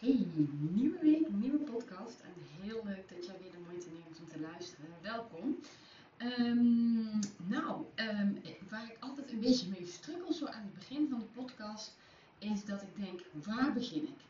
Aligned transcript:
Hey, 0.00 0.26
nieuwe 0.58 0.98
week, 1.00 1.28
nieuwe 1.30 1.58
podcast. 1.58 2.20
En 2.20 2.32
heel 2.62 2.80
leuk 2.84 3.08
dat 3.08 3.26
jij 3.26 3.34
weer 3.42 3.50
de 3.50 3.58
moeite 3.66 3.88
neemt 3.92 4.18
om 4.20 4.28
te 4.28 4.40
luisteren. 4.40 4.86
Welkom. 5.02 5.58
Ehm, 6.16 7.18
nou, 7.46 7.84
ehm, 7.94 8.32
waar 8.68 8.84
ik 8.84 8.96
altijd 9.00 9.32
een 9.32 9.40
beetje 9.40 9.68
mee 9.68 9.86
struggle 9.86 10.34
zo 10.34 10.46
aan 10.46 10.62
het 10.62 10.74
begin 10.74 11.08
van 11.08 11.18
de 11.18 11.24
podcast, 11.24 11.96
is 12.38 12.64
dat 12.64 12.82
ik 12.82 12.96
denk, 12.96 13.20
waar 13.44 13.72
begin 13.72 14.02
ik? 14.02 14.20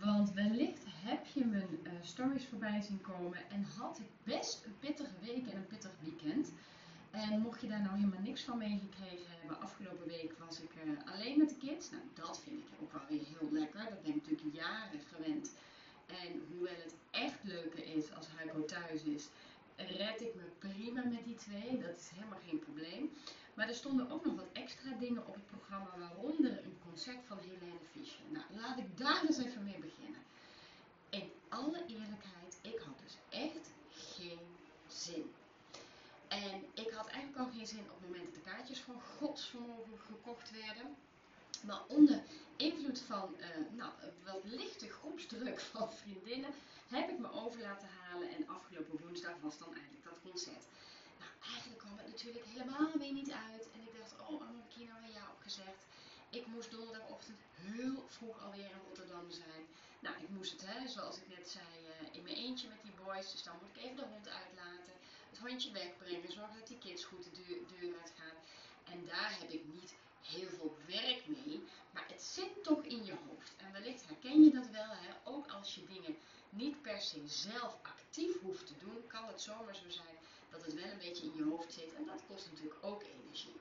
Want 0.00 0.32
wellicht 0.32 0.84
heb 0.86 1.26
je 1.26 1.44
mijn 1.44 1.78
uh, 1.82 1.90
stories 2.02 2.46
voorbij 2.46 2.80
zien 2.80 3.00
komen 3.00 3.50
en 3.50 3.64
had 3.78 3.98
ik 3.98 4.10
best 4.34 4.64
een 4.66 4.78
pittige 4.78 5.14
week 5.20 5.46
en 5.46 5.56
een 5.56 5.66
pittig 5.66 5.92
weekend. 6.02 6.52
En 7.16 7.40
mocht 7.40 7.60
je 7.60 7.68
daar 7.68 7.80
nou 7.80 7.94
helemaal 7.96 8.20
niks 8.20 8.42
van 8.42 8.58
meegekregen 8.58 9.30
hebben, 9.38 9.60
afgelopen 9.60 10.06
week 10.06 10.32
was 10.38 10.60
ik 10.60 10.70
uh, 10.84 11.12
alleen 11.12 11.38
met 11.38 11.48
de 11.48 11.56
kids. 11.56 11.90
Nou, 11.90 12.02
dat 12.14 12.40
vind 12.40 12.58
ik 12.58 12.66
ook 12.80 12.92
wel 12.92 13.02
weer 13.08 13.26
heel 13.38 13.48
lekker. 13.50 13.84
Dat 13.90 14.02
ben 14.02 14.14
ik 14.14 14.28
natuurlijk 14.30 14.56
jaren 14.56 15.00
gewend. 15.14 15.52
En 16.06 16.42
hoewel 16.50 16.74
het 16.84 16.94
echt 17.10 17.38
leuker 17.42 17.84
is 17.96 18.14
als 18.14 18.26
Hugo 18.36 18.64
thuis 18.64 19.02
is, 19.02 19.28
red 19.76 20.20
ik 20.20 20.34
me 20.34 20.42
prima 20.58 21.02
met 21.04 21.24
die 21.24 21.34
twee. 21.34 21.78
Dat 21.78 21.96
is 21.96 22.08
helemaal 22.14 22.38
geen 22.48 22.58
probleem. 22.58 23.10
Maar 23.54 23.68
er 23.68 23.74
stonden 23.74 24.10
ook 24.10 24.24
nog 24.24 24.34
wat 24.34 24.52
extra 24.52 24.90
dingen 24.98 25.26
op 25.26 25.34
het 25.34 25.46
programma, 25.46 25.90
waaronder 25.98 26.64
een 26.64 26.78
concert 26.88 27.24
van 27.26 27.38
Helene 27.38 27.84
Fischer. 27.92 28.24
Nou, 28.28 28.44
laat 28.60 28.78
ik 28.78 28.98
daar 28.98 29.24
eens 29.26 29.38
even 29.38 29.64
mee 29.64 29.78
beginnen. 29.78 30.20
In 31.10 31.30
alle 31.48 31.80
eerlijkheid, 31.86 32.58
ik 32.60 32.78
had 32.84 32.98
dus 33.04 33.16
echt 33.28 33.70
geen 33.90 34.46
zin. 34.86 35.30
En 36.44 36.64
ik 36.74 36.90
had 36.90 37.06
eigenlijk 37.06 37.38
al 37.38 37.52
geen 37.56 37.66
zin 37.66 37.90
op 37.90 38.00
het 38.00 38.08
moment 38.08 38.24
dat 38.24 38.34
de 38.34 38.50
kaartjes 38.50 38.80
van 38.80 39.00
godsvermogen 39.18 39.98
gekocht 40.06 40.50
werden. 40.50 40.96
Maar 41.60 41.82
onder 41.86 42.22
invloed 42.56 43.00
van 43.00 43.34
uh, 43.38 43.46
nou, 43.76 43.92
wat 44.24 44.44
lichte 44.44 44.88
groepsdruk 44.88 45.60
van 45.60 45.92
vriendinnen 45.92 46.50
heb 46.88 47.08
ik 47.08 47.18
me 47.18 47.30
over 47.32 47.60
laten 47.60 47.88
halen. 47.88 48.28
En 48.28 48.48
afgelopen 48.48 48.98
woensdag 49.02 49.36
was 49.40 49.58
dan 49.58 49.74
eigenlijk 49.74 50.04
dat 50.04 50.18
concert. 50.30 50.64
Nou, 51.18 51.30
eigenlijk 51.52 51.80
kwam 51.80 51.96
het 51.96 52.06
natuurlijk 52.06 52.44
helemaal 52.44 52.92
weer 52.98 53.12
niet 53.12 53.32
uit. 53.48 53.64
En 53.74 53.80
ik 53.80 53.92
dacht, 53.98 54.14
oh, 54.28 54.42
hier 54.76 54.88
nou 54.88 55.02
een 55.02 55.12
ja 55.12 55.26
op 55.34 55.40
gezegd? 55.42 55.82
Ik 56.30 56.46
moest 56.46 56.70
donderdagochtend 56.70 57.38
heel 57.54 58.04
vroeg 58.08 58.44
alweer 58.44 58.70
in 58.76 58.86
Rotterdam 58.86 59.30
zijn. 59.30 59.62
Nou, 60.00 60.14
ik 60.22 60.28
moest 60.28 60.52
het, 60.52 60.66
hè, 60.66 60.88
zoals 60.88 61.16
ik 61.16 61.28
net 61.36 61.48
zei, 61.48 61.66
uh, 61.82 62.16
in 62.16 62.22
mijn 62.22 62.36
eentje 62.36 62.68
met 62.68 62.82
die 62.82 62.98
boys. 63.04 63.32
Dus 63.32 63.42
dan 63.42 63.54
moet 63.60 63.76
ik 63.76 63.82
even 63.82 63.96
de 63.96 64.10
hond 64.12 64.28
uitlaten 64.28 64.95
het 65.30 65.38
hondje 65.38 65.72
wegbrengen, 65.72 66.32
zorgen 66.32 66.58
dat 66.58 66.66
die 66.66 66.78
kids 66.78 67.04
goed 67.04 67.24
de 67.24 67.30
deur, 67.30 67.58
deur 67.80 67.94
uitgaan. 68.02 68.36
En 68.84 69.06
daar 69.06 69.36
heb 69.40 69.50
ik 69.50 69.62
niet 69.64 69.94
heel 70.22 70.48
veel 70.48 70.76
werk 70.86 71.26
mee, 71.26 71.64
maar 71.90 72.06
het 72.08 72.22
zit 72.22 72.64
toch 72.64 72.82
in 72.82 73.04
je 73.04 73.14
hoofd. 73.26 73.52
En 73.56 73.72
wellicht 73.72 74.06
herken 74.06 74.44
je 74.44 74.50
dat 74.50 74.68
wel, 74.70 74.90
hè? 74.90 75.10
ook 75.24 75.46
als 75.46 75.74
je 75.74 75.86
dingen 75.86 76.16
niet 76.50 76.82
per 76.82 77.00
se 77.00 77.22
zelf 77.26 77.78
actief 77.82 78.40
hoeft 78.40 78.66
te 78.66 78.76
doen, 78.78 79.06
kan 79.06 79.26
het 79.26 79.40
zomaar 79.40 79.74
zo 79.74 79.90
zijn 79.90 80.16
dat 80.50 80.64
het 80.64 80.74
wel 80.74 80.90
een 80.90 80.98
beetje 80.98 81.24
in 81.24 81.36
je 81.36 81.44
hoofd 81.44 81.72
zit. 81.72 81.94
En 81.94 82.06
dat 82.06 82.22
kost 82.28 82.48
natuurlijk 82.50 82.84
ook 82.84 83.02
energie. 83.02 83.60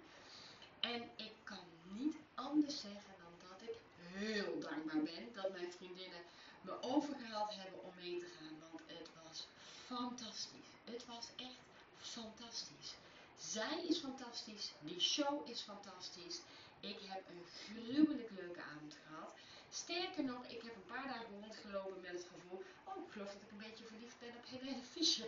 En 0.80 1.10
ik 1.16 1.32
kan 1.44 1.66
niet 1.84 2.16
anders 2.36 2.80
zeggen 2.80 3.14
dan 3.18 3.50
dat 3.50 3.70
ik 3.70 3.76
heel 3.98 4.60
dankbaar 4.60 5.04
ben 5.04 5.34
dat 5.34 5.52
mijn 5.52 5.72
vriendinnen 5.72 6.22
me 6.62 6.82
overgehaald 6.82 7.56
hebben 7.56 7.84
om 7.84 7.92
mee 7.96 8.20
te 8.20 8.26
gaan, 8.40 8.60
want 8.60 8.82
het 8.86 9.10
was 9.24 9.48
fantastisch. 9.86 10.75
Het 10.86 11.06
was 11.06 11.28
echt 11.36 11.60
fantastisch. 11.98 12.96
Zij 13.40 13.86
is 13.88 13.98
fantastisch. 14.00 14.72
Die 14.80 15.00
show 15.00 15.50
is 15.50 15.62
fantastisch. 15.62 16.42
Ik 16.80 16.98
heb 17.02 17.24
een 17.30 17.46
gruwelijk 17.46 18.30
leuke 18.30 18.62
avond 18.62 18.98
gehad. 19.08 19.34
Sterker 19.70 20.24
nog, 20.24 20.46
ik 20.46 20.62
heb 20.62 20.76
een 20.76 20.86
paar 20.86 21.08
dagen 21.08 21.26
rondgelopen 21.42 22.02
met 22.02 22.12
het 22.12 22.28
gevoel, 22.34 22.64
oh, 22.84 23.06
ik 23.06 23.12
geloof 23.12 23.28
dat 23.28 23.42
ik 23.42 23.52
een 23.52 23.68
beetje 23.68 23.86
verliefd 23.86 24.20
ben 24.20 24.36
op 24.38 24.46
Helene 24.46 24.84
Fischer. 24.84 25.28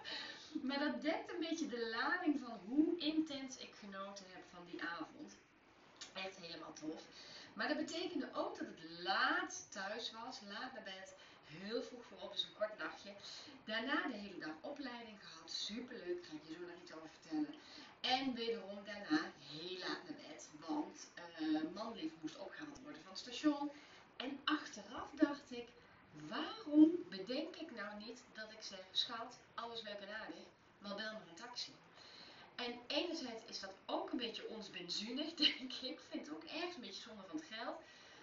maar 0.68 0.78
dat 0.78 1.02
dekt 1.02 1.32
een 1.32 1.40
beetje 1.40 1.68
de 1.68 1.88
lading 1.88 2.40
van 2.40 2.60
hoe 2.66 2.98
intens 2.98 3.56
ik 3.56 3.74
genoten 3.74 4.24
heb 4.28 4.42
van 4.50 4.64
die 4.64 4.82
avond. 4.82 5.36
Echt 6.12 6.36
helemaal 6.36 6.72
tof. 6.72 7.02
Maar 7.54 7.68
dat 7.68 7.76
betekende 7.76 8.28
ook 8.32 8.58
dat 8.58 8.66
het 8.66 9.00
laat 9.00 9.66
thuis 9.70 10.12
was, 10.12 10.40
laat 10.40 10.72
naar 10.72 10.82
bed 10.82 11.14
heel 11.50 11.82
vroeg 11.82 12.04
voorop, 12.04 12.32
dus 12.32 12.42
een 12.42 12.58
kort 12.58 12.78
nachtje. 12.78 13.12
Daarna 13.64 14.08
de 14.08 14.16
hele 14.16 14.38
dag 14.38 14.54
opleiding 14.60 15.18
gehad, 15.22 15.50
superleuk, 15.50 16.26
ga 16.26 16.34
ik 16.34 16.42
je 16.46 16.54
zo 16.54 16.60
nog 16.60 16.82
iets 16.82 16.92
over 16.92 17.08
vertellen. 17.08 17.54
En 18.00 18.34
wederom 18.34 18.84
daarna 18.84 19.32
heel 19.50 19.78
laat 19.78 20.02
naar 20.04 20.18
bed, 20.28 20.48
want 20.66 21.10
uh, 21.40 21.60
manlief 21.74 22.12
moest 22.20 22.38
opgehaald 22.38 22.80
worden 22.82 23.02
van 23.02 23.10
het 23.10 23.20
station. 23.20 23.70
En 24.16 24.40
achteraf 24.44 25.10
dacht 25.12 25.50
ik, 25.50 25.68
waarom 26.28 26.90
bedenk 27.08 27.56
ik 27.56 27.74
nou 27.74 27.98
niet 27.98 28.22
dat 28.32 28.52
ik 28.52 28.62
zeg, 28.62 28.84
schat, 28.90 29.38
alles 29.54 29.82
leuk 29.82 30.00
en 30.00 30.08
maar 30.78 30.94
bel 30.94 31.12
maar 31.12 31.28
een 31.28 31.34
taxi. 31.34 31.72
En 32.54 32.80
enerzijds 32.86 33.42
is 33.46 33.60
dat 33.60 33.72
ook 33.86 34.10
een 34.10 34.18
beetje 34.18 34.48
ons 34.48 34.70
benzunig, 34.70 35.34
denk 35.44 35.72
ik. 35.72 35.82
Ik 35.82 36.00
vind 36.08 36.26
het 36.26 36.34
ook 36.34 36.44
ergens 36.44 36.74
een 36.74 36.80
beetje 36.80 37.02
zonde 37.02 37.22
van 37.26 37.36
het 37.36 37.48
geld. 37.50 37.80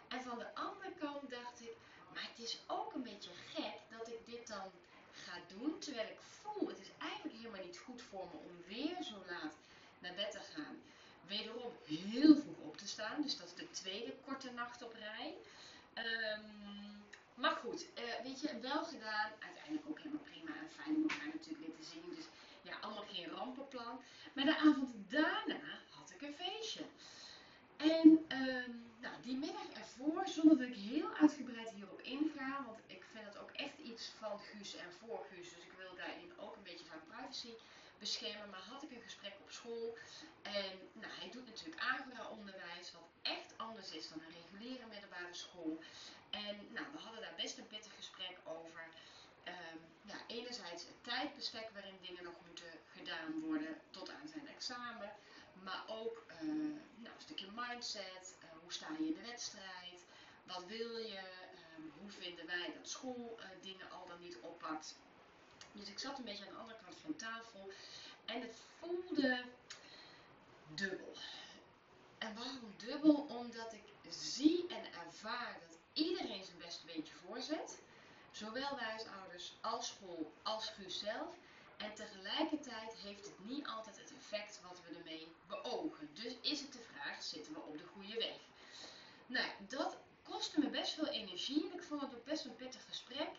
En 0.08 0.22
van 0.22 0.38
de 0.38 0.56
andere 0.56 0.92
kant 1.00 1.30
dacht 1.30 1.62
ik, 1.62 1.76
maar 2.17 2.29
het 2.35 2.45
is 2.45 2.57
ook 2.67 2.94
een 2.94 3.03
beetje 3.03 3.29
gek 3.53 3.78
dat 3.89 4.07
ik 4.07 4.25
dit 4.25 4.47
dan 4.47 4.72
ga 5.11 5.39
doen, 5.47 5.79
terwijl 5.79 6.07
ik 6.07 6.19
voel, 6.19 6.67
het 6.67 6.79
is 6.79 6.91
eigenlijk 6.97 7.35
helemaal 7.38 7.66
niet 7.66 7.78
goed 7.78 8.01
voor 8.01 8.28
me 8.31 8.38
om 8.50 8.63
weer 8.67 9.03
zo 9.03 9.16
laat 9.28 9.55
naar 10.00 10.13
bed 10.13 10.31
te 10.31 10.39
gaan. 10.53 10.81
Wederom 11.28 11.72
heel 11.85 12.35
vroeg 12.35 12.59
op 12.59 12.78
te 12.78 12.88
staan, 12.88 13.22
dus 13.22 13.38
dat 13.38 13.47
is 13.47 13.53
de 13.53 13.72
tweede 13.72 14.13
korte 14.25 14.51
nacht 14.51 14.81
op 14.83 14.94
rij. 14.94 15.35
Um, 15.95 17.03
maar 17.33 17.55
goed, 17.55 17.81
uh, 17.81 18.23
weet 18.23 18.41
je, 18.41 18.59
wel 18.59 18.84
gedaan. 18.84 19.31
Uiteindelijk 19.39 19.89
ook 19.89 19.97
helemaal 19.97 20.28
prima 20.31 20.51
en 20.51 20.72
fijn 20.75 20.95
om 20.95 21.01
elkaar 21.01 21.31
natuurlijk 21.34 21.66
weer 21.66 21.75
te 21.79 21.89
zien. 21.91 22.16
Dus 22.16 22.25
ja, 22.61 22.78
allemaal 22.81 23.05
geen 23.11 23.29
rampenplan. 23.29 24.01
Maar 24.34 24.45
de 24.45 24.57
avond 24.57 24.89
daarna 25.09 25.79
had 25.89 26.11
ik 26.16 26.22
een 26.22 26.35
feestje. 26.35 26.84
En 27.78 28.26
um, 28.32 28.86
nou, 29.00 29.16
die 29.22 29.38
middag 29.38 29.70
ervoor, 29.74 30.28
zonder 30.28 30.58
dat 30.58 30.68
ik 30.68 30.76
heel 30.76 31.14
uitgebreid 31.14 31.70
hierop 31.70 32.02
inga, 32.02 32.64
want 32.66 32.80
ik 32.88 33.04
vind 33.12 33.26
het 33.26 33.38
ook 33.38 33.52
echt 33.52 33.78
iets 33.78 34.12
van 34.20 34.40
Guus 34.40 34.76
en 34.76 34.92
voor 35.00 35.26
Guus, 35.30 35.50
dus 35.54 35.64
ik 35.64 35.74
wil 35.78 35.96
daarin 35.96 36.32
ook 36.38 36.56
een 36.56 36.64
beetje 36.64 36.86
zijn 36.86 37.08
privacy 37.08 37.54
beschermen, 38.00 38.50
maar 38.50 38.60
had 38.60 38.84
ik 38.84 38.92
een 38.92 39.02
gesprek 39.02 39.36
op 39.44 39.52
school 39.52 39.98
en 40.42 40.74
nou, 40.94 41.14
hij 41.20 41.30
doet 41.32 41.46
natuurlijk 41.46 41.82
agora-onderwijs, 41.82 42.92
wat 42.92 43.10
echt 43.22 43.54
anders 43.58 43.92
is 43.92 44.09
dan 44.09 44.22
een 44.22 44.36
reguliere 44.42 44.86
middelbare 44.86 45.34
school. 45.34 45.80
En 46.30 46.56
nou, 46.74 46.86
we 46.92 47.00
hadden 47.00 47.22
daar 47.22 47.38
best 47.38 47.58
een 47.58 47.68
pittig 47.68 47.96
gesprek 47.96 48.38
over. 48.44 48.88
Um, 49.48 49.80
ja, 50.02 50.18
enerzijds 50.28 50.84
het 50.84 51.04
tijdbestek 51.04 51.70
waarin 51.74 51.98
dingen 52.02 52.24
nog 52.24 52.34
moeten 52.46 52.72
gedaan 52.96 53.40
worden 53.40 53.82
tot 53.90 54.09
aan 54.09 54.28
zijn 54.28 54.48
examen. 54.48 55.12
Maar 55.63 55.84
ook 55.88 56.25
uh, 56.28 56.41
nou, 56.95 57.16
een 57.16 57.22
stukje 57.22 57.47
mindset, 57.56 58.35
uh, 58.44 58.50
hoe 58.62 58.73
sta 58.73 58.88
je 59.00 59.07
in 59.07 59.13
de 59.13 59.28
wedstrijd, 59.29 60.06
wat 60.44 60.66
wil 60.66 60.97
je, 60.97 61.22
um, 61.78 61.91
hoe 62.00 62.12
vinden 62.12 62.45
wij 62.45 62.73
dat 62.78 62.90
school 62.90 63.40
dingen 63.62 63.91
al 63.91 64.06
dan 64.07 64.19
niet 64.19 64.38
oppakt. 64.41 64.96
Dus 65.72 65.90
ik 65.90 66.00
zat 66.00 66.17
een 66.17 66.23
beetje 66.23 66.46
aan 66.46 66.53
de 66.53 66.59
andere 66.59 66.79
kant 66.84 66.96
van 66.97 67.16
tafel 67.16 67.72
en 68.25 68.41
het 68.41 68.56
voelde 68.79 69.44
dubbel. 70.75 71.13
En 72.17 72.35
waarom 72.35 72.73
dubbel? 72.78 73.16
Omdat 73.16 73.73
ik 73.73 73.84
zie 74.09 74.67
en 74.67 74.94
ervaar 74.94 75.57
dat 75.67 75.78
iedereen 75.94 76.44
zijn 76.44 76.57
best 76.57 76.85
beetje 76.85 77.13
voorzet. 77.13 77.81
Zowel 78.31 78.75
wij 78.75 78.94
als 78.94 79.06
ouders, 79.22 79.53
als 79.62 79.88
school, 79.88 80.34
als 80.44 80.69
Guus 80.69 81.00
zelf. 81.00 81.35
En 81.78 81.94
tegelijkertijd 81.94 82.94
heeft 82.94 83.25
het 83.25 83.46
niet 83.46 83.67
altijd 83.67 83.97
het 83.97 84.12
effect 84.28 84.60
wat 84.62 84.82
we 84.82 84.98
ermee 84.98 85.28
beogen. 85.48 86.10
Dus 86.14 86.34
is 86.42 86.60
het 86.60 86.74
de 86.74 86.86
vraag, 86.92 87.24
zitten 87.24 87.54
we 87.54 87.60
op 87.60 87.78
de 87.78 87.86
goede 87.94 88.18
weg? 88.18 88.40
Nou, 89.26 89.48
dat 89.68 89.98
kostte 90.24 90.60
me 90.60 90.70
best 90.70 90.94
veel 90.94 91.08
energie 91.08 91.70
en 91.70 91.74
ik 91.74 91.84
vond 91.84 92.02
het 92.02 92.16
ook 92.16 92.26
best 92.26 92.46
een 92.46 92.56
pittig 92.56 92.85
gesprek. 92.85 93.29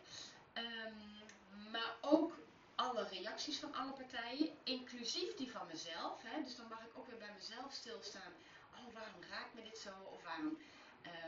Um, 0.55 1.23
maar 1.71 1.95
ook 2.01 2.33
alle 2.75 3.09
reacties 3.09 3.59
van 3.59 3.75
alle 3.75 3.93
partijen, 3.93 4.51
inclusief 4.65 5.35
die 5.35 5.51
van 5.51 5.67
mezelf. 5.67 6.23
Hè, 6.23 6.43
dus 6.43 6.57
dan 6.57 6.69
mag 6.69 6.81
ik 6.81 6.99
ook 6.99 7.07
weer 7.07 7.19
bij 7.19 7.33
mezelf 7.35 7.73
stilstaan. 7.73 8.33
Oh, 8.75 8.95
waarom 8.95 9.23
raakt 9.31 9.55
me 9.55 9.63
dit 9.63 9.79
zo? 9.79 9.91
Of 10.13 10.23
waarom 10.23 10.59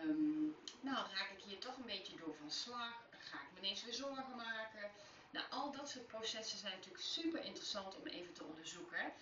um, 0.04 0.56
nou, 0.80 0.96
raak 1.14 1.30
ik 1.30 1.44
hier 1.44 1.58
toch 1.58 1.76
een 1.76 1.92
beetje 1.94 2.16
door 2.16 2.34
van 2.40 2.50
slag? 2.50 2.94
Ga 3.18 3.36
ik 3.36 3.48
me 3.52 3.58
ineens 3.58 3.84
weer 3.84 3.94
zorgen 3.94 4.36
maken? 4.36 4.90
Nou, 5.30 5.46
al 5.50 5.72
dat 5.72 5.90
soort 5.90 6.06
processen 6.06 6.58
zijn 6.58 6.72
natuurlijk 6.72 7.04
super 7.04 7.44
interessant 7.44 7.96
om 7.96 8.06
even 8.06 8.32
te 8.32 8.44
onderzoeken. 8.44 9.12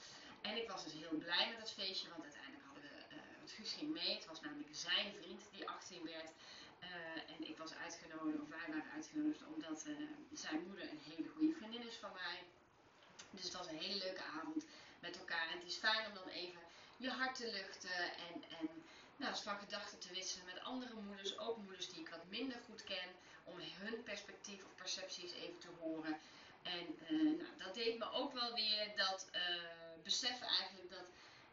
En 0.48 0.56
ik 0.56 0.70
was 0.70 0.84
dus 0.84 0.92
heel 0.92 1.18
blij 1.18 1.48
met 1.48 1.58
dat 1.58 1.72
feestje, 1.72 2.08
want 2.08 2.22
uiteindelijk 2.22 2.64
hadden 2.64 2.82
we, 2.82 3.16
uh, 3.16 3.36
want 3.38 3.50
Guus 3.50 3.72
ging 3.72 3.90
mee. 3.92 4.14
Het 4.14 4.26
was 4.26 4.40
namelijk 4.40 4.68
zijn 4.72 5.14
vriend 5.20 5.42
die 5.52 5.68
18 5.68 6.04
werd. 6.04 6.30
Uh, 6.82 7.32
en 7.32 7.48
ik 7.48 7.58
was 7.58 7.74
uitgenodigd, 7.74 8.40
of 8.40 8.48
wij 8.48 8.66
waren 8.68 8.90
uitgenodigd, 8.94 9.42
omdat 9.54 9.86
uh, 9.86 9.96
zijn 10.32 10.62
moeder 10.66 10.90
een 10.90 11.02
hele 11.08 11.28
goede 11.28 11.54
vriendin 11.54 11.86
is 11.86 11.96
van 11.96 12.12
mij. 12.12 12.38
Dus 13.30 13.44
het 13.44 13.52
was 13.52 13.68
een 13.68 13.78
hele 13.78 13.98
leuke 14.04 14.22
avond 14.22 14.66
met 15.00 15.18
elkaar. 15.18 15.48
En 15.50 15.58
het 15.58 15.66
is 15.66 15.76
fijn 15.76 16.06
om 16.08 16.14
dan 16.14 16.28
even 16.28 16.60
je 16.96 17.10
hart 17.10 17.36
te 17.36 17.50
luchten 17.50 18.00
en, 18.28 18.44
en 18.58 18.68
nou, 19.16 19.36
van 19.36 19.58
gedachten 19.58 19.98
te 19.98 20.12
wisselen 20.12 20.46
met 20.46 20.60
andere 20.60 20.94
moeders, 20.94 21.38
ook 21.38 21.56
moeders 21.56 21.88
die 21.88 22.00
ik 22.00 22.08
wat 22.08 22.28
minder 22.28 22.58
goed 22.66 22.84
ken, 22.84 23.08
om 23.44 23.54
hun 23.58 24.02
perspectief 24.02 24.64
of 24.64 24.74
percepties 24.74 25.32
even 25.32 25.58
te 25.58 25.68
horen. 25.80 26.18
En 26.62 26.96
nou, 27.38 27.56
dat 27.56 27.74
deed 27.74 27.98
me 27.98 28.10
ook 28.10 28.32
wel 28.32 28.54
weer 28.54 28.96
dat 28.96 29.28
beseffen 30.02 30.46
eigenlijk 30.46 30.90
dat 30.90 31.06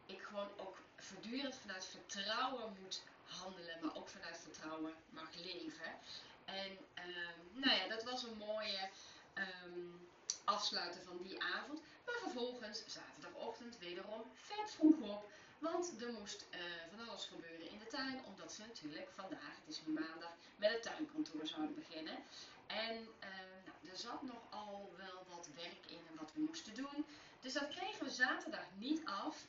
ik 0.06 0.22
gewoon 0.22 0.50
ook 0.56 0.76
voortdurend 0.96 1.54
vanuit 1.54 1.84
vertrouwen 1.84 2.76
moet 2.82 3.02
handelen, 3.24 3.78
maar 3.80 3.96
ook 3.96 4.08
vanuit 4.08 4.38
vertrouwen 4.38 4.94
mag 5.10 5.34
leven. 5.34 5.98
En 6.44 6.78
ehm, 6.94 7.38
nou 7.52 7.76
ja, 7.76 7.88
dat 7.88 8.04
was 8.04 8.22
een 8.22 8.36
mooie 8.36 8.88
um, 9.34 10.08
afsluiten 10.44 11.02
van 11.02 11.18
die 11.22 11.42
avond. 11.42 11.80
Maar 12.04 12.18
vervolgens, 12.22 12.82
zaterdagochtend, 12.86 13.78
wederom 13.78 14.22
vet 14.34 14.70
vroeg 14.70 14.98
op. 15.00 15.30
Want 15.58 16.00
er 16.00 16.12
moest 16.12 16.46
uh, 16.54 16.60
van 16.90 17.08
alles 17.08 17.24
gebeuren 17.24 17.70
in 17.70 17.78
de 17.78 17.86
tuin, 17.86 18.24
omdat 18.24 18.52
ze 18.52 18.60
natuurlijk 18.60 19.08
vandaag, 19.14 19.54
het 19.64 19.74
is 19.74 19.80
maandag, 19.86 20.32
met 20.56 20.70
het 20.70 20.82
tuinkantoor 20.82 21.46
zouden 21.46 21.74
beginnen. 21.74 22.16
En 22.66 22.96
uh, 22.96 23.28
nou, 23.64 23.76
er 23.90 23.96
zat 23.96 24.22
nogal 24.22 24.92
wel 24.96 25.26
wat 25.28 25.48
werk 25.54 25.86
in 25.86 26.06
en 26.08 26.16
wat 26.16 26.32
we 26.34 26.40
moesten 26.40 26.74
doen. 26.74 27.06
Dus 27.46 27.54
dat 27.54 27.68
kregen 27.68 28.04
we 28.04 28.10
zaterdag 28.10 28.66
niet 28.78 29.04
af. 29.04 29.44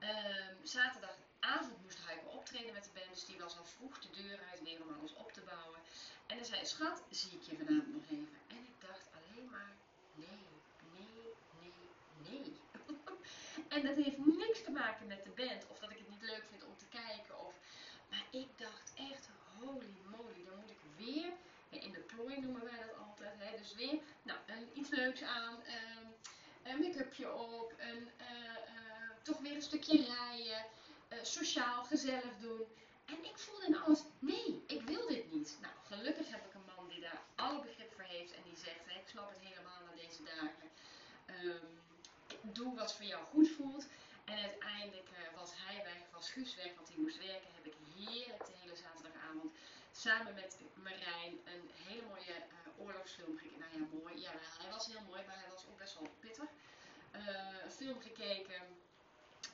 Um, 0.00 0.56
zaterdagavond 0.62 1.82
moest 1.82 1.98
Heiko 2.06 2.28
optreden 2.28 2.72
met 2.72 2.84
de 2.84 2.90
band, 2.94 3.14
dus 3.14 3.24
die 3.24 3.38
was 3.38 3.58
al 3.58 3.64
vroeg 3.64 3.98
de 3.98 4.22
deur 4.22 4.38
uit 4.50 4.62
weer 4.62 4.82
om 4.82 4.94
alles 4.98 5.14
op 5.14 5.32
te 5.32 5.40
bouwen. 5.40 5.80
En 6.26 6.36
hij 6.36 6.44
zei, 6.44 6.66
schat, 6.66 7.02
zie 7.10 7.30
ik 7.30 7.42
je 7.42 7.56
vanavond 7.56 7.92
nog 7.92 8.02
even? 8.04 8.38
En 8.48 8.56
ik 8.56 8.76
dacht 8.78 9.06
alleen 9.18 9.50
maar, 9.50 9.72
nee, 10.14 10.46
nee, 10.96 11.34
nee, 11.60 11.72
nee. 12.28 12.60
en 13.74 13.86
dat 13.86 14.04
heeft 14.04 14.18
niks 14.18 14.62
te 14.64 14.70
maken 14.70 15.06
met 15.06 15.22
de 15.22 15.30
band, 15.30 15.66
of 15.68 15.78
dat 15.78 15.90
ik 15.90 15.98
het 15.98 16.08
niet 16.08 16.22
leuk 16.22 16.44
vind 16.50 16.64
om 16.64 16.76
te 16.76 16.88
kijken. 16.88 17.46
Of, 17.46 17.54
maar 18.10 18.26
ik 18.30 18.48
dacht 18.56 18.92
echt, 18.94 19.28
holy 19.58 19.96
moly, 20.04 20.44
dan 20.44 20.58
moet 20.60 20.70
ik 20.70 20.82
weer, 20.96 21.32
in 21.70 21.92
de 21.92 22.00
plooi 22.00 22.40
noemen 22.40 22.64
wij 22.64 22.78
dat 22.86 22.96
altijd, 22.96 23.34
hè, 23.38 23.56
dus 23.56 23.74
weer 23.74 23.98
nou, 24.22 24.38
iets 24.72 24.90
leuks 24.90 25.22
aan, 25.22 25.54
um, 25.54 26.09
make-upje 26.78 27.32
op, 27.34 27.74
uh, 27.78 27.86
uh, 27.86 28.04
toch 29.22 29.38
weer 29.38 29.54
een 29.54 29.62
stukje 29.62 30.04
rijden, 30.04 30.64
uh, 31.12 31.18
sociaal, 31.22 31.84
gezellig 31.84 32.38
doen. 32.40 32.64
En 33.04 33.24
ik 33.24 33.38
voelde 33.38 33.66
in 33.66 33.78
alles, 33.78 34.02
nee, 34.18 34.62
ik 34.66 34.82
wil 34.82 35.06
dit 35.06 35.32
niet. 35.32 35.58
Nou, 35.60 35.74
gelukkig 35.86 36.30
heb 36.30 36.46
ik 36.46 36.54
een 36.54 36.74
man 36.76 36.88
die 36.88 37.00
daar 37.00 37.22
alle 37.34 37.60
begrip 37.60 37.92
voor 37.94 38.04
heeft 38.04 38.32
en 38.32 38.42
die 38.44 38.56
zegt, 38.56 38.80
ik 38.86 39.08
snap 39.08 39.28
het 39.28 39.38
helemaal 39.40 39.80
na 39.86 40.02
deze 40.02 40.22
dagen. 40.22 40.68
Um, 41.44 41.80
doe 42.42 42.74
wat 42.74 42.94
voor 42.94 43.04
jou 43.04 43.24
goed 43.24 43.48
voelt. 43.48 43.86
En 44.24 44.36
uiteindelijk 44.36 45.08
uh, 45.12 45.38
was 45.38 45.50
hij 45.54 45.84
weg, 45.84 46.00
was 46.12 46.30
Guus 46.30 46.56
want 46.76 46.88
hij 46.88 46.98
moest 46.98 47.18
werken. 47.18 47.54
Heb 47.54 47.66
ik 47.66 47.76
heerlijk 47.96 48.46
de 48.46 48.52
hele 48.60 48.76
zaterdagavond 48.76 49.52
samen 50.04 50.34
met 50.34 50.56
Marijn 50.74 51.34
een 51.52 51.64
hele 51.86 52.02
mooie 52.08 52.36
uh, 52.36 52.82
oorlogsfilm 52.84 53.36
gekeken. 53.36 53.58
Nou 53.58 53.72
ja, 53.72 53.98
mooi. 54.02 54.20
Ja, 54.20 54.32
hij 54.60 54.70
was 54.70 54.86
heel 54.86 55.04
mooi, 55.10 55.22
maar 55.26 55.38
hij 55.42 55.50
was 55.54 55.66
ook 55.68 55.78
best 55.78 55.94
wel 55.98 56.08
pittig. 56.20 56.50
Uh, 57.14 57.64
een 57.64 57.70
film 57.70 58.00
gekeken 58.00 58.60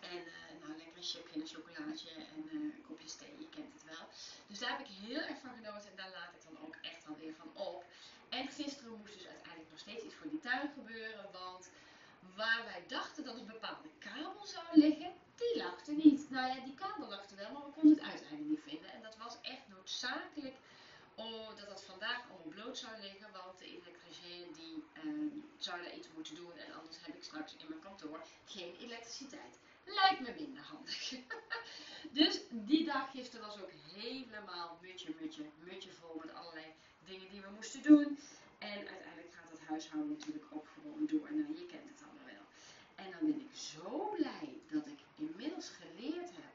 en 0.00 0.20
uh, 0.34 0.50
nou, 0.60 0.76
lekker 0.76 0.96
een 0.96 1.02
chipje 1.12 1.40
een 1.40 1.46
chocolaatje 1.46 2.10
en 2.10 2.40
een 2.50 2.84
kopje 2.87 3.16
thee, 3.16 3.34
je 3.38 3.48
kent 3.48 3.72
het 3.72 3.84
wel. 3.84 4.06
Dus 4.46 4.58
daar 4.58 4.70
heb 4.70 4.81
ik 4.87 4.93
heel 5.06 5.20
erg 5.20 5.38
van 5.38 5.54
genoten 5.54 5.90
en 5.90 5.96
daar 5.96 6.10
laat 6.10 6.34
ik 6.37 6.43
dan 6.48 6.58
ook 6.64 6.76
echt 6.82 7.06
alweer 7.06 7.34
van 7.34 7.50
op. 7.54 7.84
En 8.28 8.48
gisteren 8.48 8.98
moest 8.98 9.12
dus 9.19 9.26
uiteindelijk 9.26 9.70
nog 9.70 9.78
steeds 9.78 10.04
iets 10.04 10.14
voor 10.14 10.31
die 10.31 10.40
tuin 10.40 10.70
gebeuren, 10.75 11.32
want 11.32 11.70
waar 12.34 12.64
wij 12.64 12.84
dachten 12.87 13.25
dat 13.25 13.37
een 13.37 13.46
bepaalde 13.46 13.90
kabel 13.98 14.46
zou 14.46 14.64
liggen, 14.72 15.12
die 15.37 15.62
er 15.62 15.94
niet. 16.05 16.31
Nou 16.31 16.47
ja, 16.49 16.65
die 16.65 16.75
kabel 16.75 17.12
er 17.12 17.37
wel, 17.37 17.53
maar 17.53 17.67
we 17.67 17.73
konden 17.79 17.99
het 17.99 18.09
uiteindelijk 18.12 18.49
niet 18.49 18.67
vinden. 18.73 18.93
En 18.93 19.03
dat 19.03 19.17
was 19.17 19.37
echt 19.43 19.69
noodzakelijk 19.69 20.56
oh, 21.15 21.49
dat 21.56 21.69
dat 21.69 21.85
vandaag 21.85 22.21
allemaal 22.31 22.55
bloot 22.55 22.79
zou 22.79 22.93
liggen, 23.00 23.33
want 23.33 23.59
de 23.59 23.65
elektricien 23.65 24.53
die 24.53 24.85
uh, 25.05 25.33
zou 25.59 25.83
daar 25.83 25.94
iets 25.94 26.09
moeten 26.15 26.35
doen 26.35 26.56
en 26.56 26.75
anders 26.75 26.97
heb 27.00 27.15
ik 27.17 27.25
straks 27.25 27.56
in 27.56 27.69
mijn 27.69 27.81
kantoor 27.81 28.21
geen 28.44 28.75
elektriciteit 28.81 29.59
lijkt 29.87 30.21
me 30.21 30.35
minder 30.38 30.62
handig. 30.62 31.15
dus 32.21 32.41
die 32.50 32.85
dag 32.85 33.11
gisteren 33.11 33.47
was 33.47 33.61
ook 33.61 33.71
helemaal 33.94 34.79
mutje, 34.82 35.15
mutje, 35.21 35.43
mutje 35.65 35.93
vol 35.93 36.21
met 36.25 36.35
allerlei 36.35 36.67
dingen 37.05 37.29
die 37.31 37.41
we 37.41 37.50
moesten 37.55 37.82
doen. 37.82 38.19
En 38.59 38.79
uiteindelijk 38.89 39.35
gaat 39.35 39.50
het 39.50 39.69
huishouden 39.69 40.11
natuurlijk 40.11 40.47
ook 40.50 40.67
gewoon 40.75 41.06
door. 41.06 41.29
Nou, 41.32 41.59
je 41.59 41.67
kent 41.67 41.89
het 41.89 42.03
allemaal 42.03 42.35
wel. 42.35 42.47
En 42.94 43.11
dan 43.11 43.31
ben 43.31 43.41
ik 43.41 43.56
zo 43.56 44.15
blij 44.17 44.61
dat 44.71 44.87
ik 44.87 44.99
inmiddels 45.17 45.69
geleerd 45.69 46.31
heb 46.31 46.55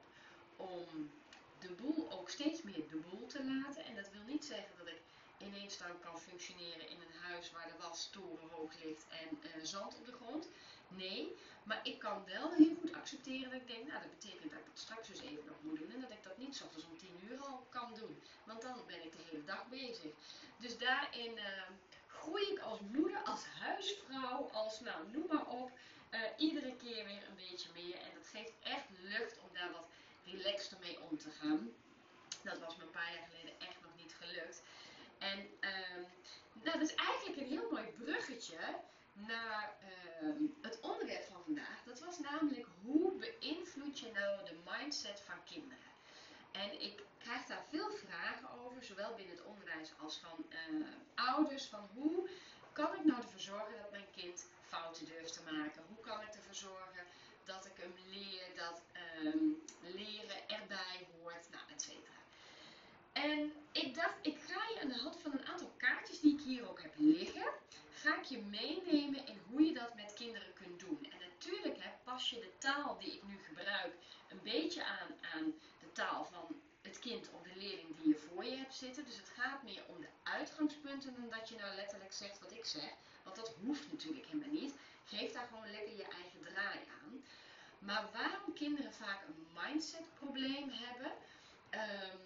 om 0.55 1.11
de 1.59 1.71
boel 1.71 2.11
ook 2.11 2.29
steeds 2.29 2.61
meer 2.61 2.87
de 2.89 3.01
boel 3.09 3.27
te 3.27 3.43
laten. 3.43 3.83
En 3.85 3.95
dat 3.95 4.09
wil 4.11 4.21
niet 4.27 4.45
zeggen 4.45 4.77
dat 4.77 4.87
ik 4.87 5.01
ineens 5.37 5.77
dan 5.77 5.99
kan 5.99 6.19
functioneren 6.19 6.89
in 6.89 7.01
een 7.01 7.21
huis 7.21 7.51
waar 7.51 7.67
de 7.67 7.83
was 7.87 8.09
torenhoog 8.11 8.73
ligt 8.83 9.05
en 9.09 9.37
uh, 9.43 9.63
zand 9.63 9.95
op 9.95 10.05
de 10.05 10.11
grond. 10.11 10.47
Nee, 10.87 11.35
maar 11.63 11.79
ik 11.83 11.99
kan 11.99 12.25
wel 12.25 12.51
heel 12.51 12.75
goed 12.79 12.93
accepteren 12.93 13.51
dat 13.51 13.61
ik 13.61 13.67
denk, 13.67 13.87
nou 13.87 14.01
dat 14.01 14.19
betekent 14.19 14.51
dat 14.51 14.59
ik 14.59 14.65
het 14.65 14.79
straks 14.79 15.07
dus 15.07 15.21
even 15.21 15.45
nog 15.45 15.61
moet 15.61 15.77
doen 15.77 15.91
en 15.93 16.01
dat 16.01 16.11
ik 16.11 16.23
dat 16.23 16.37
niet 16.37 16.55
zoals 16.55 16.85
om 16.85 16.97
10 16.97 17.09
uur 17.29 17.39
al 17.39 17.65
kan 17.69 17.93
doen. 17.93 18.21
Want 18.43 18.61
dan 18.61 18.77
ben 18.87 19.03
ik 19.03 19.11
de 19.11 19.23
hele 19.29 19.43
dag 19.43 19.67
bezig. 19.69 20.11
Dus 20.57 20.77
daarin 20.77 21.31
uh, 21.37 21.69
groei 22.07 22.43
ik 22.51 22.59
als 22.59 22.79
moeder, 22.79 23.17
als 23.17 23.45
huisvrouw, 23.45 24.49
als 24.51 24.79
nou 24.79 25.07
noem 25.11 25.25
maar 25.29 25.47
op, 25.47 25.71
uh, 26.11 26.19
iedere 26.37 26.75
keer 26.75 27.05
weer 27.05 27.23
een 27.27 27.35
beetje 27.35 27.69
meer. 27.73 27.95
En 27.95 28.11
dat 28.13 28.27
geeft 28.27 28.53
echt 28.63 28.85
lucht 29.01 29.39
om 29.39 29.49
daar 29.53 29.71
wat 29.71 29.87
relaxter 30.25 30.77
mee 30.79 31.01
om 31.01 31.17
te 31.17 31.31
gaan. 31.31 31.73
Dat 32.43 32.59
was 32.59 32.75
me 32.75 32.83
een 32.83 32.89
paar 32.89 33.13
jaar 33.13 33.27
geleden 33.29 33.59
echt 33.59 33.81
nog 33.81 33.95
niet 33.95 34.15
gelukt. 34.19 34.61
En 35.17 35.39
uh, 35.39 36.05
nou, 36.53 36.79
dat 36.79 36.89
is 36.89 36.95
eigenlijk 36.95 37.41
een 37.41 37.47
heel 37.47 37.71
mooi 37.71 37.85
bruggetje 37.85 38.57
naar 39.13 39.75
uh, 40.21 40.49
het 40.61 40.79
onderwerp 40.79 41.23
van 41.23 41.43
vandaag. 41.43 41.83
Dat 41.85 41.99
was 41.99 42.19
namelijk 42.19 42.65
hoe 42.83 43.11
beïnvloed 43.11 43.99
je 43.99 44.11
nou 44.11 44.45
de 44.45 44.57
mindset 44.69 45.21
van 45.21 45.43
kinderen? 45.43 45.89
En 46.51 46.81
ik 46.81 47.03
krijg 47.17 47.45
daar 47.45 47.63
veel 47.69 47.91
vragen 47.91 48.49
over, 48.51 48.83
zowel 48.83 49.15
binnen 49.15 49.35
het 49.35 49.45
onderwijs 49.45 49.91
als 49.97 50.17
van 50.17 50.45
uh, 50.49 50.87
ouders. 51.15 51.65
Van 51.65 51.89
hoe 51.93 52.29
kan 52.73 52.95
ik 52.95 53.03
nou 53.03 53.21
ervoor 53.21 53.39
zorgen 53.39 53.77
dat 53.77 53.91
mijn 53.91 54.11
kind 54.15 54.45
fouten 54.71 55.05
durft 55.05 55.33
te 55.33 55.43
maken? 55.51 55.83
Hoe 55.87 55.99
kan 56.07 56.21
ik 56.21 56.33
ervoor 56.33 56.59
zorgen 56.69 57.03
dat 57.43 57.65
ik 57.65 57.77
hem 57.83 57.93
leer 58.09 58.47
dat 58.55 58.81
um, 59.23 59.63
leren 59.81 60.49
erbij 60.49 61.07
hoort, 61.13 61.45
nou, 61.51 61.63
et 61.73 61.81
cetera. 61.81 62.19
En 63.11 63.53
ik 63.71 63.95
dacht, 63.95 64.15
ik 64.21 64.37
ga 64.47 64.61
je 64.73 64.81
aan 64.81 64.87
de 64.87 64.99
hand 64.99 65.17
van 65.21 65.31
een 65.31 65.45
aantal 65.45 65.71
kaartjes 65.77 66.19
die 66.19 66.33
ik 66.33 66.41
hier 66.41 66.69
ook 66.69 66.81
heb 66.81 66.93
liggen, 66.97 67.53
ga 67.93 68.17
ik 68.17 68.23
je 68.23 68.37
meenemen 68.37 69.25
in 69.27 69.41
hoe 69.49 69.61
je 69.61 69.73
dat 69.73 69.95
met 69.95 70.13
kinderen 70.13 70.53
kunt 70.53 70.79
doen. 70.79 71.07
En 71.11 71.19
natuurlijk 71.29 71.83
hè, 71.83 71.89
pas 72.03 72.29
je 72.29 72.39
de 72.39 72.51
taal 72.57 72.97
die 72.99 73.13
ik 73.13 73.23
nu 73.23 73.37
gebruik 73.47 73.93
een 74.29 74.41
beetje 74.43 74.83
aan 74.85 75.09
aan 75.33 75.53
de 75.79 75.91
taal 75.91 76.25
van 76.25 76.61
het 76.81 76.99
kind 76.99 77.29
of 77.33 77.41
de 77.41 77.59
leerling 77.59 77.95
die 77.97 78.07
je 78.07 78.15
voor 78.15 78.45
je 78.45 78.55
hebt 78.55 78.75
zitten. 78.75 79.05
Dus 79.05 79.17
het 79.17 79.29
gaat 79.29 79.63
meer 79.63 79.83
om 79.87 80.01
de 80.01 80.07
uitgangspunten 80.23 81.15
dan 81.15 81.29
dat 81.39 81.49
je 81.49 81.55
nou 81.55 81.75
letterlijk 81.75 82.13
zegt 82.13 82.39
wat 82.39 82.51
ik 82.51 82.65
zeg. 82.65 82.93
Want 83.23 83.35
dat 83.35 83.53
hoeft 83.65 83.91
natuurlijk 83.91 84.25
helemaal 84.25 84.61
niet. 84.61 84.73
Geef 85.05 85.31
daar 85.31 85.47
gewoon 85.47 85.71
lekker 85.71 85.95
je 85.95 86.03
eigen 86.03 86.41
draai 86.41 86.79
aan. 87.01 87.23
Maar 87.79 88.05
waarom 88.13 88.53
kinderen 88.53 88.93
vaak 88.93 89.21
een 89.27 89.47
mindset 89.63 90.13
probleem 90.19 90.69
hebben, 90.69 91.11
um, 91.71 92.19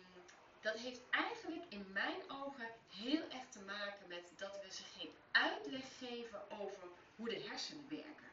dat 0.62 0.76
heeft 0.76 1.02
eigenlijk 1.10 1.64
in 1.70 1.92
mijn 1.94 2.22
ogen 2.28 2.70
heel 2.90 3.22
erg 3.30 3.50
te 3.50 3.60
maken 3.60 4.08
met 4.08 4.32
dat 4.38 4.60
we 4.64 4.72
ze 4.74 4.84
geen 4.98 5.12
uitleg 5.32 5.98
geven 5.98 6.52
over 6.52 6.88
hoe 7.16 7.30
de 7.30 7.40
hersenen 7.40 7.86
werken. 7.90 8.32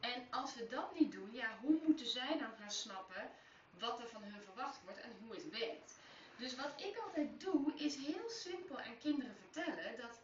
En 0.00 0.26
als 0.30 0.54
we 0.54 0.68
dat 0.68 0.98
niet 0.98 1.12
doen, 1.12 1.30
ja, 1.32 1.58
hoe 1.60 1.80
moeten 1.86 2.06
zij 2.06 2.38
dan 2.38 2.52
gaan 2.58 2.70
snappen 2.70 3.30
wat 3.78 4.00
er 4.00 4.08
van 4.08 4.22
hun 4.22 4.42
verwacht 4.42 4.80
wordt 4.84 5.00
en 5.00 5.16
hoe 5.20 5.34
het 5.34 5.48
werkt? 5.48 5.98
Dus 6.36 6.54
wat 6.56 6.72
ik 6.76 6.96
altijd 6.96 7.40
doe, 7.40 7.72
is 7.74 7.96
heel 7.96 8.28
simpel 8.28 8.80
aan 8.80 8.98
kinderen 8.98 9.36
vertellen 9.36 9.96
dat 9.96 10.18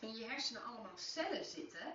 in 0.00 0.14
je 0.14 0.24
hersenen 0.24 0.64
allemaal 0.64 0.98
cellen 0.98 1.44
zitten. 1.44 1.94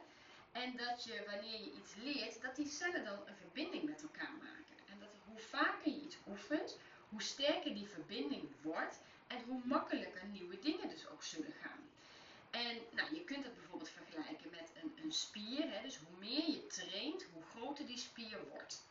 En 0.51 0.78
dat 0.78 1.04
je, 1.04 1.24
wanneer 1.25 1.60
je 1.60 1.72
iets 1.72 1.96
leert, 1.96 2.42
dat 2.42 2.56
die 2.56 2.68
cellen 2.68 3.04
dan 3.04 3.20
een 3.28 3.36
verbinding 3.36 3.84
met 3.84 4.01
elkaar 4.01 4.34
maken. 4.40 4.75
En 4.90 5.00
dat 5.00 5.10
hoe 5.25 5.40
vaker 5.40 5.92
je 5.92 6.01
iets 6.01 6.18
oefent, 6.28 6.78
hoe 7.10 7.22
sterker 7.22 7.74
die 7.74 7.88
verbinding 7.88 8.50
wordt 8.62 9.00
en 9.28 9.44
hoe 9.44 9.62
makkelijker 9.63 10.25
nieuwe 10.25 10.60
dingen 10.60 10.90
dus 10.90 11.08
ook 11.08 11.24
zullen 11.24 11.54
gaan. 11.62 11.90
En 12.50 12.78
nou, 12.92 13.16
je 13.16 13.24
kunt 13.24 13.44
het 13.44 13.56
bijvoorbeeld 13.56 13.90
vergelijken 13.90 14.50
met 14.50 14.72
een, 14.82 14.98
een 15.04 15.13
spier. 15.13 15.72
Hè? 15.72 15.82
Dus 15.82 15.98
hoe 15.98 16.18
meer 16.20 16.50
je 16.50 16.68
traint, 16.68 17.25
hoe 17.34 17.44
groter 17.44 17.86
die 17.86 17.98
spier 17.98 18.38
wordt. 18.50 18.84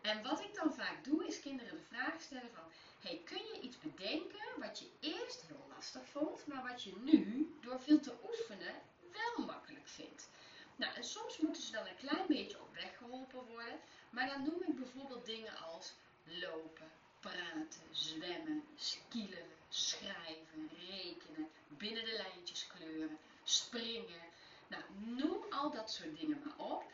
En 0.00 0.22
wat 0.22 0.40
ik 0.40 0.54
dan 0.54 0.74
vaak 0.74 1.04
doe, 1.04 1.26
is 1.26 1.40
kinderen 1.40 1.76
de 1.76 1.82
vraag 1.82 2.20
stellen 2.20 2.50
van, 2.54 2.64
hey, 3.00 3.20
kun 3.24 3.44
je 3.52 3.60
iets 3.60 3.78
bedenken 3.78 4.60
wat 4.60 4.78
je 4.78 4.90
eerst 5.00 5.42
heel 5.46 5.66
lastig 5.68 6.02
vond, 6.08 6.46
maar 6.46 6.68
wat 6.68 6.82
je 6.82 6.92
nu, 7.00 7.54
door 7.60 7.80
veel 7.80 8.00
te 8.00 8.14
oefenen, 8.28 8.74
wel 9.12 9.46
makkelijk 9.46 9.88
vindt? 9.88 10.28
Nou, 10.76 10.94
en 10.94 11.04
soms 11.04 11.38
moeten 11.38 11.62
ze 11.62 11.72
dan 11.72 11.86
een 11.86 12.06
klein 12.08 12.26
beetje 12.26 12.60
op 12.60 12.74
weg 12.74 12.96
geholpen 12.96 13.44
worden, 13.46 13.80
maar 14.10 14.26
dan 14.26 14.42
noem 14.42 14.62
ik 14.66 14.76
bijvoorbeeld 14.76 15.26
dingen 15.26 15.56
als 15.56 15.94
lopen, 16.24 16.90
praten, 17.20 17.88
zwemmen, 17.90 18.64
skielen, 18.76 19.48
schrijven, 19.68 20.70
rekenen, 20.88 21.48
binnen 21.68 22.04
de 22.04 22.12
lijntjes 22.12 22.66
kleuren, 22.66 23.18
springen. 23.44 24.28
Nou, 24.68 24.82
noem 24.98 25.44
al 25.50 25.70
dat 25.70 25.90
soort 25.90 26.18
dingen 26.18 26.42
maar 26.44 26.66
op. 26.66 26.89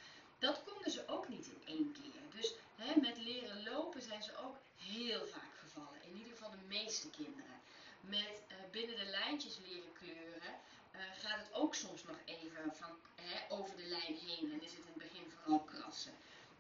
kinderen. 7.17 7.61
Met 8.01 8.43
uh, 8.49 8.57
binnen 8.71 8.97
de 8.97 9.05
lijntjes 9.05 9.59
leren 9.67 9.93
kleuren 9.93 10.55
uh, 10.95 11.01
gaat 11.23 11.39
het 11.39 11.53
ook 11.53 11.75
soms 11.75 12.05
nog 12.05 12.17
even 12.25 12.75
van, 12.75 12.99
hè, 13.15 13.55
over 13.55 13.77
de 13.77 13.87
lijn 13.87 14.15
heen. 14.27 14.53
En 14.53 14.63
is 14.63 14.71
het 14.71 14.81
in 14.81 14.93
het 14.95 15.03
begin 15.11 15.31
vooral 15.31 15.61
krassen. 15.61 16.13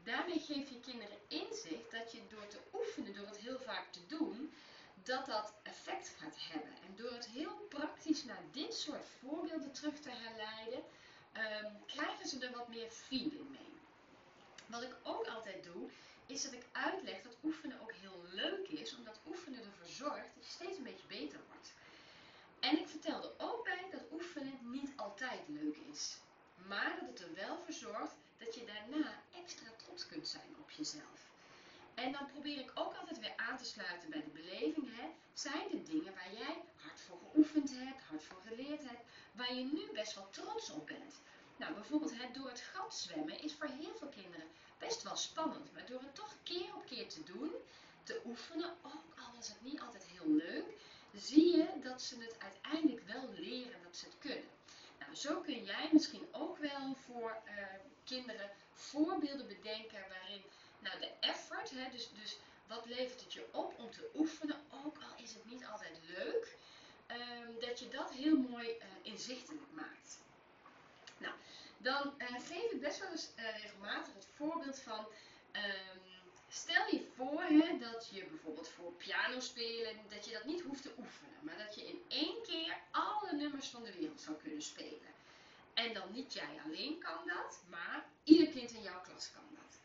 Daarmee 0.02 0.40
geef 0.40 0.68
je 0.68 0.80
kinderen 0.80 1.18
inzicht 1.28 1.90
dat 1.90 2.12
je 2.12 2.20
door 2.28 2.46
te 2.46 2.60
oefenen, 2.72 3.14
door 3.14 3.26
het 3.26 3.36
heel 3.36 3.58
vaak 3.58 3.92
te 3.92 4.06
doen, 4.06 4.54
dat 5.02 5.26
dat 5.26 5.52
effect 5.62 6.14
gaat 6.18 6.36
hebben. 6.38 6.70
En 6.86 6.96
door 6.96 7.12
het 7.12 7.26
heel 7.26 7.66
praktisch 7.68 8.25
naar 8.25 8.42
dit 8.52 8.75
soort 8.75 9.04
voorbeelden 9.20 9.72
terug 9.72 10.00
te 10.00 10.10
herleiden, 10.10 10.82
um, 11.36 11.84
krijgen 11.86 12.28
ze 12.28 12.46
er 12.46 12.56
wat 12.56 12.68
meer 12.68 12.90
feeling 12.90 13.50
mee. 13.50 13.75
Wat 14.66 14.82
ik 14.82 14.96
ook 15.02 15.26
altijd 15.26 15.64
doe, 15.64 15.90
is 16.26 16.42
dat 16.42 16.52
ik 16.52 16.66
uitleg 16.73 17.23
dat 17.23 17.37
oefenen 17.42 17.80
ook 17.80 17.92
heel 17.92 18.25
leuk 18.33 18.68
is, 18.68 18.97
omdat 18.97 19.21
oefenen 19.26 19.64
ervoor 19.64 19.87
zorgt 19.87 20.35
dat 20.35 20.45
je 20.45 20.50
steeds 20.50 20.76
een 20.76 20.85
beetje 20.85 21.06
beter 21.06 21.40
wordt. 21.49 21.73
En 22.61 22.78
ik 22.78 22.88
vertelde 22.88 23.35
ook 23.38 23.64
bij 23.64 23.87
dat 23.90 24.12
oefenen 24.12 24.59
niet 24.62 24.90
altijd 24.97 25.40
leuk 25.49 25.76
is, 25.76 26.16
maar 26.66 26.97
dat 27.00 27.09
het 27.09 27.21
er 27.21 27.35
wel 27.35 27.59
voor 27.59 27.75
zorgt 27.75 28.14
dat 28.38 28.54
je 28.54 28.64
daarna 28.64 29.23
extra 29.35 29.71
trots 29.76 30.06
kunt 30.06 30.28
zijn 30.28 30.56
op 30.59 30.71
jezelf. 30.71 31.26
En 31.95 32.12
dan 32.12 32.26
probeer 32.26 32.59
ik 32.59 32.71
ook 32.75 32.95
altijd 32.95 33.18
weer 33.18 33.37
aan 33.37 33.56
te 33.56 33.64
sluiten 33.64 34.11
bij 34.11 34.23
de 34.23 34.30
beleving. 34.30 34.97
Hè. 34.97 35.09
Zijn 35.33 35.71
er 35.73 35.85
dingen 35.85 36.14
waar 36.14 36.33
jij 36.33 36.62
hard 36.76 37.00
voor 37.00 37.18
geoefend 37.18 37.71
hebt, 37.71 38.02
hard 38.02 38.25
voor 38.25 38.40
geleerd 38.47 38.83
hebt, 38.83 39.04
waar 39.33 39.54
je 39.54 39.64
nu 39.64 39.92
best 39.92 40.14
wel 40.14 40.30
trots 40.30 40.71
op 40.71 40.87
bent? 40.87 41.14
Nou, 41.56 41.75
bijvoorbeeld 41.75 42.18
het 42.18 42.35
door 42.35 42.49
het 42.49 42.61
gat 42.61 42.95
zwemmen 42.95 43.42
is 43.42 43.54
voor 43.54 43.66
heel 43.66 43.95
veel 43.95 44.09
kinderen 44.09 44.47
best 44.87 45.02
wel 45.02 45.16
spannend. 45.16 45.73
Maar 45.73 45.87
door 45.87 46.00
het 46.00 46.14
toch 46.14 46.35
keer 46.43 46.75
op 46.75 46.87
keer 46.87 47.09
te 47.09 47.23
doen, 47.23 47.52
te 48.02 48.21
oefenen, 48.25 48.75
ook 48.83 49.19
al 49.19 49.35
was 49.37 49.49
het 49.49 49.62
niet 49.62 49.81
altijd 49.81 50.05
heel 50.05 50.28
leuk, 50.28 50.66
zie 51.12 51.57
je 51.57 51.66
dat 51.83 52.02
ze 52.02 52.16
het 52.19 52.37
uiteindelijk 52.38 53.07
wel 53.07 53.28
leren 53.37 53.83
dat 53.83 53.97
ze 53.97 54.05
het 54.05 54.19
kunnen. 54.19 54.50
Nou, 54.99 55.14
zo 55.14 55.40
kun 55.40 55.64
jij 55.64 55.88
misschien 55.93 56.26
ook 56.33 56.59
wel 56.59 56.97
voor 57.07 57.38
uh, 57.47 57.52
kinderen 58.05 58.50
voorbeelden 58.73 59.47
bedenken 59.47 60.05
waarin 60.09 60.43
nou, 60.78 60.99
de 60.99 61.11
effort, 61.21 61.71
hè, 61.71 61.90
dus, 61.90 62.11
dus 62.23 62.38
wat 62.66 62.87
levert 62.87 63.21
het 63.21 63.33
je 63.33 63.47
op 63.52 63.78
om 63.78 63.90
te 63.90 64.11
oefenen, 64.14 64.57
ook 64.85 64.97
al 64.97 65.25
is 65.25 65.35
het 65.35 65.50
niet 65.50 65.64
altijd 65.64 66.00
leuk, 66.16 66.57
um, 67.11 67.61
dat 67.61 67.78
je 67.78 67.88
dat 67.88 68.12
heel 68.12 68.37
mooi 68.37 68.69
uh, 68.69 68.85
inzichtelijk 69.02 69.71
maakt. 69.71 70.19
Nou, 71.19 71.35
dan 71.78 72.14
uh, 72.18 72.26
geef 72.28 72.71
ik 72.73 72.80
best 72.80 72.99
wel 73.00 73.11
eens 73.11 73.30
uh, 73.37 73.62
regelmatig 73.62 74.14
het 74.14 74.26
voorbeeld 74.37 74.78
van, 74.78 75.06
um, 75.52 76.16
stel 76.49 76.87
je 76.90 77.06
voor 77.16 77.42
hè, 77.42 77.78
dat 77.78 78.09
je 78.12 78.25
bijvoorbeeld 78.25 78.68
voor 78.68 78.92
piano 78.92 79.40
spelen, 79.40 79.97
dat 80.09 80.25
je 80.25 80.33
dat 80.33 80.45
niet 80.45 80.62
hoeft 80.62 80.83
te 80.83 80.95
oefenen, 80.99 81.38
maar 81.40 81.59
dat 81.59 81.75
je 81.75 81.87
in 81.87 82.02
één 82.09 82.42
keer 82.42 82.76
alle 82.90 83.33
nummers 83.33 83.68
van 83.68 83.83
de 83.83 83.92
wereld 83.92 84.21
zou 84.21 84.37
kunnen 84.37 84.62
spelen. 84.62 85.14
En 85.75 85.95
dan 85.95 86.12
niet 86.12 86.33
jij 86.33 86.61
alleen 86.64 86.99
kan 86.99 87.26
dat, 87.26 87.62
maar 87.68 88.04
ieder 88.25 88.49
kind 88.49 88.71
in 88.71 88.83
jouw 88.83 89.00
klas 89.00 89.33
kan 89.33 89.45
dat. 89.50 89.78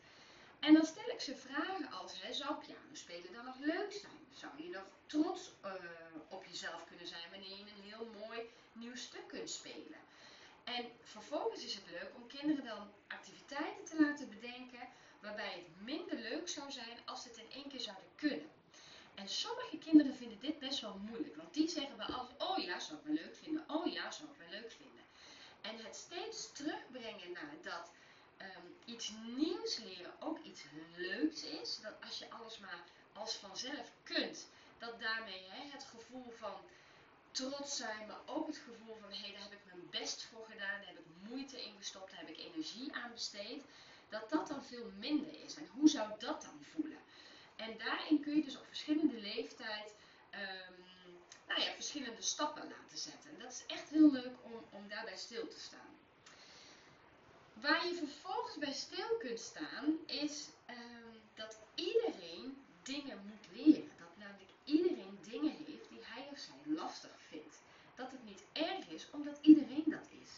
En 0.60 0.74
dan 0.74 0.86
stel 0.86 1.08
ik 1.08 1.20
ze 1.20 1.36
vragen 1.36 1.90
als, 1.90 2.22
hè, 2.22 2.32
zou 2.32 2.54
piano 2.54 2.92
spelen 2.92 3.32
dan 3.32 3.44
nog 3.44 3.58
leuk 3.58 3.92
zijn? 3.92 4.26
Zou 4.34 4.52
je 4.56 4.68
nog 4.68 4.86
trots 5.06 5.50
uh, 5.64 5.72
op 6.28 6.44
jezelf 6.44 6.84
kunnen 6.86 7.06
zijn 7.06 7.30
wanneer 7.30 7.56
je 7.56 7.64
een 7.76 7.82
heel 7.82 8.10
mooi 8.26 8.50
nieuw 8.72 8.96
stuk 8.96 9.28
kunt 9.28 9.50
spelen? 9.50 10.00
En 10.64 10.90
vervolgens 11.02 11.64
is 11.64 11.74
het 11.74 11.90
leuk 11.90 12.10
om 12.14 12.26
kinderen 12.26 12.64
dan 12.64 12.92
activiteiten 13.06 13.84
te 13.84 14.00
laten 14.00 14.28
bedenken 14.28 14.88
waarbij 15.20 15.52
het 15.52 15.84
minder 15.84 16.18
leuk 16.18 16.48
zou 16.48 16.70
zijn 16.70 16.98
als 17.04 17.22
ze 17.22 17.28
het 17.28 17.36
in 17.36 17.50
één 17.50 17.68
keer 17.68 17.80
zouden 17.80 18.14
kunnen. 18.16 18.50
En 19.14 19.28
sommige 19.28 19.78
kinderen 19.78 20.14
vinden 20.14 20.40
dit 20.40 20.58
best 20.58 20.80
wel 20.80 20.96
moeilijk, 20.96 21.36
want 21.36 21.54
die 21.54 21.68
zeggen 21.68 21.96
wel 21.96 22.06
altijd, 22.06 22.42
oh 22.42 22.58
ja, 22.58 22.80
zou 22.80 22.98
ik 22.98 23.04
wel 23.04 23.14
leuk 23.14 23.36
vinden, 23.36 23.64
oh 23.66 23.92
ja, 23.92 24.10
zou 24.10 24.28
ik 24.30 24.36
wel 24.38 24.60
leuk 24.60 24.70
vinden. 24.70 25.04
En 25.60 25.84
het 25.84 25.96
steeds 25.96 26.52
terugbrengen 26.52 27.32
naar 27.32 27.54
dat 27.62 27.90
um, 28.38 28.74
iets 28.84 29.12
nieuws 29.36 29.78
leren 29.78 30.12
ook 30.20 30.38
iets 30.38 30.62
leuks 30.96 31.44
is. 31.44 31.78
Dat 31.82 31.94
als 32.04 32.18
je 32.18 32.30
alles 32.30 32.58
maar 32.58 32.84
als 33.12 33.34
vanzelf 33.34 33.92
kunt, 34.02 34.48
dat 34.78 35.00
daarmee 35.00 35.44
het 35.50 35.84
gevoel 35.84 36.30
van 36.30 36.54
trots 37.32 37.76
zijn, 37.76 38.06
maar 38.06 38.20
ook 38.26 38.46
het 38.46 38.56
gevoel 38.56 38.96
van 39.00 39.10
hé, 39.10 39.18
hey, 39.18 39.32
daar 39.32 39.42
heb 39.42 39.52
ik 39.52 39.64
mijn 39.64 39.90
best 39.90 40.22
voor 40.22 40.46
gedaan, 40.50 40.78
daar 40.78 40.86
heb 40.86 40.98
ik 40.98 41.28
moeite 41.28 41.62
in 41.62 41.76
gestopt, 41.76 42.10
daar 42.10 42.20
heb 42.20 42.28
ik 42.28 42.38
energie 42.38 42.92
aan 42.94 43.12
besteed, 43.12 43.64
dat 44.08 44.30
dat 44.30 44.48
dan 44.48 44.64
veel 44.64 44.90
minder 44.98 45.44
is. 45.44 45.54
En 45.54 45.66
hoe 45.66 45.88
zou 45.88 46.10
dat 46.18 46.42
dan 46.42 46.64
voelen? 46.72 46.98
En 47.56 47.78
daarin 47.78 48.20
kun 48.20 48.36
je 48.36 48.42
dus 48.42 48.56
op 48.56 48.66
verschillende 48.66 49.20
leeftijd 49.20 49.94
um, 50.34 50.84
nou 51.48 51.60
ja, 51.60 51.72
verschillende 51.74 52.22
stappen 52.22 52.68
laten 52.68 52.98
zetten. 52.98 53.30
En 53.30 53.38
dat 53.38 53.52
is 53.52 53.64
echt 53.66 53.88
heel 53.88 54.10
leuk 54.10 54.36
om, 54.42 54.64
om 54.70 54.88
daarbij 54.88 55.16
stil 55.16 55.48
te 55.48 55.60
staan. 55.60 55.96
Waar 57.52 57.86
je 57.86 57.94
vervolgens 57.94 58.58
bij 58.58 58.72
stil 58.72 59.16
kunt 59.18 59.40
staan, 59.40 59.98
is 60.06 60.48
um, 60.70 61.20
dat 61.34 61.58
iedereen 61.74 62.64
dingen 62.82 63.18
moet 63.26 63.64
leren. 63.64 63.90
Dat 63.98 64.16
namelijk 64.16 64.50
iedereen 64.64 65.18
dingen 65.22 65.56
heeft 65.66 65.81
die 66.46 66.54
hij 66.54 66.64
of 66.64 66.72
zij 66.74 66.82
lastig 66.82 67.10
vindt. 67.28 67.56
Dat 67.94 68.10
het 68.10 68.24
niet 68.24 68.42
erg 68.52 68.86
is, 68.86 69.10
omdat 69.10 69.38
iedereen 69.40 69.84
dat 69.86 70.08
is. 70.22 70.30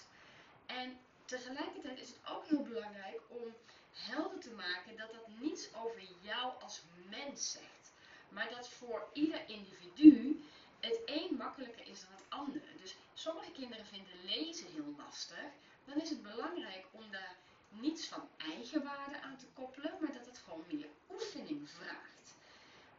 En 0.67 0.99
tegelijkertijd 1.25 1.99
is 1.99 2.09
het 2.09 2.19
ook 2.29 2.47
heel 2.47 2.63
belangrijk 2.63 3.21
om 3.29 3.55
helder 3.93 4.41
te 4.41 4.51
maken 4.51 4.97
dat 4.97 5.13
dat 5.13 5.29
niets 5.41 5.75
over 5.75 6.03
jou 6.21 6.63
als 6.63 6.83
mens 7.11 7.51
zegt. 7.51 7.93
Maar 8.29 8.51
dat 8.51 8.69
voor 8.69 9.09
ieder 9.13 9.49
individu 9.49 10.45
het 10.81 11.01
een 11.05 11.37
makkelijker 11.37 11.87
is 11.87 12.01
dan 12.01 12.13
het 12.13 12.25
andere. 12.29 12.77
Dus 12.83 12.97
sommige 13.15 13.51
kinderen 13.51 13.87
vinden 13.87 14.25
lezen 14.25 14.73
heel 14.73 14.95
lastig. 14.97 15.45
Dan 15.85 16.01
is 16.01 16.11
het 16.11 16.23
belangrijk 16.23 16.87
om 16.91 17.11
daar 17.11 17.37
niets 17.69 18.07
van 18.07 18.29
eigenwaarde 18.37 19.21
aan 19.21 19.37
te 19.37 19.47
koppelen, 19.55 19.97
maar 20.01 20.13
dat 20.13 20.27
het 20.27 20.39
gewoon 20.39 20.65
meer 20.73 20.89
oefening 21.11 21.71
vraagt. 21.71 22.35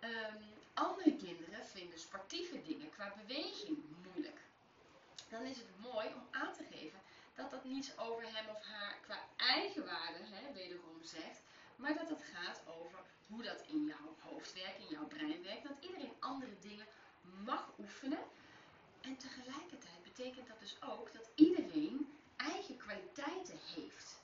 Um, 0.01 0.43
andere 0.73 1.15
kinderen 1.15 1.65
vinden 1.65 1.99
sportieve 1.99 2.61
dingen 2.61 2.84
qua 2.95 3.13
beweging 3.25 3.77
moeilijk. 4.03 4.39
Dan 5.29 5.43
is 5.43 5.57
het 5.57 5.79
mooi 5.79 6.07
om 6.07 6.27
aan 6.31 6.53
te 6.53 6.63
geven 6.71 6.99
dat 7.35 7.51
dat 7.51 7.63
niets 7.63 7.97
over 7.97 8.23
hem 8.23 8.47
of 8.49 8.61
haar 8.61 8.97
qua 9.01 9.19
eigenwaarde 9.35 10.19
hè, 10.23 10.53
wederom 10.53 11.03
zegt, 11.03 11.41
maar 11.75 11.93
dat 11.93 12.09
het 12.09 12.23
gaat 12.33 12.61
over 12.65 12.99
hoe 13.27 13.43
dat 13.43 13.63
in 13.67 13.85
jouw 13.85 14.15
hoofd 14.19 14.53
werkt, 14.53 14.79
in 14.79 14.89
jouw 14.89 15.07
brein 15.07 15.43
werkt, 15.43 15.67
dat 15.67 15.77
iedereen 15.79 16.13
andere 16.19 16.59
dingen 16.59 16.85
mag 17.43 17.71
oefenen. 17.79 18.23
En 19.01 19.17
tegelijkertijd 19.17 20.03
betekent 20.03 20.47
dat 20.47 20.59
dus 20.59 20.81
ook 20.81 21.13
dat 21.13 21.29
iedereen 21.35 22.13
eigen 22.35 22.77
kwaliteiten 22.77 23.59
heeft. 23.75 24.19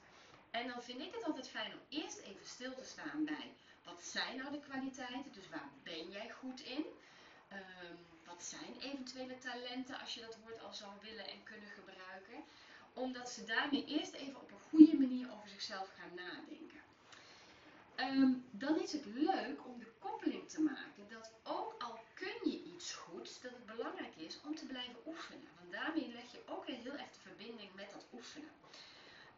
En 0.52 0.68
dan 0.68 0.84
vind 0.84 1.02
ik 1.02 1.14
het 1.14 1.24
altijd 1.24 1.50
fijn 1.50 1.74
om 1.74 1.80
eerst 1.90 2.18
even 2.18 2.46
stil 2.46 2.74
te 2.76 2.84
staan 2.84 3.26
bij 3.26 3.54
wat 3.84 4.04
zijn 4.04 4.38
nou 4.38 4.52
de 4.52 4.60
kwaliteiten, 4.60 5.32
dus 5.32 5.50
waar 5.50 5.70
ben 5.84 6.10
jij 6.10 6.32
goed 6.32 6.60
in? 6.60 6.86
Um, 7.54 7.98
wat 8.26 8.44
zijn 8.44 8.76
eventuele 8.80 9.38
talenten 9.38 10.00
als 10.00 10.14
je 10.14 10.22
dat 10.22 10.38
woord 10.44 10.62
al 10.62 10.74
zou 10.74 10.92
willen 11.02 11.28
en 11.28 11.44
kunnen 11.44 11.70
gebruiken? 11.70 12.44
Omdat 12.94 13.30
ze 13.30 13.44
daarmee 13.44 13.86
eerst 13.86 14.14
even 14.14 14.42
op 14.42 14.52
een 14.52 14.70
goede 14.70 14.98
manier 14.98 15.32
over 15.32 15.50
zichzelf 15.50 15.90
gaan 16.00 16.16
nadenken. 16.16 16.82
Um, 17.96 18.46
dan 18.52 18.80
is 18.80 18.92
het 18.92 19.06
leuk 19.06 19.66
om 19.66 19.80
de 19.80 19.92
koppeling 20.00 20.50
te 20.50 20.62
maken 20.62 21.10
dat 21.10 21.32
ook 21.44 21.76
al 21.82 22.00
kun 22.14 22.52
je 22.52 22.64
iets 22.64 22.94
goeds, 22.94 23.42
dat 23.42 23.52
het 23.52 23.66
belangrijk 23.66 24.16
is 24.16 24.40
om 24.46 24.56
te 24.56 24.66
blijven 24.66 25.00
oefenen. 25.06 25.48
Want 25.60 25.72
daarmee 25.72 26.12
leg 26.14 26.32
je 26.32 26.42
ook 26.46 26.68
heel 26.68 26.98
erg 26.98 27.12
de 27.12 27.20
verbinding 27.20 27.74
met 27.74 27.92
dat 27.92 28.06
oefenen. 28.14 28.50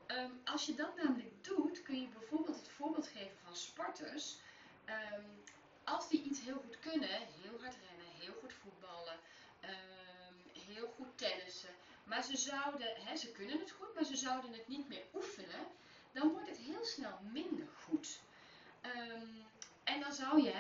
Um, 0.08 0.42
als 0.44 0.66
je 0.66 0.76
dat 0.76 0.96
namelijk 0.96 1.44
doet, 1.44 1.82
kun 1.82 2.02
je 2.02 2.08
bijvoorbeeld 2.08 2.58
het 2.58 2.70
voorbeeld 2.70 3.08
geven 3.08 3.38
van 3.44 3.56
sporters. 3.56 4.38
Als 5.84 6.10
die 6.10 6.24
iets 6.24 6.42
heel 6.42 6.62
goed 6.66 6.80
kunnen, 6.80 7.10
heel 7.10 7.60
hard 7.62 7.76
rennen, 7.76 7.93
voetballen, 8.64 9.20
heel 10.68 10.88
goed 10.88 11.18
tennissen. 11.18 11.70
Maar 12.04 12.24
ze 12.24 12.38
zouden, 12.38 13.18
ze 13.18 13.32
kunnen 13.32 13.60
het 13.60 13.72
goed, 13.72 13.94
maar 13.96 14.04
ze 14.04 14.16
zouden 14.16 14.54
het 14.54 14.68
niet 14.68 14.88
meer 14.88 15.04
oefenen. 15.14 15.68
Dan 16.12 16.32
wordt 16.32 16.48
het 16.48 16.58
heel 16.58 16.86
snel 16.86 17.20
minder 17.32 17.68
goed. 17.86 18.20
Um, 18.86 19.46
en 19.84 20.00
dan 20.00 20.14
zou 20.14 20.42
je, 20.42 20.54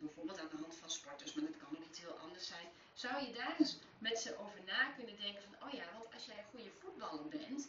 bijvoorbeeld 0.00 0.40
aan 0.40 0.48
de 0.50 0.56
hand 0.56 0.74
van 0.74 0.90
sporters, 0.90 1.32
maar 1.32 1.44
dat 1.44 1.56
kan 1.56 1.76
ook 1.76 1.84
iets 1.84 2.00
heel 2.00 2.18
anders 2.18 2.46
zijn, 2.46 2.68
zou 2.92 3.24
je 3.24 3.32
daar 3.32 3.54
eens 3.58 3.78
met 3.98 4.18
ze 4.18 4.38
over 4.38 4.60
na 4.66 4.90
kunnen 4.90 5.16
denken 5.16 5.42
van, 5.42 5.68
oh 5.68 5.74
ja, 5.74 5.84
want 5.92 6.14
als 6.14 6.24
jij 6.24 6.38
een 6.38 6.50
goede 6.50 6.70
voetballer 6.70 7.28
bent, 7.28 7.68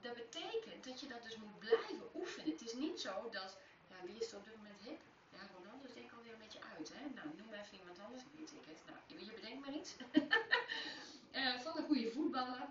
dat 0.00 0.14
betekent 0.14 0.84
dat 0.84 1.00
je 1.00 1.06
dat 1.06 1.22
dus 1.22 1.36
moet 1.36 1.58
blijven 1.58 2.10
oefenen. 2.14 2.50
Het 2.50 2.62
is 2.62 2.72
niet 2.72 3.00
zo 3.00 3.28
dat, 3.30 3.56
ja, 3.88 3.96
wie 4.06 4.18
is 4.18 4.32
er 4.32 4.38
op 4.38 4.44
dit 4.44 4.56
moment 4.56 4.80
hip? 4.80 5.00
Ja, 5.32 5.38
Ronaldo 5.54 5.84
is 5.86 5.94
denk 5.94 6.06
ik 6.06 6.16
alweer 6.16 6.32
een 6.32 6.38
beetje 6.38 6.62
uit, 6.78 6.92
hè? 6.94 7.04
Nou, 7.14 7.26
noem 7.36 7.52
even 7.52 7.78
iemand 7.78 7.98
anders, 7.98 8.22
weet 8.36 8.52
ik 8.52 8.64
het. 8.66 8.80
Nou, 8.86 9.20
je 9.20 9.32
bedenkt 9.34 9.66
maar 9.66 9.74
iets. 9.74 9.94
uh, 11.32 11.60
van 11.64 11.76
een 11.76 11.84
goede 11.84 12.10
voetballer, 12.10 12.68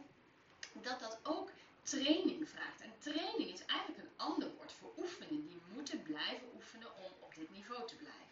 dat 0.81 0.99
dat 0.99 1.19
ook 1.23 1.51
training 1.81 2.49
vraagt. 2.49 2.81
En 2.81 2.93
training 2.99 3.51
is 3.53 3.65
eigenlijk 3.65 3.99
een 3.99 4.17
ander 4.17 4.53
woord 4.55 4.71
voor 4.71 4.93
oefenen. 4.97 5.47
Die 5.47 5.61
moeten 5.73 6.01
blijven 6.01 6.47
oefenen 6.55 6.95
om 6.95 7.11
op 7.19 7.35
dit 7.35 7.49
niveau 7.51 7.87
te 7.87 7.95
blijven. 7.95 8.25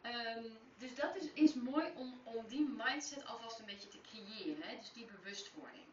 Ehm, 0.00 0.44
dus 0.76 0.94
dat 0.94 1.16
is, 1.16 1.32
is 1.32 1.54
mooi 1.54 1.86
om, 1.96 2.20
om 2.22 2.46
die 2.48 2.68
mindset 2.76 3.26
alvast 3.26 3.58
een 3.58 3.66
beetje 3.66 3.88
te 3.88 4.00
creëren. 4.00 4.62
Hè? 4.62 4.76
Dus 4.76 4.92
die 4.92 5.04
bewustwording. 5.04 5.86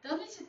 Dan 0.00 0.20
is 0.20 0.38
het 0.38 0.48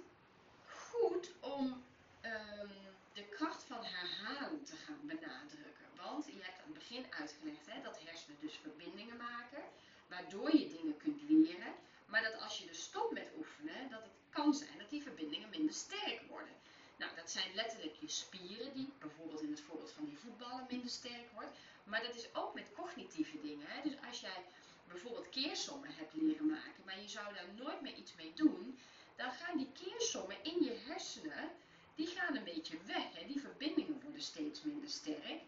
goed 0.65 1.31
om 1.39 1.83
ehm, 2.21 2.67
de 3.13 3.23
kracht 3.23 3.63
van 3.63 3.83
herhalen 3.83 4.63
te 4.63 4.75
gaan 4.75 4.99
benadrukken. 5.01 5.70
Want 6.01 6.25
je 6.25 6.41
hebt 6.41 6.59
aan 6.59 6.73
het 6.73 6.73
begin 6.73 7.05
uitgelegd 7.09 7.65
hè, 7.65 7.81
dat 7.81 7.99
hersenen 8.03 8.37
dus 8.41 8.55
verbindingen 8.61 9.17
maken, 9.17 9.63
waardoor 10.07 10.57
je 10.57 10.69
dingen 10.69 10.97
kunt 10.97 11.21
leren. 11.29 11.73
Maar 12.05 12.21
dat 12.21 12.41
als 12.41 12.57
je 12.57 12.65
dus 12.65 12.83
stopt 12.83 13.13
met 13.13 13.27
oefenen, 13.37 13.89
dat 13.89 14.01
het 14.01 14.11
kan 14.29 14.53
zijn 14.53 14.77
dat 14.77 14.89
die 14.89 15.01
verbindingen 15.01 15.49
minder 15.49 15.73
sterk 15.73 16.21
worden. 16.27 16.55
Nou, 16.97 17.15
dat 17.15 17.31
zijn 17.31 17.53
letterlijk 17.53 17.95
je 17.99 18.07
spieren 18.07 18.73
die 18.73 18.89
bijvoorbeeld 18.99 19.41
in 19.41 19.49
het 19.51 19.61
voorbeeld 19.61 19.91
van 19.91 20.05
die 20.05 20.17
voetballen 20.17 20.65
minder 20.69 20.89
sterk 20.89 21.31
wordt. 21.33 21.57
Maar 21.83 22.03
dat 22.03 22.15
is 22.15 22.35
ook 22.35 22.53
met 22.53 22.71
cognitieve 22.73 23.41
dingen. 23.41 23.67
Hè? 23.67 23.81
Dus 23.81 23.97
als 24.07 24.19
jij 24.19 24.45
bijvoorbeeld 24.87 25.29
keersommen 25.29 25.95
hebt 25.95 26.13
leren 26.13 26.49
maken, 26.49 26.83
maar 26.85 27.01
je 27.01 27.09
zou 27.09 27.33
daar 27.33 27.53
nooit 27.57 27.81
meer 27.81 27.95
iets 27.95 28.15
mee 28.15 28.33
doen, 28.35 28.79
dan 29.15 29.31
gaan 29.31 29.57
die 29.57 29.71
keersommen 29.83 30.43
in 30.43 30.63
je 30.63 30.77
hersenen, 30.85 31.49
die 31.95 32.07
gaan 32.07 32.35
een 32.35 32.43
beetje 32.43 32.77
weg. 32.85 33.13
Hè? 33.13 33.25
Die 33.27 33.39
verbindingen 33.39 34.01
worden 34.01 34.21
steeds 34.21 34.61
minder 34.61 34.89
sterk. 34.89 35.41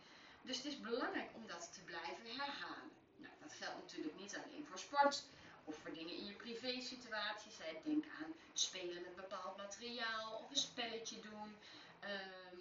Dus 0.43 0.57
het 0.57 0.65
is 0.65 0.79
belangrijk 0.79 1.29
om 1.33 1.47
dat 1.47 1.73
te 1.73 1.81
blijven 1.81 2.25
herhalen. 2.25 2.91
Nou, 3.17 3.33
dat 3.41 3.53
geldt 3.53 3.81
natuurlijk 3.81 4.19
niet 4.19 4.35
alleen 4.35 4.65
voor 4.65 4.79
sport 4.79 5.23
of 5.63 5.75
voor 5.75 5.93
dingen 5.93 6.15
in 6.15 6.25
je 6.25 6.33
privé 6.33 6.81
situaties. 6.81 7.57
Hè. 7.57 7.79
Denk 7.83 8.05
aan 8.21 8.33
spelen 8.53 9.01
met 9.01 9.15
bepaald 9.15 9.57
materiaal 9.57 10.37
of 10.37 10.49
een 10.49 10.55
spelletje 10.55 11.19
doen. 11.19 11.57
Ehm, 11.99 12.57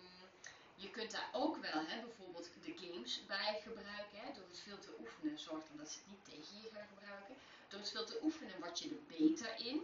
je 0.74 0.90
kunt 0.90 1.10
daar 1.10 1.28
ook 1.32 1.56
wel 1.56 1.86
hè, 1.86 2.00
bijvoorbeeld 2.00 2.50
de 2.64 2.74
games 2.76 3.26
bij 3.26 3.60
gebruiken. 3.62 4.18
Hè. 4.18 4.32
Door 4.32 4.48
het 4.48 4.58
veel 4.58 4.78
te 4.78 4.96
oefenen 5.00 5.38
zorgt 5.38 5.66
dat 5.76 5.90
ze 5.90 5.98
het 5.98 6.08
niet 6.08 6.24
tegen 6.24 6.62
je 6.62 6.70
gaan 6.74 6.88
gebruiken. 6.94 7.34
Door 7.68 7.80
het 7.80 7.90
veel 7.90 8.06
te 8.06 8.18
oefenen 8.22 8.60
word 8.60 8.78
je 8.78 8.88
er 8.88 9.18
beter 9.18 9.58
in. 9.58 9.82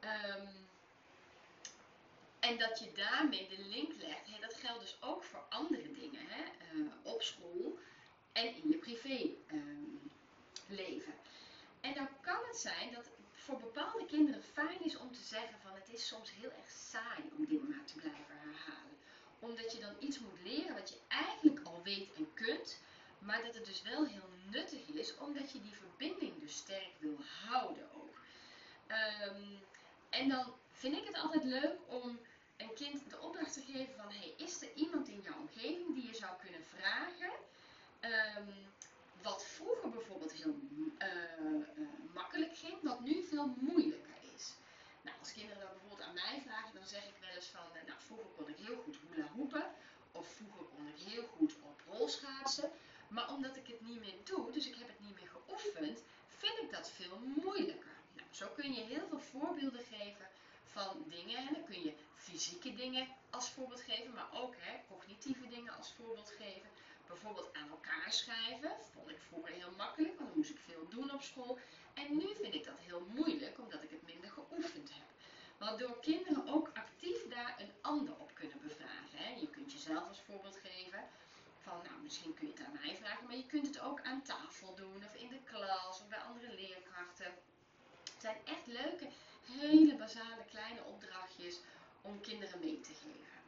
Ehm, 0.00 0.46
en 2.40 2.58
dat 2.58 2.78
je 2.78 2.92
daarmee 2.92 3.48
de 3.48 3.64
link 3.68 3.92
legt. 3.98 4.40
Dat 4.40 4.54
geldt 4.54 4.80
dus 4.80 4.96
ook 5.00 5.24
voor 5.24 5.44
andere 5.48 5.92
dingen. 5.92 6.20
Hè, 6.26 6.42
uh, 6.74 6.92
op 7.02 7.22
school 7.22 7.78
en 8.32 8.46
in 8.46 8.68
je 8.68 8.76
privé 8.76 9.30
um, 9.52 10.10
leven. 10.68 11.14
En 11.80 11.94
dan 11.94 12.08
kan 12.20 12.38
het 12.46 12.56
zijn 12.56 12.92
dat 12.92 13.04
het 13.04 13.14
voor 13.32 13.58
bepaalde 13.58 14.06
kinderen 14.06 14.42
fijn 14.42 14.84
is 14.84 14.96
om 14.96 15.12
te 15.12 15.22
zeggen 15.22 15.58
van 15.62 15.74
het 15.74 15.88
is 15.88 16.06
soms 16.06 16.32
heel 16.32 16.50
erg 16.50 16.70
saai 16.70 17.22
om 17.36 17.46
dingen 17.46 17.68
maar 17.68 17.84
te 17.84 17.94
blijven 17.94 18.38
herhalen. 18.38 18.96
Omdat 19.38 19.72
je 19.72 19.78
dan 19.78 19.94
iets 19.98 20.18
moet 20.18 20.42
leren 20.42 20.74
wat 20.74 20.88
je 20.88 20.98
eigenlijk 21.08 21.66
al 21.66 21.80
weet 21.82 22.14
en 22.16 22.34
kunt, 22.34 22.80
maar 23.18 23.42
dat 23.42 23.54
het 23.54 23.66
dus 23.66 23.82
wel 23.82 24.06
heel 24.06 24.28
nuttig 24.50 24.86
is 24.86 25.16
omdat 25.16 25.52
je 25.52 25.60
die 25.62 25.74
verbinding 25.74 26.40
dus 26.40 26.56
sterk 26.56 26.92
wil 26.98 27.18
houden 27.46 27.88
ook. 27.94 28.18
Um, 28.88 29.58
en 30.10 30.28
dan 30.28 30.54
vind 30.72 30.96
ik 30.96 31.04
het 31.04 31.16
altijd 31.16 31.44
leuk 31.44 31.76
om 31.86 32.18
een 32.60 32.74
kind 32.74 33.10
de 33.10 33.20
opdracht 33.20 33.52
te 33.52 33.62
geven 33.72 33.94
van 33.96 34.10
hey, 34.10 34.34
is 34.36 34.62
er 34.62 34.72
iemand 34.74 35.08
in 35.08 35.20
jouw 35.20 35.38
omgeving 35.38 35.94
die 35.94 36.06
je 36.06 36.14
zou 36.14 36.32
kunnen 36.40 36.64
vragen 36.64 37.32
um, 38.00 38.54
wat 39.22 39.44
vroeger 39.44 39.90
bijvoorbeeld 39.90 40.32
heel 40.32 40.54
uh, 40.98 41.08
uh, 41.76 41.88
makkelijk 42.14 42.56
ging, 42.56 42.82
wat 42.82 43.00
nu 43.00 43.22
veel 43.22 43.54
moeilijker 43.56 44.16
is. 44.34 44.52
Nou, 45.02 45.16
als 45.18 45.32
kinderen 45.32 45.60
dat 45.62 45.70
bijvoorbeeld 45.70 46.08
aan 46.08 46.14
mij 46.14 46.42
vragen, 46.46 46.74
dan 46.74 46.86
zeg 46.86 47.04
ik 47.04 47.16
wel 47.20 47.34
eens 47.34 47.46
van, 47.46 47.66
uh, 47.76 47.82
nou, 47.86 47.98
vroeger 47.98 48.26
kon 48.36 48.48
ik 48.48 48.56
heel 48.56 48.76
goed 48.76 48.96
hula 49.08 49.26
hoepen, 49.26 49.64
of 50.12 50.28
vroeger 50.28 50.64
kon 50.64 50.86
ik 50.86 51.12
heel 51.12 51.26
goed 51.36 51.54
op 51.62 51.80
rolschaatsen, 51.86 52.70
maar 53.08 53.32
omdat 53.34 53.56
ik 53.56 53.66
het 53.66 53.80
niet 53.80 54.00
meer 54.00 54.16
doe, 54.24 54.52
dus 54.52 54.66
ik 54.66 54.74
heb 54.74 54.88
het 54.88 55.00
niet 55.00 55.14
meer 55.14 55.28
geoefend, 55.28 56.02
vind 56.28 56.58
ik 56.62 56.72
dat 56.72 56.90
veel 56.90 57.18
moeilijker. 57.18 57.96
Nou, 58.12 58.28
zo 58.30 58.46
kun 58.48 58.72
je 58.72 58.80
heel 58.80 59.06
veel 59.08 59.20
voorbeelden 59.20 59.84
geven 59.90 60.28
van 60.72 61.04
dingen. 61.08 61.36
En 61.36 61.54
dan 61.54 61.64
kun 61.64 61.82
je 61.82 61.94
fysieke 62.14 62.74
dingen 62.74 63.08
als 63.30 63.50
voorbeeld 63.50 63.80
geven, 63.80 64.12
maar 64.14 64.28
ook 64.32 64.54
hè, 64.58 64.80
cognitieve 64.88 65.48
dingen 65.48 65.76
als 65.76 65.92
voorbeeld 65.92 66.30
geven 66.38 66.70
bijvoorbeeld 67.10 67.54
aan 67.56 67.70
elkaar 67.70 68.12
schrijven. 68.12 68.72
Vond 68.94 69.08
ik 69.10 69.20
vroeger 69.28 69.52
heel 69.54 69.74
makkelijk, 69.76 70.14
want 70.16 70.28
dan 70.28 70.38
moest 70.38 70.50
ik 70.50 70.58
veel 70.70 70.88
doen 70.88 71.12
op 71.12 71.22
school. 71.22 71.58
En 71.94 72.16
nu 72.16 72.26
vind 72.40 72.54
ik 72.54 72.64
dat 72.64 72.78
heel 72.78 73.02
moeilijk, 73.14 73.58
omdat 73.58 73.82
ik 73.82 73.90
het 73.90 74.02
minder 74.12 74.30
geoefend 74.30 74.88
heb. 74.94 75.06
Waardoor 75.58 76.00
kinderen 76.00 76.48
ook 76.48 76.70
actief 76.74 77.28
daar 77.28 77.54
een 77.58 77.72
ander 77.80 78.14
op 78.18 78.30
kunnen 78.34 78.60
bevragen. 78.62 79.18
Hè. 79.22 79.28
Je 79.40 79.50
kunt 79.50 79.72
jezelf 79.72 80.08
als 80.08 80.20
voorbeeld 80.20 80.58
geven. 80.62 81.02
Van, 81.58 81.78
nou, 81.82 82.02
misschien 82.02 82.34
kun 82.34 82.46
je 82.46 82.52
het 82.52 82.66
aan 82.66 82.78
mij 82.82 82.96
vragen, 82.96 83.26
maar 83.26 83.36
je 83.36 83.46
kunt 83.46 83.66
het 83.66 83.80
ook 83.80 84.00
aan 84.02 84.22
tafel 84.22 84.74
doen, 84.74 85.04
of 85.04 85.14
in 85.14 85.28
de 85.28 85.42
klas, 85.44 86.00
of 86.00 86.08
bij 86.08 86.18
andere 86.18 86.54
leerkrachten. 86.54 87.32
Het 88.04 88.20
zijn 88.20 88.36
echt 88.44 88.66
leuke, 88.66 89.08
hele 89.46 89.89
om 92.02 92.20
kinderen 92.20 92.60
mee 92.60 92.80
te 92.80 92.94
geven. 92.94 93.38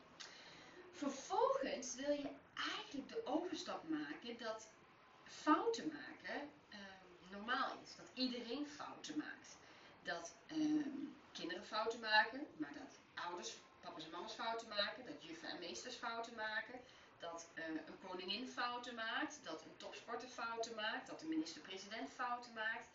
Vervolgens 0.93 1.95
wil 1.95 2.11
je 2.11 2.31
eigenlijk 2.55 3.09
de 3.09 3.27
overstap 3.27 3.89
maken 3.89 4.39
dat 4.39 4.69
fouten 5.25 5.87
maken 5.87 6.41
um, 6.73 7.31
normaal 7.31 7.79
is. 7.85 7.97
Dat 7.97 8.11
iedereen 8.15 8.67
fouten 8.67 9.19
maakt. 9.19 9.57
Dat 10.03 10.35
um, 10.53 11.17
kinderen 11.33 11.65
fouten 11.65 12.01
maken, 12.01 12.47
maar 12.57 12.73
dat 12.75 12.99
ouders, 13.25 13.57
papa's 13.81 14.05
en 14.05 14.11
mama's 14.11 14.35
fouten 14.35 14.69
maken. 14.69 15.07
Dat 15.07 15.23
juffen 15.25 15.49
en 15.49 15.59
meesters 15.59 15.95
fouten 15.95 16.35
maken. 16.35 16.81
Dat 17.19 17.49
uh, 17.55 17.65
een 17.65 17.99
koningin 18.09 18.49
fouten 18.49 18.95
maakt. 18.95 19.41
Dat 19.43 19.65
een 19.65 19.77
topsporter 19.77 20.29
fouten 20.29 20.75
maakt. 20.75 21.07
Dat 21.07 21.21
de 21.21 21.27
minister-president 21.27 22.11
fouten 22.11 22.53
maakt. 22.53 22.89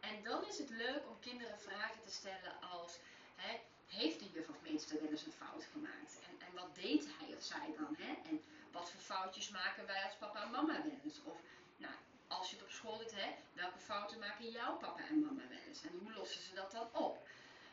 En 0.00 0.22
dan 0.22 0.46
is 0.46 0.58
het 0.58 0.70
leuk 0.70 1.06
om 1.08 1.20
kinderen 1.20 1.60
vragen 1.60 2.02
te 2.02 2.10
stellen 2.10 2.60
als... 2.60 2.98
Hè, 3.36 3.60
heeft 3.88 4.18
de 4.18 4.30
juf 4.32 4.48
of 4.48 4.56
meester 4.62 5.00
wel 5.00 5.10
eens 5.10 5.26
een 5.26 5.32
fout 5.32 5.64
gemaakt? 5.72 6.18
En, 6.28 6.46
en 6.46 6.54
wat 6.54 6.74
deed 6.74 7.08
hij 7.18 7.36
of 7.36 7.42
zij 7.42 7.74
dan? 7.78 7.96
Hè? 7.98 8.12
En 8.28 8.42
wat 8.70 8.90
voor 8.90 9.00
foutjes 9.00 9.48
maken 9.48 9.86
wij 9.86 10.02
als 10.04 10.14
papa 10.14 10.42
en 10.42 10.50
mama 10.50 10.82
wel 10.82 10.98
eens? 11.04 11.22
Of, 11.22 11.36
nou, 11.76 11.94
als 12.28 12.50
je 12.50 12.56
het 12.56 12.64
op 12.64 12.70
school 12.70 12.98
doet, 12.98 13.14
hè, 13.14 13.34
welke 13.52 13.78
fouten 13.78 14.18
maken 14.18 14.50
jouw 14.50 14.76
papa 14.76 15.00
en 15.08 15.20
mama 15.20 15.42
wel 15.48 15.58
eens? 15.68 15.82
En 15.82 15.98
hoe 16.00 16.12
lossen 16.12 16.42
ze 16.42 16.54
dat 16.54 16.70
dan 16.70 16.88
op? 16.92 17.28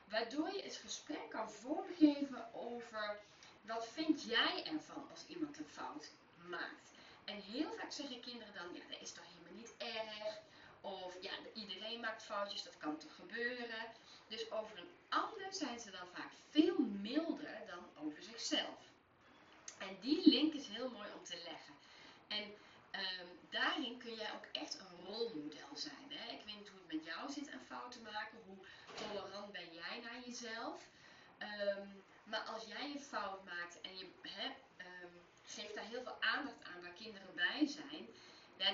Waardoor 0.09 0.53
je 0.53 0.61
het 0.63 0.75
gesprek 0.75 1.29
kan 1.29 1.51
vormgeven 1.51 2.53
over 2.53 3.19
wat 3.61 3.87
vind 3.87 4.23
jij 4.23 4.65
ervan 4.65 5.07
als 5.11 5.25
iemand 5.27 5.57
een 5.57 5.69
fout 5.69 6.11
maakt. 6.35 6.89
En 7.25 7.41
heel 7.41 7.73
vaak 7.73 7.91
zeggen 7.91 8.21
kinderen 8.21 8.53
dan, 8.53 8.73
ja, 8.73 8.81
dat 8.89 9.01
is 9.01 9.11
toch 9.11 9.23
helemaal 9.27 9.59
niet 9.59 9.73
erg. 9.77 10.39
Of 10.81 11.17
ja, 11.21 11.31
iedereen 11.53 11.99
maakt 11.99 12.23
foutjes, 12.23 12.63
dat 12.63 12.77
kan 12.77 12.97
toch 12.97 13.15
gebeuren. 13.15 13.85
Dus 14.27 14.51
over 14.51 14.77
een 14.77 14.91
ander 15.09 15.53
zijn 15.53 15.79
ze 15.79 15.91
dan 15.91 16.07
vaak 16.13 16.31
veel 16.49 16.77
milder 16.79 17.61
dan 17.67 18.05
over 18.05 18.23
zichzelf. 18.23 18.79
En 19.77 19.97
die 20.01 20.29
link 20.29 20.53
is 20.53 20.67
heel 20.67 20.89
mooi 20.89 21.09
om 21.17 21.23
te 21.23 21.41
leggen. 21.43 21.73
En 22.27 22.43
um, 22.43 23.39
daarin 23.49 23.97
kun 23.97 24.13
jij 24.15 24.33
ook 24.33 24.45
echt 24.51 24.79
een 24.79 25.05
rolmodel 25.05 25.75
zijn. 25.75 26.07
Hè? 26.09 26.31
Ik 26.33 26.45
weet 26.45 26.57
niet 26.57 26.67
hoe 26.67 26.79
het 26.79 26.93
met 26.93 27.05
jou 27.05 27.31
zit 27.31 27.51
aan 27.51 27.65
fouten 27.67 28.01
maken. 28.01 28.37
Hoe 28.45 28.65
tolerant 28.93 29.51
ben 29.51 29.73
jij 29.73 29.99
naar 30.03 30.21
jezelf? 30.25 30.87
Um, 31.39 32.03
maar 32.23 32.39
als 32.39 32.63
jij 32.65 32.91
een 32.91 33.01
fout 33.01 33.45
maakt 33.45 33.81
en 33.81 33.97
je 33.97 34.07
he, 34.21 34.45
um, 34.45 35.11
geeft 35.45 35.75
daar 35.75 35.83
heel 35.83 36.03
veel 36.03 36.21
aandacht 36.21 36.63
aan 36.63 36.81
waar 36.81 36.93
kinderen 36.93 37.35
bij 37.35 37.67
zijn, 37.67 38.07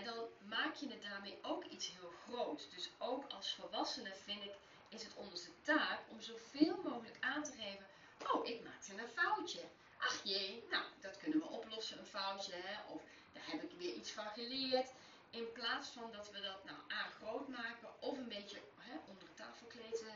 dan 0.04 0.28
maak 0.46 0.76
je 0.76 0.90
het 0.90 1.02
daarmee 1.02 1.38
ook 1.42 1.66
iets 1.66 1.92
heel 1.92 2.14
groots. 2.26 2.70
Dus 2.70 2.90
ook 2.98 3.32
als 3.32 3.54
volwassene 3.54 4.16
vind 4.16 4.44
ik, 4.44 4.54
is 4.92 5.04
het 5.04 5.14
onze 5.16 5.50
taak 5.62 6.00
om 6.10 6.22
zoveel 6.22 6.82
mogelijk 6.84 7.18
aan 7.20 7.44
te 7.44 7.52
geven, 7.52 7.86
oh, 8.32 8.48
ik 8.48 8.64
maakte 8.64 8.92
een 8.94 9.08
foutje. 9.08 9.62
Ach 9.98 10.24
jee, 10.24 10.64
nou, 10.70 10.84
dat 11.00 11.18
kunnen 11.18 11.40
we 11.40 11.46
oplossen, 11.46 12.00
een 12.00 12.06
foutje, 12.06 12.54
hè? 12.56 12.94
of 12.94 13.02
daar 13.34 13.44
heb 13.46 13.64
ik 13.64 13.72
weer 13.78 13.94
iets 13.94 14.12
van 14.12 14.28
geleerd. 14.34 14.90
In 15.30 15.52
plaats 15.52 15.90
van 15.90 16.12
dat 16.12 16.32
we 16.32 16.42
dat 16.42 16.64
nou 16.64 16.78
A 16.92 17.10
groot 17.10 17.48
maken 17.48 17.90
of 18.00 18.18
een 18.18 18.28
beetje 18.28 18.58
hè, 18.78 18.98
onder 19.08 19.24
het 19.24 19.38
tafelkleed 19.38 20.02
uh, 20.02 20.12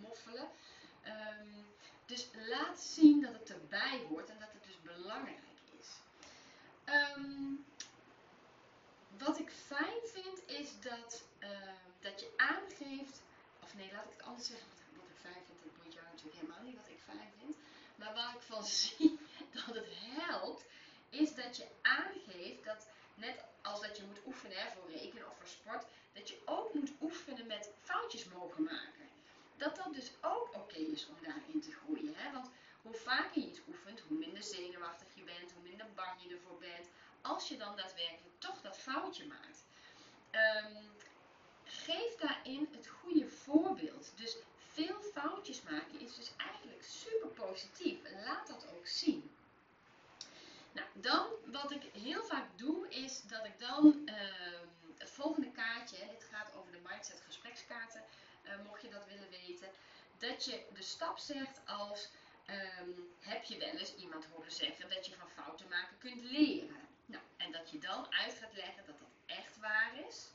moffelen. 0.00 0.48
Um, 1.06 1.66
dus 2.06 2.28
laat 2.48 2.80
zien 2.80 3.20
dat 3.20 3.32
het 3.32 3.50
erbij 3.50 4.00
hoort 4.08 4.28
en 4.28 4.38
dat 4.38 4.52
het 4.52 4.64
dus 4.64 4.80
belangrijk 4.82 5.58
is. 5.78 5.88
Um, 7.16 7.66
wat 9.18 9.38
ik 9.38 9.50
fijn 9.66 10.00
vind 10.04 10.46
is 10.46 10.80
dat, 10.80 11.22
uh, 11.40 11.48
dat 12.00 12.20
je 12.20 12.32
aangeeft, 12.36 13.22
of 13.70 13.76
nee, 13.76 13.92
laat 13.92 14.04
ik 14.04 14.16
het 14.16 14.26
anders 14.26 14.46
zeggen, 14.46 14.68
wat, 14.96 15.08
ik 15.08 15.20
fijn 15.20 15.42
vind, 15.46 15.58
dat 15.64 15.84
moet 15.84 15.94
jou 15.94 16.06
natuurlijk 16.06 16.40
helemaal 16.40 16.62
niet 16.62 16.76
wat 16.76 16.88
ik 16.88 17.00
fijn 17.04 17.32
vind. 17.38 17.56
Maar 17.96 18.14
waar 18.14 18.34
ik 18.34 18.40
van 18.40 18.64
zie 18.82 19.18
dat 19.52 19.74
het 19.74 19.88
helpt, 19.90 20.64
is 21.10 21.34
dat 21.34 21.56
je 21.56 21.66
aangeeft 21.82 22.64
dat 22.64 22.88
net 23.14 23.44
als 23.62 23.80
dat 23.80 23.96
je 23.96 24.02
moet 24.02 24.26
oefenen 24.26 24.56
hè, 24.56 24.70
voor 24.70 24.90
rekenen 24.90 25.30
of 25.30 25.36
voor 25.38 25.48
sport, 25.48 25.84
dat 26.12 26.28
je 26.28 26.38
ook 26.44 26.74
moet 26.74 26.92
oefenen 27.00 27.46
met 27.46 27.70
foutjes 27.82 28.24
mogen 28.24 28.62
maken. 28.62 29.08
Dat 29.56 29.76
dat 29.76 29.94
dus 29.94 30.10
ook 30.20 30.54
oké 30.54 30.78
is 30.78 31.06
om 31.06 31.16
daarin 31.22 31.60
te 31.60 31.72
groeien. 31.72 32.14
Hè? 32.16 32.32
Want 32.32 32.50
Hoe 32.82 32.94
vaker 32.94 33.42
je 33.42 33.48
iets 33.48 33.60
oefent, 33.68 34.00
hoe 34.00 34.18
minder 34.18 34.42
zenuwachtig 34.42 35.06
je 35.14 35.22
bent, 35.22 35.52
hoe 35.52 35.62
minder 35.62 35.86
bang 35.94 36.22
je 36.22 36.34
ervoor 36.34 36.58
bent. 36.58 36.88
Als 37.22 37.48
je 37.48 37.56
dan 37.56 37.76
daadwerkelijk 37.76 38.38
toch 38.38 38.60
dat 38.60 38.78
foutje 38.78 39.26
maakt. 39.26 39.64
Ehm, 40.30 40.84
geef 41.90 42.16
daarin 42.16 42.68
het 42.72 42.86
goede 42.86 43.28
voorbeeld. 43.28 44.12
Dus 44.16 44.36
veel 44.72 45.00
foutjes 45.00 45.62
maken 45.62 46.00
is 46.00 46.14
dus 46.14 46.30
eigenlijk 46.36 46.82
super 46.82 47.28
positief. 47.28 47.98
Laat 48.24 48.46
dat 48.46 48.66
ook 48.76 48.86
zien. 48.86 49.30
Nou, 50.72 50.88
dan 50.94 51.26
wat 51.44 51.70
ik 51.70 51.82
heel 52.02 52.24
vaak 52.24 52.58
doe 52.58 52.88
is 52.88 53.22
dat 53.22 53.44
ik 53.44 53.58
dan 53.58 54.02
ehm, 54.04 54.66
het 54.98 55.10
volgende 55.10 55.50
kaartje, 55.50 55.96
dit 56.10 56.24
gaat 56.30 56.54
over 56.54 56.72
de 56.72 56.80
mindset 56.88 57.22
gesprekskaarten, 57.26 58.04
uh, 58.44 58.50
mocht 58.66 58.82
je 58.82 58.88
dat 58.88 59.06
willen 59.06 59.30
weten, 59.30 59.68
dat 60.18 60.44
je 60.44 60.64
de 60.74 60.82
stap 60.82 61.18
zegt 61.18 61.60
als 61.66 62.08
ehm, 62.46 62.90
heb 63.20 63.44
je 63.44 63.58
wel 63.58 63.68
eens 63.68 63.94
iemand 63.94 64.24
horen 64.24 64.52
zeggen 64.52 64.88
dat 64.88 65.06
je 65.06 65.16
van 65.16 65.30
fouten 65.30 65.68
maken 65.68 65.98
kunt 65.98 66.22
leren. 66.22 66.88
Nou, 67.06 67.22
en 67.36 67.52
dat 67.52 67.70
je 67.70 67.78
dan 67.78 68.12
uit 68.12 68.34
gaat 68.34 68.52
leggen 68.52 68.84
dat 68.86 68.98
dat 68.98 69.08
echt 69.26 69.58
waar 69.58 69.92
is. 70.08 70.30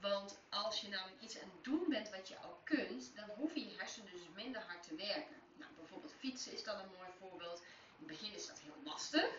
Want 0.00 0.38
als 0.48 0.80
je 0.80 0.88
namelijk 0.88 1.20
iets 1.20 1.38
aan 1.38 1.50
het 1.54 1.64
doen 1.64 1.84
bent 1.88 2.10
wat 2.10 2.28
je 2.28 2.38
al 2.38 2.60
kunt, 2.64 3.16
dan 3.16 3.28
hoeven 3.36 3.60
je 3.60 3.76
hersenen 3.76 4.10
dus 4.12 4.20
minder 4.34 4.60
hard 4.60 4.82
te 4.82 4.94
werken. 4.94 5.36
Nou, 5.56 5.70
bijvoorbeeld 5.76 6.14
fietsen 6.18 6.52
is 6.52 6.64
dan 6.64 6.78
een 6.78 6.96
mooi 6.96 7.08
voorbeeld. 7.18 7.58
In 7.58 8.06
het 8.06 8.06
begin 8.06 8.34
is 8.34 8.46
dat 8.46 8.58
heel 8.58 8.82
lastig. 8.84 9.30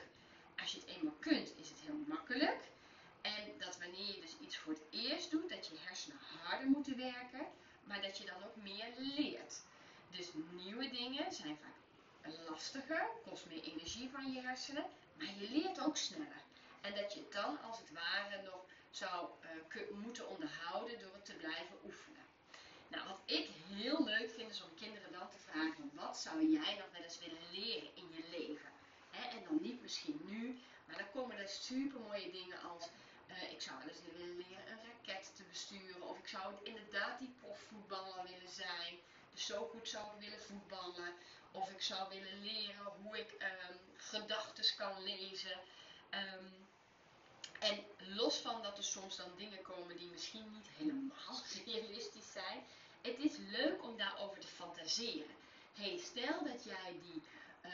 Als 0.57 0.71
je 0.71 0.79
het 0.79 0.87
eenmaal 0.87 1.15
kunt, 1.19 1.57
is 1.57 1.69
het 1.69 1.79
heel 1.79 2.03
makkelijk. 2.07 2.67
En 3.21 3.57
dat 3.57 3.77
wanneer 3.77 4.15
je 4.15 4.21
dus 4.21 4.37
iets 4.41 4.57
voor 4.57 4.73
het 4.73 4.81
eerst 4.89 5.31
doet, 5.31 5.49
dat 5.49 5.67
je 5.67 5.77
hersenen 5.79 6.17
harder 6.43 6.67
moeten 6.67 6.97
werken, 6.97 7.45
maar 7.83 8.01
dat 8.01 8.17
je 8.17 8.25
dan 8.25 8.43
ook 8.43 8.55
meer 8.55 8.93
leert. 8.97 9.61
Dus 10.09 10.27
nieuwe 10.51 10.89
dingen 10.89 11.33
zijn 11.33 11.57
vaak 11.57 11.77
lastiger, 12.49 13.09
kost 13.23 13.45
meer 13.45 13.63
energie 13.63 14.09
van 14.09 14.31
je 14.31 14.41
hersenen, 14.41 14.85
maar 15.13 15.27
je 15.39 15.49
leert 15.49 15.79
ook 15.79 15.97
sneller. 15.97 16.41
En 16.81 16.95
dat 16.95 17.13
je 17.13 17.27
dan 17.29 17.61
als 17.61 17.79
het 17.79 17.91
ware 17.91 18.41
nog 18.41 18.65
zou 18.97 19.29
uh, 19.75 19.97
moeten 20.03 20.27
onderhouden 20.27 20.99
door 20.99 21.13
het 21.13 21.25
te 21.25 21.33
blijven 21.33 21.77
oefenen. 21.85 22.25
Nou, 22.87 23.07
wat 23.07 23.19
ik 23.25 23.49
heel 23.69 24.03
leuk 24.03 24.29
vind 24.29 24.51
is 24.51 24.63
om 24.63 24.75
kinderen 24.75 25.11
dan 25.11 25.29
te 25.29 25.37
vragen, 25.37 25.91
wat 25.93 26.17
zou 26.17 26.51
jij 26.51 26.75
nog 26.75 26.91
wel 26.91 27.01
eens 27.01 27.19
willen 27.19 27.51
leren 27.51 27.95
in 27.95 28.09
je 28.15 28.23
leven? 28.37 28.75
en 29.11 29.43
dan 29.43 29.61
niet 29.61 29.81
misschien 29.81 30.19
nu, 30.25 30.59
maar 30.85 30.97
dan 30.97 31.11
komen 31.11 31.37
er 31.37 31.47
super 31.47 31.99
mooie 31.99 32.31
dingen 32.31 32.61
als, 32.61 32.89
uh, 33.27 33.51
ik 33.51 33.61
zou 33.61 33.77
wel 33.77 33.87
eens 33.87 34.01
willen 34.11 34.37
leren 34.37 34.71
een 34.71 34.79
raket 34.87 35.35
te 35.35 35.43
besturen, 35.43 36.01
of 36.01 36.17
ik 36.17 36.27
zou 36.27 36.53
inderdaad 36.63 37.19
die 37.19 37.35
profvoetballer 37.41 38.23
willen 38.23 38.51
zijn, 38.51 38.99
dus 39.31 39.45
zo 39.45 39.67
goed 39.67 39.87
zou 39.87 40.05
ik 40.05 40.19
willen 40.19 40.45
voetballen, 40.45 41.13
of 41.51 41.69
ik 41.71 41.81
zou 41.81 42.09
willen 42.09 42.41
leren 42.41 42.85
hoe 43.01 43.17
ik 43.17 43.31
um, 43.31 43.79
gedachten 43.95 44.75
kan 44.75 45.03
lezen. 45.03 45.59
Um, 46.11 46.67
en 47.59 47.85
los 48.15 48.37
van 48.37 48.61
dat 48.61 48.77
er 48.77 48.83
soms 48.83 49.15
dan 49.15 49.31
dingen 49.37 49.61
komen 49.61 49.97
die 49.97 50.09
misschien 50.09 50.51
niet 50.51 50.67
helemaal 50.77 51.41
realistisch 51.65 52.31
zijn, 52.31 52.63
het 53.01 53.19
is 53.19 53.37
leuk 53.37 53.83
om 53.83 53.97
daarover 53.97 54.39
te 54.39 54.47
fantaseren. 54.47 55.35
hey, 55.73 55.97
stel 55.97 56.43
dat 56.43 56.63
jij 56.63 56.99
die 57.01 57.21
uh, 57.65 57.71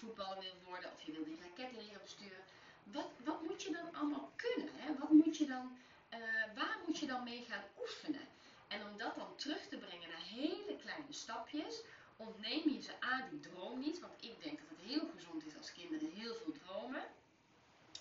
wil 0.00 0.54
worden 0.64 0.92
of 0.92 1.02
je 1.02 1.12
wil 1.12 1.24
die 1.24 1.40
raket 1.40 1.72
leren 1.72 2.00
besturen. 2.02 2.44
Wat, 2.84 3.08
wat 3.24 3.42
moet 3.42 3.62
je 3.62 3.72
dan 3.72 3.94
allemaal 3.94 4.32
kunnen? 4.36 4.70
Hè? 4.74 4.94
Wat 4.98 5.10
moet 5.10 5.36
je 5.36 5.46
dan, 5.46 5.78
uh, 6.10 6.18
waar 6.54 6.78
moet 6.86 6.98
je 6.98 7.06
dan 7.06 7.24
mee 7.24 7.44
gaan 7.48 7.64
oefenen? 7.80 8.28
En 8.68 8.86
om 8.88 8.98
dat 8.98 9.14
dan 9.14 9.36
terug 9.36 9.68
te 9.68 9.76
brengen 9.76 10.08
naar 10.08 10.22
hele 10.22 10.76
kleine 10.76 11.12
stapjes, 11.12 11.82
ontneem 12.16 12.68
je 12.68 12.82
ze 12.82 13.00
aan 13.00 13.28
die 13.30 13.40
droom 13.40 13.78
niet. 13.78 14.00
Want 14.00 14.12
ik 14.20 14.42
denk 14.42 14.58
dat 14.58 14.68
het 14.68 14.88
heel 14.88 15.08
gezond 15.14 15.46
is 15.46 15.56
als 15.56 15.72
kinderen 15.72 16.10
heel 16.10 16.34
veel 16.34 16.52
dromen. 16.52 17.04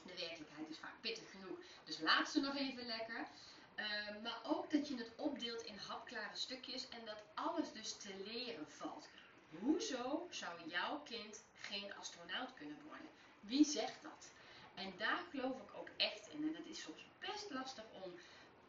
De 0.10 0.22
werkelijkheid 0.26 0.70
is 0.70 0.78
vaak 0.78 1.02
pittig 1.02 1.32
genoeg, 1.32 1.58
dus 1.84 2.00
laat 2.00 2.30
ze 2.30 2.40
nog 2.40 2.56
even 2.56 2.86
lekker. 2.86 3.28
Uh, 3.76 4.22
maar 4.24 4.40
ook 4.44 4.72
dat 4.72 4.88
je 4.88 4.96
het 4.96 5.12
opdeelt 5.16 5.62
in 5.62 5.78
hapklare 5.78 6.36
stukjes 6.36 6.90
en 6.90 7.06
dat 7.06 7.24
alles 7.34 7.72
dus 7.72 7.98
te 7.98 8.16
leren 8.26 8.68
valt. 8.68 9.08
Hoezo 9.50 10.28
zou 10.30 10.70
jouw 10.70 11.02
kind 11.02 11.44
geen 11.54 11.94
astronaut 11.94 12.54
kunnen 12.54 12.82
worden? 12.88 13.08
Wie 13.40 13.66
zegt 13.66 14.02
dat? 14.02 14.32
En 14.76 14.94
daar 14.98 15.24
geloof 15.30 15.62
ik 15.62 15.74
ook 15.76 15.90
echt 15.98 16.28
in. 16.28 16.48
En 16.48 16.56
het 16.56 16.66
is 16.66 16.82
soms 16.82 17.06
best 17.20 17.50
lastig 17.50 17.84
om 18.04 18.14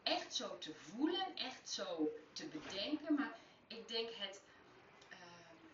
echt 0.03 0.33
zo 0.33 0.57
te 0.57 0.73
voelen, 0.73 1.35
echt 1.35 1.69
zo 1.69 2.09
te 2.31 2.45
bedenken. 2.45 3.13
Maar 3.15 3.37
ik 3.67 3.87
denk 3.87 4.09
het 4.13 4.41
uh, 5.11 5.17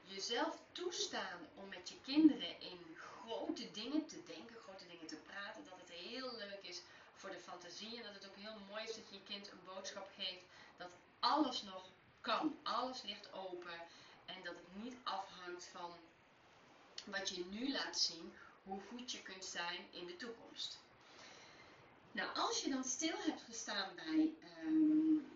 jezelf 0.03 0.61
toestaan 0.71 1.47
om 1.55 1.69
met 1.69 1.89
je 1.89 1.95
kinderen 2.05 2.61
in 2.61 2.95
grote 2.95 3.71
dingen 3.71 4.05
te 4.05 4.23
denken, 4.23 4.56
te 5.07 5.15
praten, 5.15 5.63
dat 5.63 5.79
het 5.79 5.89
heel 5.89 6.37
leuk 6.37 6.59
is 6.61 6.81
voor 7.13 7.29
de 7.29 7.39
fantasie 7.39 7.97
en 7.97 8.03
dat 8.03 8.13
het 8.13 8.27
ook 8.27 8.35
heel 8.35 8.59
mooi 8.69 8.83
is 8.83 8.95
dat 8.95 9.09
je 9.09 9.15
je 9.15 9.23
kind 9.23 9.51
een 9.51 9.63
boodschap 9.65 10.09
geeft 10.17 10.43
dat 10.77 10.89
alles 11.19 11.61
nog 11.61 11.89
kan, 12.21 12.59
alles 12.63 13.01
ligt 13.01 13.33
open 13.33 13.81
en 14.25 14.43
dat 14.43 14.55
het 14.55 14.83
niet 14.83 14.95
afhangt 15.03 15.65
van 15.65 15.93
wat 17.05 17.29
je 17.29 17.45
nu 17.45 17.71
laat 17.71 17.99
zien, 17.99 18.33
hoe 18.63 18.81
goed 18.89 19.11
je 19.11 19.21
kunt 19.21 19.45
zijn 19.45 19.87
in 19.91 20.05
de 20.05 20.15
toekomst. 20.15 20.79
Nou, 22.11 22.35
als 22.35 22.63
je 22.63 22.69
dan 22.69 22.83
stil 22.83 23.17
hebt 23.17 23.41
gestaan 23.41 23.95
bij 23.95 24.33
um, 24.65 25.31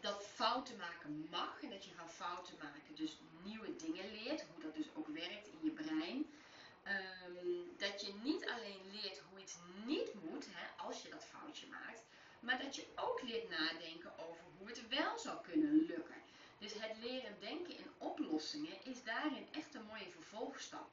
dat 0.00 0.26
fouten 0.26 0.76
maken 0.76 1.26
mag 1.30 1.62
en 1.62 1.70
dat 1.70 1.84
je 1.84 1.94
van 1.94 2.10
fouten 2.10 2.54
maken 2.62 2.94
dus 2.94 3.16
nieuwe 3.44 3.76
dingen 3.76 4.10
leert, 4.10 4.44
hoe 4.52 4.62
dat 4.62 4.74
dus 4.74 4.86
ook 4.94 5.08
werkt 5.08 5.46
in 5.46 5.58
je 5.62 5.70
brein, 5.70 6.26
um, 6.88 7.74
dat 7.76 8.00
je 8.00 8.14
niet 8.22 8.46
alleen 8.46 8.90
leert 8.92 9.18
hoe 9.18 9.40
iets 9.40 9.56
niet 9.84 10.14
moet 10.14 10.46
hè, 10.50 10.84
als 10.84 11.02
je 11.02 11.10
dat 11.10 11.24
foutje 11.24 11.66
maakt, 11.66 12.04
maar 12.40 12.58
dat 12.62 12.76
je 12.76 12.86
ook 12.94 13.22
leert 13.22 13.48
nadenken 13.48 14.18
over 14.18 14.44
hoe 14.58 14.68
het 14.68 14.88
wel 14.88 15.18
zou 15.18 15.42
kunnen 15.42 15.86
lukken. 15.86 16.16
Dus 16.58 16.72
het 16.74 16.96
leren 17.00 17.40
denken 17.40 17.76
in 17.76 17.90
oplossingen 17.98 18.84
is 18.84 19.02
daarin 19.04 19.46
echt 19.52 19.74
een 19.74 19.84
mooie 19.84 20.10
vervolgstap. 20.10 20.88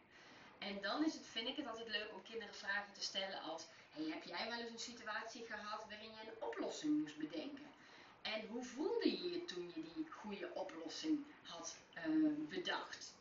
En 0.59 0.81
dan 0.81 1.05
is 1.05 1.13
het, 1.13 1.27
vind 1.27 1.47
ik 1.47 1.55
het 1.55 1.67
altijd 1.67 1.87
leuk 1.87 2.13
om 2.13 2.23
kinderen 2.23 2.55
vragen 2.55 2.93
te 2.93 3.01
stellen 3.01 3.41
als: 3.41 3.67
heb 3.89 4.23
jij 4.23 4.49
wel 4.49 4.59
eens 4.59 4.69
een 4.69 4.79
situatie 4.79 5.45
gehad 5.45 5.85
waarin 5.89 6.11
je 6.11 6.19
een 6.21 6.43
oplossing 6.43 6.99
moest 6.99 7.17
bedenken? 7.17 7.73
En 8.21 8.47
hoe 8.47 8.63
voelde 8.63 9.11
je 9.11 9.29
je 9.29 9.45
toen 9.45 9.71
je 9.75 9.81
die 9.81 10.09
goede 10.09 10.49
oplossing 10.53 11.25
had 11.43 11.77
uh, 12.07 12.49
bedacht? 12.49 13.13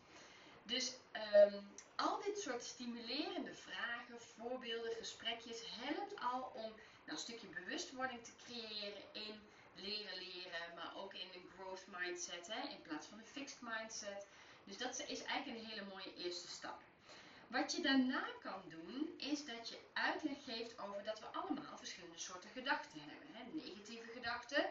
Dus 0.67 0.93
um, 1.35 1.67
al 1.97 2.21
dit 2.21 2.39
soort 2.39 2.65
stimulerende 2.65 3.55
vragen, 3.55 4.21
voorbeelden, 4.21 4.95
gesprekjes 4.95 5.63
helpt 5.67 6.21
al 6.21 6.53
om 6.55 6.63
nou, 6.63 6.73
een 7.07 7.17
stukje 7.17 7.47
bewustwording 7.47 8.25
te 8.25 8.33
creëren 8.45 9.03
in 9.13 9.41
leren 9.75 10.19
leren, 10.19 10.75
maar 10.75 10.97
ook 10.97 11.15
in 11.15 11.29
een 11.35 11.51
growth 11.57 11.87
mindset 11.87 12.47
hè, 12.47 12.69
in 12.69 12.83
plaats 12.83 13.07
van 13.07 13.19
een 13.19 13.25
fixed 13.25 13.61
mindset. 13.61 14.27
Dus 14.65 14.79
dat 14.79 15.05
is 15.07 15.23
eigenlijk 15.23 15.59
een 15.59 15.67
hele 15.67 15.85
mooie 15.89 16.15
eerste 16.15 16.49
stap. 16.49 16.83
Wat 17.47 17.73
je 17.77 17.83
daarna 17.83 18.27
kan 18.43 18.63
doen, 18.69 19.15
is 19.17 19.45
dat 19.45 19.69
je 19.69 19.79
uitleg 19.93 20.45
geeft 20.45 20.79
over 20.79 21.05
dat 21.05 21.21
we 21.21 21.27
allemaal 21.27 21.79
verschillende 21.79 22.19
soorten 22.19 22.51
gedachten 22.51 23.01
hebben. 23.01 23.29
Hè. 23.33 23.43
Negatieve 23.53 24.13
gedachten, 24.13 24.67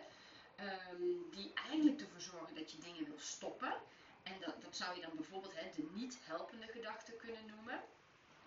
um, 0.92 1.30
die 1.32 1.54
eigenlijk 1.54 2.02
ervoor 2.02 2.22
zorgen 2.22 2.56
dat 2.56 2.72
je 2.72 2.78
dingen 2.78 3.06
wil 3.06 3.20
stoppen. 3.20 3.74
En 4.24 4.40
dat, 4.40 4.62
dat 4.62 4.76
zou 4.76 4.96
je 4.96 5.02
dan 5.02 5.16
bijvoorbeeld 5.16 5.56
hè, 5.56 5.70
de 5.76 5.90
niet 5.94 6.18
helpende 6.24 6.68
gedachten 6.68 7.18
kunnen 7.18 7.46
noemen. 7.46 7.82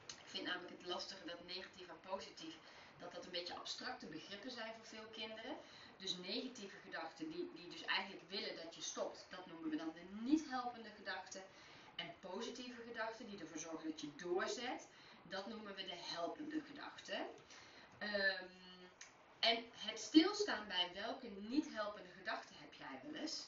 Ik 0.07 0.27
vind 0.27 0.47
namelijk 0.47 0.77
het 0.79 0.87
lastige 0.87 1.27
dat 1.27 1.45
negatief 1.47 1.89
en 1.89 2.01
positief, 2.01 2.55
dat 2.99 3.13
dat 3.13 3.25
een 3.25 3.31
beetje 3.31 3.55
abstracte 3.55 4.07
begrippen 4.07 4.51
zijn 4.51 4.75
voor 4.75 4.87
veel 4.87 5.09
kinderen. 5.13 5.57
Dus 5.97 6.17
negatieve 6.17 6.77
gedachten 6.77 7.31
die, 7.31 7.51
die 7.55 7.69
dus 7.69 7.85
eigenlijk 7.85 8.23
willen 8.29 8.57
dat 8.57 8.75
je 8.75 8.83
stopt, 8.83 9.27
dat 9.29 9.47
noemen 9.47 9.71
we 9.71 9.77
dan 9.77 9.93
de 9.95 10.21
niet 10.21 10.49
helpende 10.49 10.91
gedachten. 10.97 11.43
En 11.97 12.15
positieve 12.21 12.83
gedachten 12.89 13.27
die 13.27 13.41
ervoor 13.41 13.59
zorgen 13.59 13.91
dat 13.91 14.01
je 14.01 14.15
doorzet, 14.17 14.89
dat 15.23 15.47
noemen 15.47 15.75
we 15.75 15.85
de 15.85 16.01
helpende 16.15 16.61
gedachten. 16.61 17.21
Um, 18.01 18.51
en 19.41 19.65
het 19.73 19.99
stilstaan 19.99 20.69
bij 20.69 20.91
welke 20.95 21.29
niet 21.29 21.67
helpende 21.73 22.11
gedachten 22.19 22.57
heb 22.59 22.73
jij 22.73 23.01
wel 23.03 23.21
eens? 23.21 23.47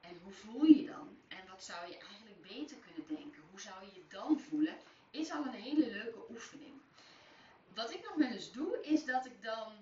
En 0.00 0.20
hoe 0.22 0.32
voel 0.32 0.64
je 0.64 0.80
je 0.80 0.86
dan? 0.86 1.17
Zou 1.58 1.88
je 1.88 1.98
eigenlijk 1.98 2.42
beter 2.42 2.76
kunnen 2.76 3.06
denken? 3.06 3.42
Hoe 3.50 3.60
zou 3.60 3.84
je 3.84 3.94
je 3.94 4.04
dan 4.08 4.40
voelen? 4.40 4.76
Is 5.10 5.30
al 5.30 5.44
een 5.44 5.62
hele 5.62 5.90
leuke 5.90 6.30
oefening. 6.30 6.80
Wat 7.74 7.92
ik 7.92 8.02
nog 8.04 8.14
wel 8.14 8.30
eens 8.30 8.52
doe, 8.52 8.82
is 8.82 9.04
dat 9.04 9.26
ik 9.26 9.42
dan 9.42 9.72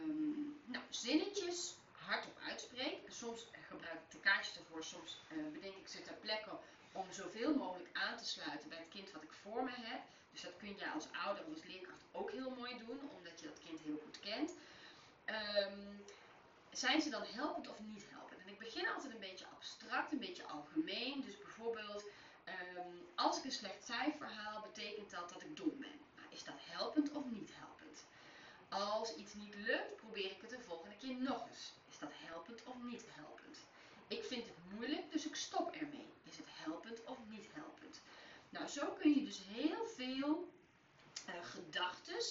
um, 0.00 0.60
nou, 0.64 0.84
zinnetjes 0.90 1.74
hardop 1.92 2.38
uitspreek. 2.48 2.98
Soms 3.08 3.46
gebruik 3.68 4.00
ik 4.04 4.10
de 4.10 4.20
kaartjes 4.20 4.56
ervoor, 4.56 4.84
soms 4.84 5.20
uh, 5.32 5.52
bedenk 5.52 5.76
ik 5.76 5.88
ze 5.88 6.02
ter 6.02 6.14
plekke 6.14 6.50
om 6.92 7.12
zoveel 7.12 7.54
mogelijk 7.54 7.88
aan 7.92 8.16
te 8.16 8.24
sluiten 8.26 8.68
bij 8.68 8.78
het 8.78 8.88
kind 8.88 9.12
wat 9.12 9.22
ik 9.22 9.32
voor 9.32 9.64
me 9.64 9.72
heb. 9.74 10.00
Dus 10.32 10.42
dat 10.42 10.56
kun 10.58 10.68
je 10.68 10.90
als 10.90 11.06
ouder 11.24 11.44
of 11.44 11.54
als 11.54 11.64
leerkracht 11.64 12.04
ook 12.12 12.30
heel 12.30 12.50
mooi 12.50 12.78
doen, 12.78 13.00
omdat 13.16 13.40
je 13.40 13.46
dat 13.46 13.58
kind 13.66 13.80
heel 13.80 14.00
goed 14.04 14.20
kent. 14.20 14.52
Um, 15.26 16.04
zijn 16.72 17.00
ze 17.00 17.10
dan 17.10 17.22
helpend 17.24 17.68
of 17.68 17.80
niet 17.80 18.04
helpend? 18.08 18.25
En 18.46 18.52
ik 18.52 18.58
begin 18.58 18.88
altijd 18.88 19.12
een 19.12 19.20
beetje 19.20 19.46
abstract, 19.46 20.12
een 20.12 20.18
beetje 20.18 20.44
algemeen. 20.44 21.20
Dus 21.20 21.38
bijvoorbeeld, 21.38 22.04
ehm, 22.44 22.88
als 23.14 23.38
ik 23.38 23.44
een 23.44 23.52
slecht 23.52 23.84
cijfer 23.84 24.28
haal, 24.28 24.60
betekent 24.60 25.10
dat 25.10 25.28
dat 25.28 25.42
ik 25.42 25.56
dom 25.56 25.78
ben. 25.78 26.00
Is 26.28 26.44
dat 26.44 26.54
helpend 26.58 27.12
of 27.12 27.24
niet 27.24 27.50
helpend? 27.52 28.04
Als 28.68 29.14
iets 29.14 29.34
niet 29.34 29.54
lukt, 29.54 29.96
probeer 29.96 30.30
ik 30.30 30.40
het 30.40 30.50
de 30.50 30.60
volgende 30.60 30.96
keer 30.96 31.14
nog 31.14 31.48
eens. 31.48 31.72
Is 31.88 31.98
dat 31.98 32.10
helpend 32.14 32.64
of 32.64 32.74
niet 32.82 33.04
helpend? 33.08 33.58
Ik 34.08 34.24
vind 34.24 34.46
het 34.46 34.56
moeilijk, 34.72 35.12
dus 35.12 35.26
ik 35.26 35.34
stop 35.34 35.74
ermee. 35.74 36.08
Is 36.22 36.36
het 36.36 36.46
helpend 36.48 37.04
of 37.04 37.18
niet 37.28 37.46
helpend? 37.52 38.00
Nou, 38.48 38.68
zo 38.68 38.86
kun 38.86 39.14
je 39.14 39.24
dus 39.24 39.40
heel 39.46 39.86
veel 39.86 40.52
uh, 41.28 41.44
gedachten 41.44 42.22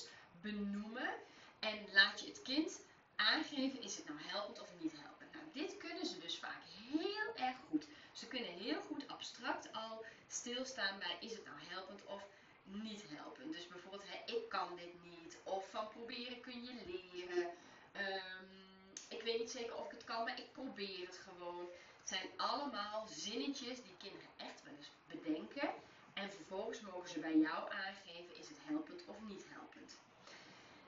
benoemen 0.41 1.13
en 1.59 1.85
laat 1.93 2.19
je 2.19 2.27
het 2.27 2.41
kind 2.41 2.79
aangeven, 3.15 3.81
is 3.81 3.97
het 3.97 4.07
nou 4.07 4.19
helpend 4.21 4.61
of 4.61 4.69
niet 4.79 4.91
helpend? 4.91 5.14
Dit 5.55 5.77
kunnen 5.77 6.05
ze 6.05 6.19
dus 6.19 6.37
vaak 6.37 6.61
heel 6.91 7.35
erg 7.35 7.55
goed. 7.69 7.87
Ze 8.11 8.27
kunnen 8.27 8.49
heel 8.49 8.81
goed 8.81 9.07
abstract 9.07 9.71
al 9.71 10.05
stilstaan 10.27 10.99
bij, 10.99 11.17
is 11.19 11.31
het 11.31 11.45
nou 11.45 11.57
helpend 11.59 12.05
of 12.05 12.23
niet 12.63 13.03
helpend? 13.07 13.53
Dus 13.53 13.67
bijvoorbeeld, 13.67 14.03
hè, 14.05 14.33
ik 14.33 14.49
kan 14.49 14.75
dit 14.75 15.03
niet, 15.03 15.37
of 15.43 15.69
van 15.69 15.87
proberen 15.87 16.41
kun 16.41 16.63
je 16.63 16.73
leren. 16.85 17.43
Um, 17.43 18.93
ik 19.09 19.21
weet 19.21 19.39
niet 19.39 19.51
zeker 19.51 19.75
of 19.75 19.85
ik 19.85 19.91
het 19.91 20.03
kan, 20.03 20.23
maar 20.23 20.39
ik 20.39 20.51
probeer 20.51 21.05
het 21.07 21.17
gewoon. 21.17 21.69
Het 21.99 22.09
zijn 22.09 22.29
allemaal 22.35 23.07
zinnetjes 23.07 23.81
die 23.83 23.97
kinderen 23.97 24.29
echt 24.37 24.63
wel 24.63 24.73
eens 24.73 24.91
bedenken. 25.07 25.69
En 26.13 26.31
vervolgens 26.31 26.81
mogen 26.81 27.09
ze 27.09 27.19
bij 27.19 27.37
jou 27.37 27.71
aangeven, 27.71 28.37
is 28.37 28.47
het 28.47 28.57
helpend 28.61 29.05
of 29.05 29.21
niet 29.21 29.45
helpend? 29.49 29.97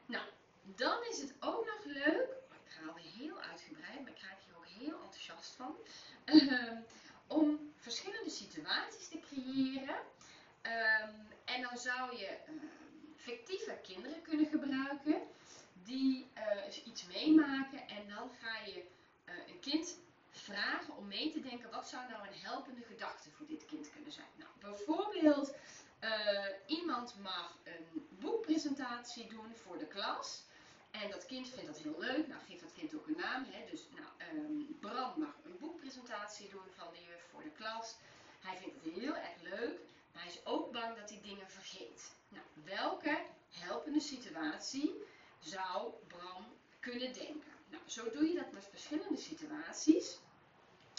Nou, 0.05 0.25
dan 0.63 1.03
is 1.03 1.21
het 1.21 1.33
ook 1.39 1.65
nog 1.65 1.85
leuk, 1.85 2.29
ik 2.65 2.71
ga 2.71 2.87
alweer 2.87 3.11
heel 3.17 3.39
uitgebreid, 3.41 4.01
maar 4.01 4.11
ik 4.11 4.17
ook 4.17 4.46
heel 4.79 5.01
enthousiast 5.03 5.55
van, 5.55 5.75
ehm, 6.25 6.81
om 7.27 7.73
verschillende 7.75 8.29
situaties 8.29 9.07
te 9.07 9.19
creëren. 9.19 9.99
Ehm, 10.61 11.13
en 11.45 11.61
dan 11.61 11.77
zou 11.77 12.17
je 12.17 12.27
ehm, 12.27 12.55
fictieve 13.15 13.77
kinderen 13.83 14.21
kunnen 14.21 14.45
gebruiken 14.45 15.21
die 15.87 16.27
uh, 16.37 16.87
iets 16.87 17.05
meemaken 17.07 17.87
en 17.87 18.07
dan 18.07 18.29
ga 18.41 18.65
je 18.65 18.83
uh, 19.25 19.47
een 19.47 19.59
kind 19.59 19.97
vragen 20.29 20.97
om 20.97 21.07
mee 21.07 21.31
te 21.31 21.39
denken 21.39 21.71
wat 21.71 21.87
zou 21.87 22.09
nou 22.09 22.27
een 22.27 22.39
helpende 22.41 22.81
gedachte 22.81 23.29
voor 23.31 23.45
dit 23.45 23.65
kind 23.65 23.89
kunnen 23.91 24.11
zijn. 24.11 24.27
Nou, 24.35 24.51
bijvoorbeeld 24.59 25.55
uh, 26.03 26.45
iemand 26.65 27.15
mag 27.21 27.57
een 27.63 28.07
boekpresentatie 28.09 29.27
doen 29.27 29.55
voor 29.55 29.77
de 29.77 29.87
klas. 29.87 30.43
En 31.03 31.11
dat 31.11 31.25
kind 31.25 31.49
vindt 31.49 31.65
dat 31.65 31.77
heel 31.77 31.99
leuk. 31.99 32.27
Nou, 32.27 32.41
geeft 32.47 32.61
dat 32.61 32.73
kind 32.73 32.95
ook 32.95 33.07
een 33.07 33.17
naam. 33.17 33.45
Hè? 33.49 33.69
Dus 33.71 33.81
nou, 33.95 34.37
um, 34.37 34.77
Bram 34.79 35.19
mag 35.19 35.35
een 35.43 35.57
boekpresentatie 35.59 36.49
doen 36.49 36.69
van 36.75 36.87
de 36.93 36.99
juf 36.99 37.23
voor 37.31 37.43
de 37.43 37.51
klas. 37.51 37.95
Hij 38.39 38.57
vindt 38.57 38.75
het 38.83 38.93
heel 38.93 39.15
erg 39.15 39.41
leuk. 39.41 39.79
Maar 40.13 40.23
hij 40.23 40.31
is 40.31 40.45
ook 40.45 40.71
bang 40.71 40.97
dat 40.97 41.09
hij 41.09 41.21
dingen 41.21 41.49
vergeet. 41.49 42.11
Nou, 42.29 42.45
welke 42.63 43.25
helpende 43.49 43.99
situatie 43.99 44.93
zou 45.39 45.93
Bram 46.07 46.45
kunnen 46.79 47.13
denken? 47.13 47.51
Nou, 47.69 47.83
zo 47.85 48.09
doe 48.09 48.27
je 48.27 48.35
dat 48.35 48.51
met 48.51 48.67
verschillende 48.69 49.17
situaties. 49.17 50.17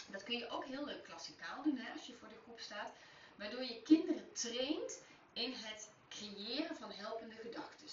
Dat 0.07 0.23
kun 0.23 0.37
je 0.37 0.49
ook 0.49 0.65
heel 0.65 0.85
leuk 0.85 1.03
klassikaal 1.03 1.63
doen 1.63 1.77
hè, 1.77 1.91
als 1.91 2.05
je 2.05 2.13
voor 2.13 2.27
de 2.29 2.39
groep 2.43 2.59
staat. 2.59 2.91
Waardoor 3.35 3.63
je 3.63 3.81
kinderen 3.81 4.33
traint 4.33 5.01
in 5.33 5.53
het 5.53 5.89
creëren 6.09 6.75
van 6.75 6.91
helpende 6.91 7.35
gedachten. 7.35 7.87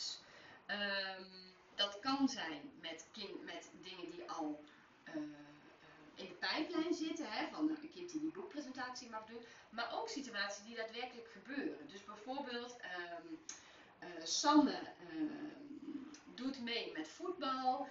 Um, 0.67 1.55
dat 1.77 1.99
kan 2.01 2.29
zijn 2.29 2.73
met, 2.81 3.07
met 3.45 3.71
dingen 3.83 4.11
die 4.11 4.31
al 4.31 4.65
uh, 5.09 5.15
in 6.15 6.27
de 6.27 6.35
pijplijn 6.35 6.95
zitten, 6.95 7.27
hè, 7.31 7.49
van 7.49 7.69
een 7.69 7.91
kind 7.95 8.11
die 8.13 8.21
die 8.21 8.33
boekpresentatie 8.33 9.11
mag 9.11 9.25
doen, 9.25 9.45
maar 9.71 9.93
ook 9.93 10.09
situaties 10.09 10.65
die 10.65 10.77
daadwerkelijk 10.77 11.29
gebeuren. 11.33 11.89
Dus 11.89 12.05
bijvoorbeeld, 12.05 12.77
um, 13.21 13.39
uh, 14.09 14.25
Sanne 14.25 14.81
uh, 15.11 15.31
doet 16.35 16.61
mee 16.61 16.93
met 16.93 17.09
voetbal, 17.09 17.89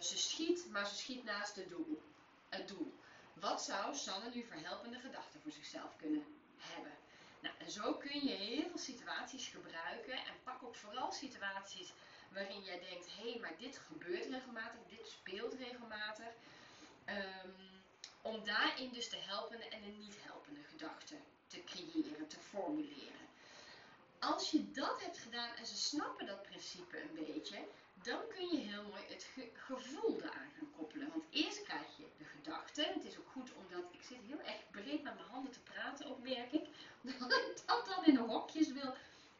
ze 0.00 0.18
schiet, 0.18 0.66
maar 0.70 0.86
ze 0.86 0.94
schiet 0.94 1.24
naast 1.24 1.56
het 1.56 1.68
doel. 1.68 2.02
Het 2.48 2.68
doel. 2.68 2.94
Wat 3.34 3.62
zou 3.62 3.94
Sanne 3.94 4.30
nu 4.34 4.44
voor 4.44 4.56
helpende 4.56 4.98
gedachten 4.98 5.40
voor 5.40 5.52
zichzelf 5.52 5.96
kunnen 5.96 6.24
hebben? 6.58 6.92
Nou, 7.40 7.54
en 7.58 7.70
zo 7.70 7.94
kun 7.94 8.24
je 8.24 8.34
heel 8.34 8.68
veel 8.68 8.78
situaties 8.78 9.48
gebruiken 9.48 10.14
en 10.14 10.42
pak 10.42 10.62
ook 10.62 10.74
vooral 10.74 11.12
situaties 11.12 11.92
waarin 12.32 12.62
jij 12.62 12.80
denkt, 12.80 13.06
hé, 13.16 13.30
hey, 13.30 13.40
maar 13.40 13.56
dit 13.58 13.78
gebeurt 13.78 14.26
regelmatig, 14.26 14.80
dit 14.88 15.08
speelt 15.08 15.54
regelmatig. 15.54 16.32
Um, 17.08 17.72
om 18.22 18.44
daarin 18.44 18.92
dus 18.92 19.08
de 19.08 19.16
helpende 19.20 19.68
en 19.68 19.80
de 19.80 19.90
niet 19.90 20.16
helpende 20.22 20.60
gedachten 20.62 21.18
te 21.46 21.64
creëren, 21.64 22.28
te 22.28 22.40
formuleren. 22.40 23.28
Als 24.18 24.50
je 24.50 24.70
dat 24.70 25.02
hebt 25.02 25.18
gedaan 25.18 25.54
en 25.54 25.66
ze 25.66 25.76
snappen 25.76 26.26
dat 26.26 26.42
principe 26.42 27.00
een 27.00 27.14
beetje, 27.14 27.68
dan 28.02 28.20
kun 28.28 28.48
je 28.48 28.58
heel 28.58 28.82
mooi 28.82 29.02
het 29.08 29.24
ge 29.24 29.50
gevoel 29.54 30.16
eraan 30.16 30.50
gaan 30.58 30.72
koppelen. 30.76 31.08
Want 31.08 31.24
eerst 31.30 31.62
krijg 31.62 31.96
je 31.96 32.06
de 32.18 32.24
gedachte. 32.24 32.90
Het 32.94 33.04
is 33.04 33.18
ook 33.18 33.30
goed 33.32 33.52
omdat 33.54 33.84
ik 33.92 34.02
zit 34.02 34.18
heel 34.26 34.40
erg 34.40 34.70
breed 34.70 35.02
met 35.02 35.14
mijn 35.14 35.28
handen 35.28 35.52
te 35.52 35.60
praten, 35.60 36.06
ook 36.06 36.22
merk 36.22 36.52
ik. 36.52 36.66
Dat 37.18 37.32
ik 37.32 37.62
dat 37.66 37.86
dan 37.86 38.04
in 38.04 38.16
hokjes 38.16 38.72
wil 38.72 38.94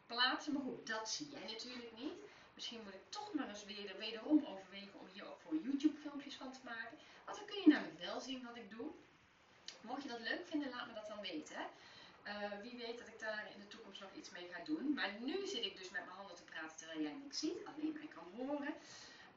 plaatsen. 0.07 0.53
Maar 0.53 0.61
goed, 0.61 0.87
dat 0.87 1.09
zie 1.09 1.29
jij 1.29 1.51
natuurlijk 1.51 1.91
niet. 1.97 2.13
Misschien 2.53 2.83
moet 2.83 2.93
ik 2.93 3.09
toch 3.09 3.33
maar 3.33 3.49
eens 3.49 3.63
weer 3.63 3.97
wederom 3.97 4.45
overwegen 4.45 4.99
om 4.99 5.07
hier 5.13 5.27
ook 5.27 5.41
voor 5.41 5.55
YouTube 5.55 5.97
filmpjes 5.97 6.35
van 6.35 6.51
te 6.51 6.59
maken. 6.63 6.97
Want 7.25 7.37
dan 7.37 7.45
kun 7.45 7.61
je 7.61 7.67
namelijk 7.67 7.99
wel 7.99 8.19
zien 8.19 8.43
wat 8.43 8.55
ik 8.55 8.69
doe. 8.69 8.91
Mocht 9.81 10.03
je 10.03 10.09
dat 10.09 10.19
leuk 10.19 10.47
vinden, 10.47 10.69
laat 10.69 10.87
me 10.87 10.93
dat 10.93 11.07
dan 11.07 11.21
weten. 11.21 11.67
Uh, 12.27 12.59
wie 12.61 12.77
weet 12.77 12.97
dat 12.97 13.07
ik 13.07 13.19
daar 13.19 13.51
in 13.53 13.59
de 13.59 13.67
toekomst 13.67 14.01
nog 14.01 14.13
iets 14.13 14.29
mee 14.29 14.47
ga 14.51 14.63
doen. 14.63 14.93
Maar 14.93 15.11
nu 15.19 15.47
zit 15.47 15.65
ik 15.65 15.77
dus 15.77 15.89
met 15.89 16.05
mijn 16.05 16.17
handen 16.17 16.35
te 16.35 16.43
praten 16.43 16.77
terwijl 16.77 17.01
jij 17.01 17.13
niks 17.13 17.39
ziet, 17.39 17.65
alleen 17.65 17.93
mij 17.93 18.07
kan 18.07 18.27
horen. 18.35 18.73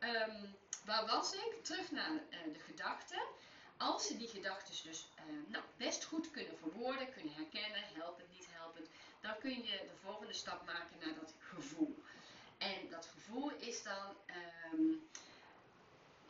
Um, 0.00 0.54
waar 0.84 1.06
was 1.06 1.32
ik? 1.32 1.64
Terug 1.64 1.90
naar 1.90 2.12
uh, 2.12 2.52
de 2.52 2.58
gedachten. 2.58 3.22
Als 3.76 4.06
ze 4.06 4.16
die 4.16 4.28
gedachten 4.28 4.74
dus 4.84 5.08
uh, 5.18 5.50
nou, 5.50 5.64
best 5.76 6.04
goed 6.04 6.30
kunnen 6.30 6.58
verwoorden, 6.58 7.12
kunnen 7.12 7.34
herkennen, 7.34 7.82
helpend, 7.94 8.30
niet 8.30 8.46
helpend, 8.50 8.88
dan 9.20 9.38
kun 9.38 9.64
je 9.64 9.78
de 9.86 9.96
volgende 10.02 10.32
stap 10.32 10.66
maken 10.66 10.98
naar 11.00 11.14
dat 11.14 11.34
gevoel. 11.38 12.02
En 12.66 12.88
dat 12.90 13.06
gevoel 13.06 13.50
is 13.50 13.82
dan, 13.82 14.16
um, 14.72 15.08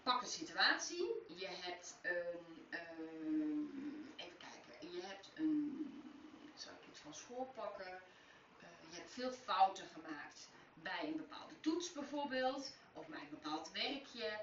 pak 0.02 0.22
een 0.22 0.28
situatie, 0.28 1.06
je 1.26 1.48
hebt 1.48 1.96
een, 2.02 2.68
um, 2.98 4.12
even 4.16 4.36
kijken, 4.36 4.92
je 4.92 5.00
hebt 5.02 5.30
een, 5.34 6.52
zal 6.56 6.72
ik 6.72 6.88
iets 6.88 6.98
van 6.98 7.14
school 7.14 7.44
pakken, 7.54 8.00
uh, 8.62 8.90
je 8.90 8.96
hebt 8.96 9.12
veel 9.12 9.32
fouten 9.32 9.86
gemaakt 9.86 10.48
bij 10.74 11.00
een 11.02 11.16
bepaalde 11.16 11.60
toets 11.60 11.92
bijvoorbeeld, 11.92 12.72
of 12.92 13.06
bij 13.06 13.20
een 13.20 13.30
bepaald 13.30 13.70
werkje. 13.72 14.40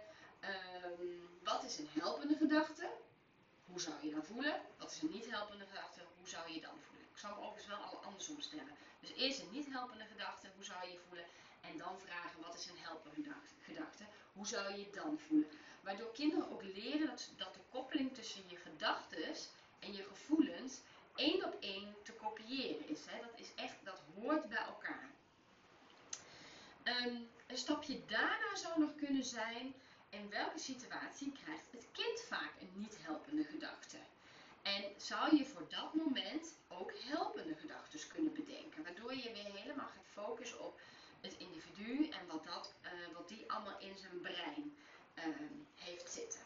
Um, 0.99 1.39
wat 1.43 1.63
is 1.63 1.77
een 1.77 1.89
helpende 1.91 2.35
gedachte? 2.35 2.89
Hoe 3.65 3.81
zou 3.81 3.95
je 4.05 4.11
dan 4.11 4.23
voelen? 4.23 4.61
Wat 4.77 4.91
is 4.91 5.01
een 5.01 5.11
niet 5.11 5.29
helpende 5.29 5.65
gedachte? 5.65 6.01
Hoe 6.17 6.27
zou 6.27 6.51
je 6.51 6.61
dan 6.61 6.79
voelen? 6.87 7.07
Ik 7.11 7.17
zal 7.17 7.29
hem 7.29 7.39
overigens 7.39 7.67
wel 7.67 7.85
alle 7.85 7.97
andersom 7.97 8.41
stellen. 8.41 8.75
Dus 8.99 9.11
eerst 9.11 9.39
een 9.39 9.51
niet 9.51 9.71
helpende 9.71 10.05
gedachte, 10.05 10.51
hoe 10.55 10.63
zou 10.63 10.85
je 10.85 10.91
je 10.91 10.99
voelen? 11.07 11.25
En 11.69 11.77
dan 11.77 11.99
vragen, 11.99 12.41
wat 12.41 12.55
is 12.55 12.65
een 12.65 12.77
helpende 12.77 13.33
gedachte? 13.61 14.03
Hoe 14.33 14.47
zou 14.47 14.71
je 14.71 14.79
je 14.79 14.89
dan 14.91 15.19
voelen? 15.27 15.49
Waardoor 15.81 16.11
kinderen 16.11 16.51
ook 16.51 16.63
leren 16.63 17.07
dat, 17.07 17.29
dat 17.37 17.53
de 17.53 17.59
koppeling 17.69 18.13
tussen 18.13 18.43
je 18.47 18.55
gedachten 18.55 19.35
en 19.79 19.93
je 19.93 20.03
gevoelens 20.03 20.79
één 21.15 21.43
op 21.45 21.57
één 21.59 21.95
te 22.03 22.11
kopiëren 22.11 22.87
is. 22.87 22.99
Hè? 23.05 23.21
Dat 23.21 23.39
is 23.39 23.53
echt, 23.55 23.75
dat 23.83 24.01
hoort 24.15 24.49
bij 24.49 24.65
elkaar. 24.65 25.09
Um, 26.83 27.29
een 27.47 27.57
stapje 27.57 28.05
daarna 28.05 28.55
zou 28.55 28.79
nog 28.79 28.95
kunnen 28.95 29.23
zijn, 29.23 29.73
in 30.09 30.29
welke 30.29 30.59
situatie 30.59 31.31
krijgt 31.43 31.71
het 31.71 31.87
kind 31.91 32.21
vaak 32.21 32.51
een 32.59 32.71
niet 32.73 32.97
helpende 33.01 33.43
gedachte? 33.43 33.97
En 34.61 34.83
zou 34.97 35.37
je 35.37 35.45
voor 35.45 35.65
dat 35.69 35.93
moment 35.93 36.55
ook 36.67 36.93
helpende 36.95 37.55
gedachten 37.55 37.99
kunnen 38.07 38.33
bedenken, 38.33 38.83
waardoor 38.83 39.13
je 39.13 39.31
weer 39.31 39.53
helemaal 39.53 39.87
gaat 39.87 40.05
focussen 40.13 40.65
op 40.65 40.81
het 41.23 41.35
individu 41.37 42.09
en 42.09 42.27
wat, 42.27 42.43
dat, 42.43 42.73
uh, 42.83 42.89
wat 43.13 43.27
die 43.27 43.51
allemaal 43.51 43.79
in 43.79 43.97
zijn 43.97 44.21
brein 44.21 44.75
uh, 45.15 45.23
heeft 45.75 46.11
zitten. 46.11 46.39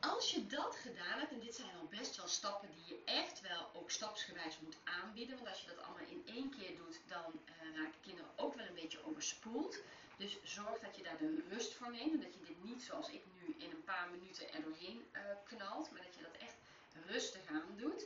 Als 0.00 0.30
je 0.30 0.46
dat 0.46 0.76
gedaan 0.76 1.18
hebt, 1.18 1.32
en 1.32 1.40
dit 1.40 1.54
zijn 1.54 1.76
al 1.76 1.86
best 1.98 2.16
wel 2.16 2.28
stappen 2.28 2.68
die 2.70 2.94
je 2.94 3.02
echt 3.04 3.40
wel 3.40 3.70
ook 3.74 3.90
stapsgewijs 3.90 4.58
moet 4.60 4.76
aanbieden, 4.84 5.36
want 5.36 5.48
als 5.48 5.60
je 5.60 5.66
dat 5.66 5.84
allemaal 5.84 6.08
in 6.08 6.22
één 6.26 6.50
keer 6.50 6.76
doet, 6.76 7.00
dan 7.06 7.24
uh, 7.44 7.76
raken 7.76 8.00
kinderen 8.00 8.30
ook 8.36 8.54
wel 8.54 8.66
een 8.66 8.74
beetje 8.74 9.04
overspoeld. 9.04 9.78
Dus 10.16 10.36
zorg 10.42 10.78
dat 10.78 10.96
je 10.96 11.02
daar 11.02 11.18
de 11.18 11.44
rust 11.48 11.74
voor 11.74 11.90
neemt 11.90 12.14
en 12.14 12.20
dat 12.20 12.34
je 12.34 12.44
dit 12.44 12.64
niet 12.64 12.82
zoals 12.82 13.08
ik 13.08 13.22
nu 13.40 13.54
in 13.58 13.70
een 13.70 13.84
paar 13.84 14.08
minuten 14.10 14.52
er 14.52 14.62
doorheen 14.62 15.06
uh, 15.12 15.20
knalt, 15.44 15.90
maar 15.90 16.02
dat 16.02 16.14
je 16.14 16.22
dat 16.22 16.36
echt 16.40 16.56
rustig 17.06 17.46
aan 17.46 17.76
doet. 17.76 18.04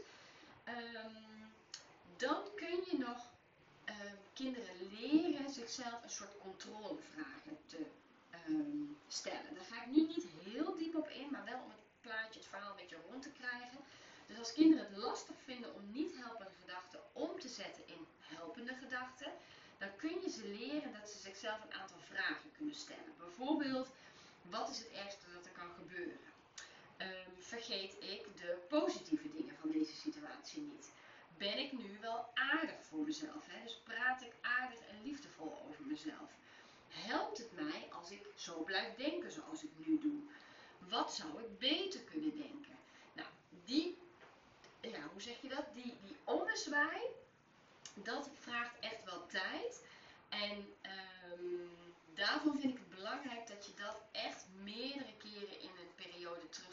Um, 0.68 1.52
dan 2.16 2.42
kun 2.56 2.84
je 2.90 2.98
nog 2.98 3.31
Ehm, 3.92 4.16
kinderen 4.32 4.76
leren 5.00 5.50
zichzelf 5.50 6.02
een 6.02 6.10
soort 6.10 6.38
controlevragen 6.38 7.58
te 7.66 7.86
ehm, 8.30 8.84
stellen. 9.08 9.54
Daar 9.54 9.64
ga 9.64 9.82
ik 9.82 9.90
nu 9.90 10.06
niet 10.06 10.26
heel 10.44 10.76
diep 10.76 10.94
op 10.96 11.08
in, 11.08 11.28
maar 11.30 11.44
wel 11.44 11.60
om 11.64 11.70
het 11.70 11.84
plaatje, 12.00 12.38
het 12.40 12.48
verhaal 12.48 12.70
een 12.70 12.76
beetje 12.76 13.04
rond 13.08 13.22
te 13.22 13.30
krijgen. 13.30 13.78
Dus 14.26 14.38
als 14.38 14.52
kinderen 14.52 14.86
het 14.86 14.96
lastig 14.96 15.36
vinden 15.44 15.74
om 15.74 15.92
niet 15.92 16.12
helpende 16.16 16.52
gedachten 16.60 17.00
om 17.12 17.40
te 17.40 17.48
zetten 17.48 17.86
in 17.86 18.06
helpende 18.18 18.74
gedachten, 18.74 19.32
dan 19.78 19.96
kun 19.96 20.20
je 20.22 20.30
ze 20.30 20.44
leren 20.48 20.92
dat 20.92 21.10
ze 21.10 21.18
zichzelf 21.18 21.62
een 21.62 21.80
aantal 21.80 21.98
vragen 21.98 22.52
kunnen 22.56 22.74
stellen. 22.74 23.14
Bijvoorbeeld, 23.18 23.88
wat 24.42 24.70
is 24.70 24.78
het 24.78 24.90
ergste 24.90 25.32
dat 25.34 25.44
er 25.44 25.52
kan 25.52 25.70
gebeuren? 25.74 26.30
Ehm, 26.96 27.30
vergeet 27.38 27.94
ik 28.00 28.36
de 28.36 28.58
positieve 28.68 29.28
dingen 29.36 29.56
van 29.60 29.70
deze 29.70 29.94
situatie 29.94 30.60
niet? 30.62 30.90
Ben 31.38 31.58
ik 31.58 31.72
nu 31.72 31.98
wel 32.00 32.30
aardig 32.34 32.84
voor 32.88 33.04
mezelf? 33.04 33.46
Hè? 33.46 33.62
Dus 33.62 33.80
praat 33.84 34.22
ik 34.22 34.32
aardig 34.40 34.78
en 34.78 35.02
liefdevol 35.02 35.64
over 35.68 35.84
mezelf? 35.84 36.30
Helpt 36.88 37.38
het 37.38 37.52
mij 37.52 37.88
als 37.92 38.10
ik 38.10 38.26
zo 38.36 38.62
blijf 38.62 38.94
denken 38.94 39.32
zoals 39.32 39.62
ik 39.62 39.70
nu 39.76 39.98
doe? 39.98 40.20
Wat 40.78 41.14
zou 41.14 41.42
ik 41.42 41.58
beter 41.58 42.00
kunnen 42.00 42.36
denken? 42.36 42.78
Nou, 43.12 43.28
die, 43.64 43.98
ja, 44.80 45.08
hoe 45.12 45.22
zeg 45.22 45.40
je 45.40 45.48
dat? 45.48 45.64
Die, 45.74 45.96
die 46.04 46.16
ommezwaai, 46.24 47.00
dat 47.94 48.30
vraagt 48.40 48.78
echt 48.80 49.04
wel 49.04 49.26
tijd. 49.26 49.84
En 50.28 50.74
um, 51.40 51.70
daarvan 52.14 52.58
vind 52.58 52.72
ik 52.72 52.78
het 52.78 52.94
belangrijk 52.94 53.46
dat 53.46 53.66
je 53.66 53.72
dat 53.74 54.02
echt 54.12 54.46
meerdere 54.62 55.16
keren 55.18 55.60
in 55.60 55.70
een 55.80 55.94
periode 55.94 56.48
terug? 56.48 56.71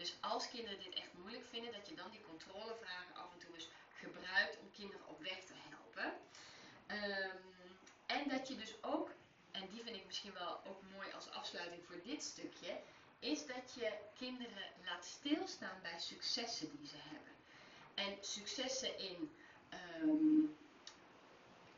Dus 0.00 0.14
als 0.20 0.48
kinderen 0.48 0.78
dit 0.78 0.94
echt 0.94 1.12
moeilijk 1.12 1.44
vinden, 1.44 1.72
dat 1.72 1.88
je 1.88 1.94
dan 1.94 2.10
die 2.10 2.20
controlevragen 2.20 3.14
af 3.14 3.32
en 3.32 3.38
toe 3.38 3.54
eens 3.54 3.68
gebruikt 3.94 4.58
om 4.58 4.70
kinderen 4.72 5.06
op 5.06 5.22
weg 5.22 5.44
te 5.44 5.54
helpen. 5.68 6.08
Um, 6.86 7.40
en 8.06 8.28
dat 8.28 8.48
je 8.48 8.56
dus 8.56 8.82
ook, 8.82 9.10
en 9.50 9.68
die 9.68 9.82
vind 9.82 9.96
ik 9.96 10.06
misschien 10.06 10.32
wel 10.32 10.60
ook 10.66 10.82
mooi 10.94 11.12
als 11.12 11.30
afsluiting 11.30 11.82
voor 11.86 12.00
dit 12.02 12.22
stukje, 12.22 12.80
is 13.18 13.46
dat 13.46 13.74
je 13.74 13.92
kinderen 14.16 14.72
laat 14.84 15.04
stilstaan 15.04 15.78
bij 15.82 15.98
successen 16.00 16.76
die 16.76 16.86
ze 16.86 16.96
hebben. 16.98 17.32
En 17.94 18.16
successen 18.20 18.98
in 18.98 19.36
um, 20.02 20.56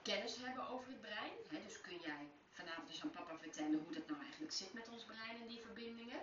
kennis 0.03 0.37
hebben 0.37 0.69
over 0.69 0.89
het 0.89 1.01
brein. 1.01 1.33
Dus 1.67 1.81
kun 1.81 1.99
jij 1.99 2.29
vanavond 2.51 2.89
eens 2.89 3.03
aan 3.03 3.11
papa 3.11 3.39
vertellen 3.39 3.83
hoe 3.85 3.95
dat 3.95 4.07
nou 4.07 4.23
eigenlijk 4.23 4.53
zit 4.53 4.73
met 4.73 4.89
ons 4.89 5.05
brein 5.05 5.41
en 5.41 5.47
die 5.47 5.61
verbindingen. 5.61 6.23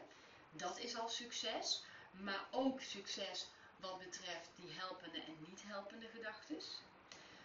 Dat 0.49 0.79
is 0.79 0.97
al 0.97 1.09
succes. 1.09 1.83
Maar 2.11 2.47
ook 2.51 2.81
succes 2.81 3.47
wat 3.79 3.99
betreft 3.99 4.49
die 4.55 4.71
helpende 4.71 5.21
en 5.21 5.35
niet 5.47 5.63
helpende 5.63 6.07
gedachten. 6.07 6.57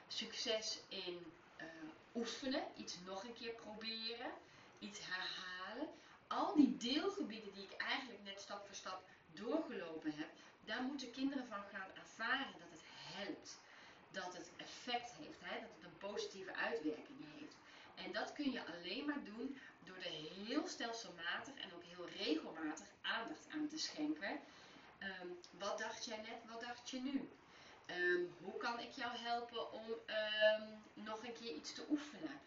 Succes 0.09 0.81
in 0.89 1.33
uh, 1.61 1.67
oefenen, 2.15 2.63
iets 2.77 2.97
nog 3.05 3.25
een 3.25 3.35
keer 3.35 3.53
proberen, 3.53 4.33
iets 4.79 5.01
herhalen. 5.03 5.89
Al 6.27 6.55
die 6.55 6.77
deelgebieden 6.77 7.53
die 7.53 7.65
ik 7.65 7.77
eigenlijk 7.77 8.23
net 8.23 8.41
stap 8.41 8.67
voor 8.67 8.75
stap 8.75 9.03
doorgelopen 9.33 10.13
heb, 10.13 10.29
daar 10.65 10.83
moeten 10.83 11.11
kinderen 11.11 11.47
van 11.47 11.65
gaan 11.73 11.91
ervaren 11.95 12.59
dat 12.59 12.71
het 12.71 12.83
helpt. 12.85 13.59
Dat 14.11 14.35
het 14.37 14.51
effect 14.57 15.13
heeft, 15.13 15.41
hè? 15.41 15.61
dat 15.61 15.71
het 15.75 15.85
een 15.85 15.99
positieve 15.99 16.55
uitwerking 16.55 17.25
heeft. 17.39 17.57
En 17.95 18.13
dat 18.13 18.33
kun 18.33 18.51
je 18.53 18.65
alleen 18.65 19.05
maar 19.07 19.25
doen 19.25 19.59
door 19.85 19.97
er 19.97 20.47
heel 20.47 20.67
stelselmatig 20.69 21.55
en 21.55 21.75
ook 21.75 21.85
heel 21.85 22.09
regelmatig 22.25 22.87
aandacht 23.03 23.47
aan 23.55 23.69
te 23.69 23.79
schenken. 23.79 24.41
Um, 25.03 25.39
wat 25.51 25.79
dacht 25.79 26.05
jij 26.05 26.17
net, 26.17 26.51
wat 26.51 26.61
dacht 26.61 26.91
je 26.91 27.01
nu? 27.01 27.29
Um, 27.87 28.35
hoe 28.43 28.57
kan 28.57 28.79
ik 28.81 28.91
jou 28.91 29.17
helpen 29.17 29.73
om 29.73 29.87
um, 29.91 30.83
nog 30.95 31.25
een 31.25 31.33
keer 31.33 31.55
iets 31.55 31.75
te 31.75 31.85
oefenen? 31.91 32.41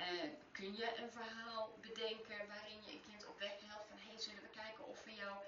Uh, 0.00 0.06
kun 0.52 0.76
je 0.76 0.98
een 0.98 1.10
verhaal 1.10 1.78
bedenken 1.80 2.46
waarin 2.48 2.82
je 2.84 2.92
een 2.92 3.04
kind 3.08 3.26
op 3.26 3.38
weg 3.38 3.52
helpt 3.66 3.88
van 3.88 3.98
hey, 3.98 4.20
zullen 4.20 4.42
we 4.42 4.58
kijken 4.60 4.88
of 4.88 5.04
we 5.04 5.14
jouw 5.14 5.42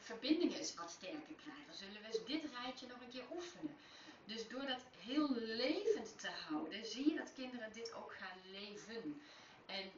verbindingen 0.00 0.58
eens 0.58 0.74
wat 0.74 0.90
sterker 0.90 1.34
krijgen? 1.44 1.74
Zullen 1.74 2.00
we 2.00 2.06
eens 2.06 2.24
dit 2.26 2.44
rijtje 2.54 2.86
nog 2.86 3.00
een 3.00 3.10
keer 3.10 3.30
oefenen? 3.30 3.76
Dus 4.24 4.48
door 4.48 4.66
dat 4.66 4.82
heel 4.98 5.30
levend 5.34 6.20
te 6.20 6.30
houden, 6.48 6.86
zie 6.86 7.08
je 7.08 7.16
dat 7.16 7.32
kinderen 7.34 7.72
dit 7.72 7.92
ook 7.94 8.14
gaan 8.18 8.38
leven. 8.50 9.22
En 9.66 9.92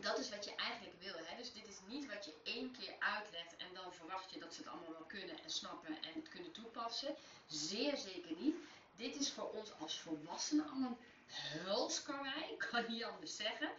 dat 0.00 0.18
is 0.18 0.30
wat 0.30 0.44
je 0.44 0.54
eigenlijk 0.54 0.94
wil. 1.02 1.14
Hè? 1.16 1.36
Dus 1.36 1.52
dit 1.52 1.68
is 1.68 1.78
niet 1.86 2.14
wat 2.14 2.24
je 2.24 2.34
één 2.42 2.76
keer 2.78 2.94
uitlegt 2.98 3.56
en 3.56 3.74
dan 3.74 3.92
verwacht 3.92 4.32
je 4.32 4.40
dat 4.40 4.54
ze 4.54 4.60
het 4.60 4.70
allemaal 4.70 4.92
wel 4.92 5.06
kunnen 5.06 5.42
en 5.42 5.50
snappen 5.50 6.02
en 6.02 6.12
het 6.14 6.28
kunnen 6.28 6.52
toepassen. 6.52 7.14
Zeer 7.46 7.96
zeker 7.96 8.36
niet. 8.36 8.56
Dit 8.96 9.16
is 9.16 9.32
voor 9.32 9.50
ons 9.50 9.72
als 9.78 9.98
volwassenen 9.98 10.70
al 10.70 10.76
een 10.76 10.96
hulskarwei, 11.64 12.56
kan 12.70 12.84
niet 12.88 13.04
anders 13.04 13.36
zeggen. 13.36 13.70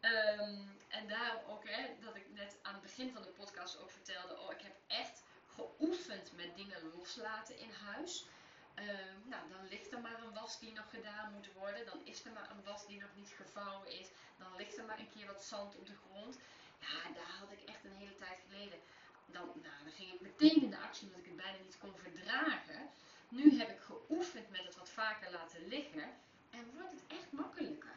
Um, 0.00 0.78
en 0.88 1.08
daarom 1.08 1.42
ook, 1.48 1.68
hè, 1.68 1.86
dat 2.00 2.16
ik 2.16 2.26
net 2.34 2.56
aan 2.62 2.72
het 2.72 2.82
begin 2.82 3.12
van 3.12 3.22
de 3.22 3.28
podcast 3.28 3.78
ook 3.78 3.90
vertelde, 3.90 4.38
oh 4.38 4.52
ik 4.52 4.60
heb 4.60 4.76
echt 4.86 5.19
geoefend 5.60 6.32
met 6.36 6.56
dingen 6.56 6.92
loslaten 6.96 7.58
in 7.58 7.70
huis. 7.70 8.26
Ehm, 8.74 9.16
nou, 9.24 9.48
dan 9.48 9.68
ligt 9.68 9.92
er 9.92 10.00
maar 10.00 10.22
een 10.22 10.34
was 10.34 10.58
die 10.60 10.72
nog 10.72 10.90
gedaan 10.90 11.32
moet 11.32 11.52
worden. 11.52 11.86
Dan 11.86 12.00
is 12.04 12.24
er 12.24 12.32
maar 12.32 12.50
een 12.50 12.64
was 12.64 12.86
die 12.86 13.00
nog 13.00 13.14
niet 13.14 13.32
gevouwen 13.36 13.88
is. 14.00 14.08
Dan 14.38 14.56
ligt 14.56 14.78
er 14.78 14.84
maar 14.84 14.98
een 14.98 15.10
keer 15.14 15.26
wat 15.26 15.42
zand 15.42 15.76
op 15.76 15.86
de 15.86 15.98
grond. 16.04 16.38
Ja, 16.78 17.12
daar 17.14 17.34
had 17.40 17.52
ik 17.52 17.62
echt 17.68 17.84
een 17.84 18.00
hele 18.02 18.16
tijd 18.16 18.38
geleden. 18.48 18.78
Dan, 19.26 19.46
nou, 19.46 19.74
dan 19.84 19.92
ging 19.92 20.12
ik 20.12 20.20
meteen 20.20 20.62
in 20.62 20.70
de 20.70 20.78
actie 20.78 21.06
omdat 21.06 21.20
ik 21.20 21.26
het 21.26 21.36
bijna 21.36 21.58
niet 21.58 21.78
kon 21.78 21.96
verdragen. 21.96 22.90
Nu 23.28 23.58
heb 23.58 23.70
ik 23.70 23.80
geoefend 23.80 24.50
met 24.50 24.64
het 24.64 24.76
wat 24.76 24.88
vaker 24.88 25.30
laten 25.30 25.68
liggen. 25.68 26.14
En 26.50 26.70
wordt 26.74 26.90
het 26.90 27.04
echt 27.06 27.32
makkelijker. 27.32 27.96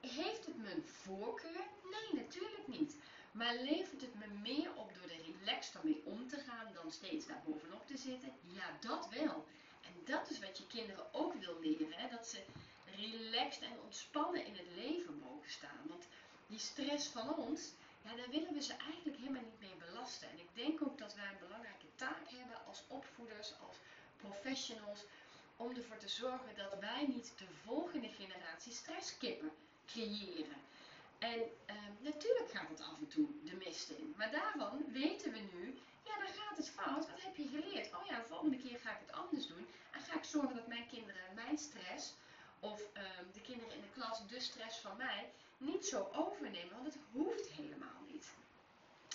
Heeft 0.00 0.46
het 0.46 0.56
mijn 0.56 0.82
voorkeur? 0.86 1.64
Nee, 1.90 2.22
natuurlijk 2.22 2.66
niet. 2.66 2.96
Maar 3.30 3.54
levert 3.54 4.00
het 4.00 4.14
me 4.14 4.26
meer 4.26 4.74
op 4.74 4.94
door 4.94 5.10
er 5.10 5.22
relaxed 5.24 5.74
ermee 5.74 6.02
om 6.04 6.28
te 6.28 6.38
gaan 6.38 6.72
dan 6.74 6.92
steeds 6.92 7.26
daar 7.26 7.42
bovenop 7.44 7.86
te 7.86 7.96
zitten? 7.96 8.32
Ja, 8.42 8.76
dat 8.80 9.08
wel. 9.08 9.46
En 9.80 9.92
dat 10.04 10.30
is 10.30 10.38
wat 10.38 10.58
je 10.58 10.66
kinderen 10.66 11.14
ook 11.14 11.34
wil 11.34 11.60
leren. 11.60 11.92
Hè? 11.92 12.08
Dat 12.08 12.26
ze 12.26 12.44
relaxed 12.96 13.62
en 13.62 13.80
ontspannen 13.84 14.44
in 14.46 14.56
het 14.56 14.66
leven 14.74 15.18
mogen 15.18 15.50
staan. 15.50 15.82
Want 15.88 16.06
die 16.46 16.58
stress 16.58 17.06
van 17.06 17.36
ons, 17.36 17.72
ja, 18.02 18.14
daar 18.16 18.30
willen 18.30 18.52
we 18.52 18.62
ze 18.62 18.74
eigenlijk 18.74 19.18
helemaal 19.18 19.42
niet 19.42 19.60
mee 19.60 19.88
belasten. 19.88 20.30
En 20.30 20.38
ik 20.38 20.48
denk 20.54 20.82
ook 20.82 20.98
dat 20.98 21.14
wij 21.14 21.26
een 21.26 21.46
belangrijke 21.46 21.86
taak 21.94 22.30
hebben 22.30 22.66
als 22.66 22.82
opvoeders, 22.88 23.52
als 23.66 23.76
professionals, 24.16 25.00
om 25.56 25.76
ervoor 25.76 25.96
te 25.96 26.08
zorgen 26.08 26.56
dat 26.56 26.78
wij 26.80 27.06
niet 27.06 27.32
de 27.38 27.46
volgende 27.64 28.08
generatie 28.08 28.72
stresskippen 28.72 29.50
creëren. 29.86 30.60
En 31.20 31.40
eh, 31.66 31.76
natuurlijk 31.98 32.50
gaat 32.50 32.68
het 32.68 32.80
af 32.80 32.98
en 32.98 33.08
toe 33.08 33.28
de 33.44 33.56
mist 33.56 33.90
in. 33.90 34.14
Maar 34.16 34.30
daarvan 34.30 34.84
weten 34.92 35.32
we 35.32 35.38
nu, 35.38 35.78
ja, 36.02 36.18
dan 36.18 36.32
gaat 36.34 36.56
het 36.56 36.70
fout. 36.70 37.10
Wat 37.10 37.22
heb 37.22 37.36
je 37.36 37.48
geleerd? 37.48 37.94
Oh 37.94 38.06
ja, 38.06 38.16
de 38.16 38.26
volgende 38.28 38.56
keer 38.56 38.78
ga 38.78 38.90
ik 38.90 39.00
het 39.06 39.12
anders 39.12 39.46
doen. 39.46 39.66
En 39.90 40.00
ga 40.00 40.14
ik 40.14 40.24
zorgen 40.24 40.56
dat 40.56 40.66
mijn 40.66 40.88
kinderen 40.88 41.34
mijn 41.34 41.58
stress, 41.58 42.14
of 42.60 42.82
ehm, 42.92 43.24
de 43.32 43.40
kinderen 43.40 43.74
in 43.74 43.80
de 43.80 44.00
klas 44.00 44.26
de 44.28 44.40
stress 44.40 44.78
van 44.78 44.96
mij, 44.96 45.30
niet 45.58 45.86
zo 45.86 46.08
overnemen. 46.12 46.74
Want 46.74 46.94
het 46.94 47.02
hoeft 47.12 47.48
helemaal 47.48 48.00
niet. 48.06 48.30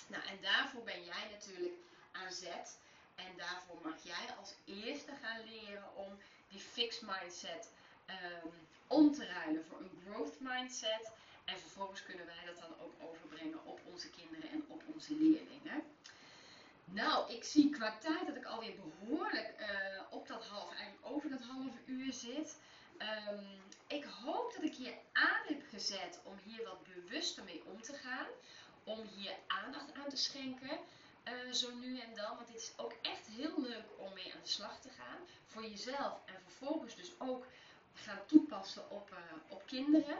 Nou, 0.06 0.24
en 0.24 0.38
daarvoor 0.40 0.82
ben 0.82 1.04
jij 1.04 1.28
natuurlijk 1.30 1.74
aan 2.12 2.32
zet. 2.32 2.78
En 3.14 3.36
daarvoor 3.36 3.78
mag 3.82 4.02
jij 4.02 4.34
als 4.38 4.54
eerste 4.64 5.12
gaan 5.22 5.44
leren 5.44 5.96
om 5.96 6.18
die 6.48 6.60
fixed 6.60 7.02
mindset 7.02 7.70
um, 8.06 8.52
om 8.86 9.12
te 9.12 9.26
ruilen 9.26 9.64
voor 9.64 9.80
een 9.80 10.00
growth 10.04 10.40
mindset. 10.40 11.10
En 11.46 11.58
vervolgens 11.58 12.02
kunnen 12.02 12.26
wij 12.26 12.44
dat 12.46 12.58
dan 12.58 12.74
ook 12.80 12.92
overbrengen 13.10 13.64
op 13.64 13.80
onze 13.92 14.10
kinderen 14.10 14.50
en 14.50 14.64
op 14.68 14.82
onze 14.94 15.14
leerlingen. 15.14 15.82
Nou, 16.84 17.32
ik 17.32 17.44
zie 17.44 17.70
qua 17.70 17.98
tijd 17.98 18.26
dat 18.26 18.36
ik 18.36 18.44
alweer 18.44 18.74
behoorlijk 18.74 19.54
uh, 19.60 19.66
op 20.10 20.26
dat 20.26 20.44
half, 20.44 20.74
eigenlijk 20.74 21.06
over 21.14 21.30
dat 21.30 21.40
half 21.40 21.74
uur 21.86 22.12
zit. 22.12 22.56
Um, 23.28 23.46
ik 23.86 24.04
hoop 24.04 24.52
dat 24.54 24.62
ik 24.62 24.72
je 24.72 24.94
aan 25.12 25.42
heb 25.46 25.62
gezet 25.68 26.20
om 26.22 26.38
hier 26.44 26.64
wat 26.64 26.84
bewuster 26.94 27.44
mee 27.44 27.62
om 27.64 27.82
te 27.82 27.92
gaan. 27.92 28.26
Om 28.84 29.00
hier 29.16 29.34
aandacht 29.46 29.92
aan 29.92 30.08
te 30.08 30.16
schenken. 30.16 30.78
Uh, 31.28 31.52
zo 31.52 31.74
nu 31.74 31.98
en 31.98 32.14
dan. 32.14 32.36
Want 32.36 32.46
dit 32.46 32.56
is 32.56 32.72
ook 32.76 32.94
echt 33.02 33.26
heel 33.26 33.60
leuk 33.62 33.86
om 33.98 34.12
mee 34.14 34.32
aan 34.34 34.42
de 34.42 34.48
slag 34.48 34.80
te 34.80 34.90
gaan. 34.90 35.18
Voor 35.46 35.62
jezelf 35.62 36.20
en 36.26 36.40
vervolgens 36.42 36.96
dus 36.96 37.12
ook 37.18 37.46
gaan 37.96 38.26
toepassen 38.26 38.90
op, 38.90 39.10
uh, 39.10 39.18
op 39.48 39.66
kinderen. 39.66 40.18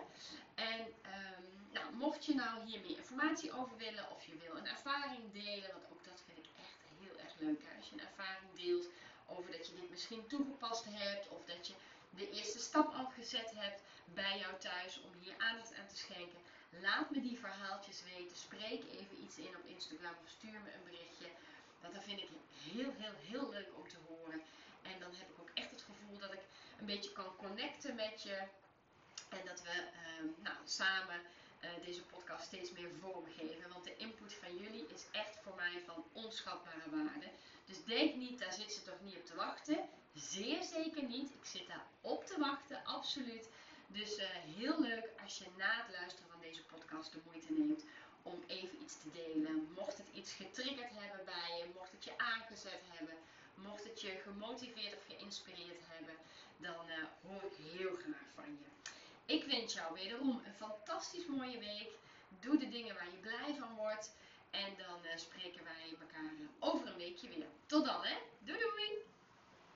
En 0.54 0.80
um, 0.80 1.44
nou, 1.72 1.94
mocht 1.94 2.24
je 2.24 2.34
nou 2.34 2.64
hier 2.64 2.80
meer 2.80 2.96
informatie 2.96 3.52
over 3.52 3.76
willen 3.76 4.10
of 4.10 4.26
je 4.26 4.36
wil 4.36 4.56
een 4.56 4.66
ervaring 4.66 5.32
delen, 5.32 5.70
want 5.72 5.84
ook 5.92 6.04
dat 6.04 6.22
vind 6.26 6.38
ik 6.38 6.48
echt 6.64 6.78
heel 7.00 7.18
erg 7.18 7.34
leuk. 7.38 7.60
Als 7.76 7.88
je 7.88 7.94
een 7.94 8.06
ervaring 8.06 8.52
deelt 8.54 8.86
over 9.26 9.50
dat 9.52 9.66
je 9.66 9.74
dit 9.74 9.90
misschien 9.90 10.26
toegepast 10.26 10.84
hebt 10.88 11.28
of 11.28 11.44
dat 11.44 11.66
je 11.66 11.74
de 12.10 12.30
eerste 12.30 12.58
stap 12.58 12.94
al 12.94 13.06
gezet 13.06 13.50
hebt 13.54 13.82
bij 14.04 14.38
jou 14.38 14.58
thuis 14.58 15.00
om 15.00 15.10
hier 15.20 15.34
aandacht 15.38 15.74
aan 15.74 15.86
te 15.86 15.96
schenken. 15.96 16.38
Laat 16.80 17.10
me 17.10 17.20
die 17.20 17.38
verhaaltjes 17.38 18.02
weten. 18.02 18.36
Spreek 18.36 18.82
even 18.98 19.22
iets 19.24 19.38
in 19.38 19.56
op 19.56 19.64
Instagram 19.66 20.14
of 20.24 20.30
stuur 20.30 20.60
me 20.64 20.72
een 20.72 20.84
berichtje. 20.84 21.28
Want 21.80 21.94
dat 21.94 22.04
vind 22.04 22.20
ik 22.20 22.28
heel, 22.72 22.92
heel, 22.96 23.14
heel 23.30 23.50
leuk 23.50 23.70
om 23.76 23.88
te 23.88 23.96
horen. 24.08 24.40
En 24.82 24.98
dan 24.98 25.10
heb 25.14 25.28
ik 25.30 25.40
ook 25.40 25.50
echt 25.54 25.70
het 25.70 25.82
gevoel 25.82 26.18
dat 26.18 26.32
ik 26.32 26.44
een 26.78 26.86
beetje 26.86 27.12
kan 27.12 27.36
connecten 27.36 27.94
met 27.94 28.22
je. 28.22 28.36
En 29.28 29.40
dat 29.44 29.62
we 29.62 29.88
uh, 29.92 30.44
nou, 30.44 30.56
samen 30.64 31.20
uh, 31.64 31.70
deze 31.84 32.02
podcast 32.02 32.44
steeds 32.44 32.72
meer 32.72 32.90
vormgeven. 33.00 33.70
Want 33.72 33.84
de 33.84 33.96
input 33.96 34.34
van 34.34 34.56
jullie 34.56 34.86
is 34.94 35.04
echt 35.12 35.38
voor 35.42 35.54
mij 35.54 35.82
van 35.86 36.04
onschatbare 36.12 36.90
waarde. 36.90 37.30
Dus 37.64 37.84
denk 37.84 38.14
niet, 38.14 38.38
daar 38.38 38.52
zit 38.52 38.72
ze 38.72 38.82
toch 38.82 39.00
niet 39.00 39.16
op 39.16 39.26
te 39.26 39.34
wachten. 39.34 39.88
Zeer 40.14 40.62
zeker 40.62 41.02
niet. 41.02 41.30
Ik 41.30 41.44
zit 41.44 41.66
daar 41.66 41.86
op 42.00 42.26
te 42.26 42.38
wachten, 42.38 42.84
absoluut. 42.84 43.48
Dus 43.86 44.16
eh, 44.16 44.28
heel 44.28 44.80
leuk 44.80 45.08
als 45.22 45.38
je 45.38 45.44
na 45.56 45.82
het 45.82 45.96
luisteren 45.98 46.30
van 46.30 46.40
deze 46.40 46.64
podcast 46.64 47.12
de 47.12 47.18
moeite 47.24 47.52
neemt 47.52 47.84
om 48.22 48.44
even 48.46 48.82
iets 48.82 48.98
te 49.00 49.10
delen. 49.10 49.72
Mocht 49.74 49.96
het 49.96 50.08
iets 50.12 50.32
getriggerd 50.32 50.90
hebben 50.92 51.24
bij 51.24 51.58
je, 51.58 51.70
mocht 51.74 51.92
het 51.92 52.04
je 52.04 52.18
aangezet 52.18 52.82
hebben, 52.86 53.16
mocht 53.56 53.84
het 53.84 54.00
je 54.00 54.20
gemotiveerd 54.22 54.96
of 54.96 55.04
geïnspireerd 55.06 55.80
hebben, 55.86 56.14
dan 56.56 56.88
uh, 56.88 57.04
hoor 57.22 57.42
ik 57.50 57.56
heel 57.72 57.94
graag 57.94 58.28
van 58.34 58.44
je. 58.44 58.90
Ik 59.34 59.44
wens 59.44 59.74
jou 59.74 59.94
wederom 59.94 60.42
een 60.44 60.54
fantastisch 60.54 61.26
mooie 61.26 61.58
week. 61.58 61.90
Doe 62.40 62.58
de 62.58 62.68
dingen 62.68 62.94
waar 62.94 63.10
je 63.10 63.16
blij 63.16 63.54
van 63.58 63.74
wordt. 63.74 64.14
En 64.50 64.76
dan 64.76 64.98
uh, 65.04 65.16
spreken 65.16 65.64
wij 65.64 65.96
elkaar 66.00 66.32
over 66.58 66.86
een 66.86 66.96
weekje 66.96 67.28
weer. 67.28 67.46
Tot 67.66 67.84
dan 67.84 68.04
hè. 68.04 68.16
Doei 68.38 68.58
doei! 68.58 69.15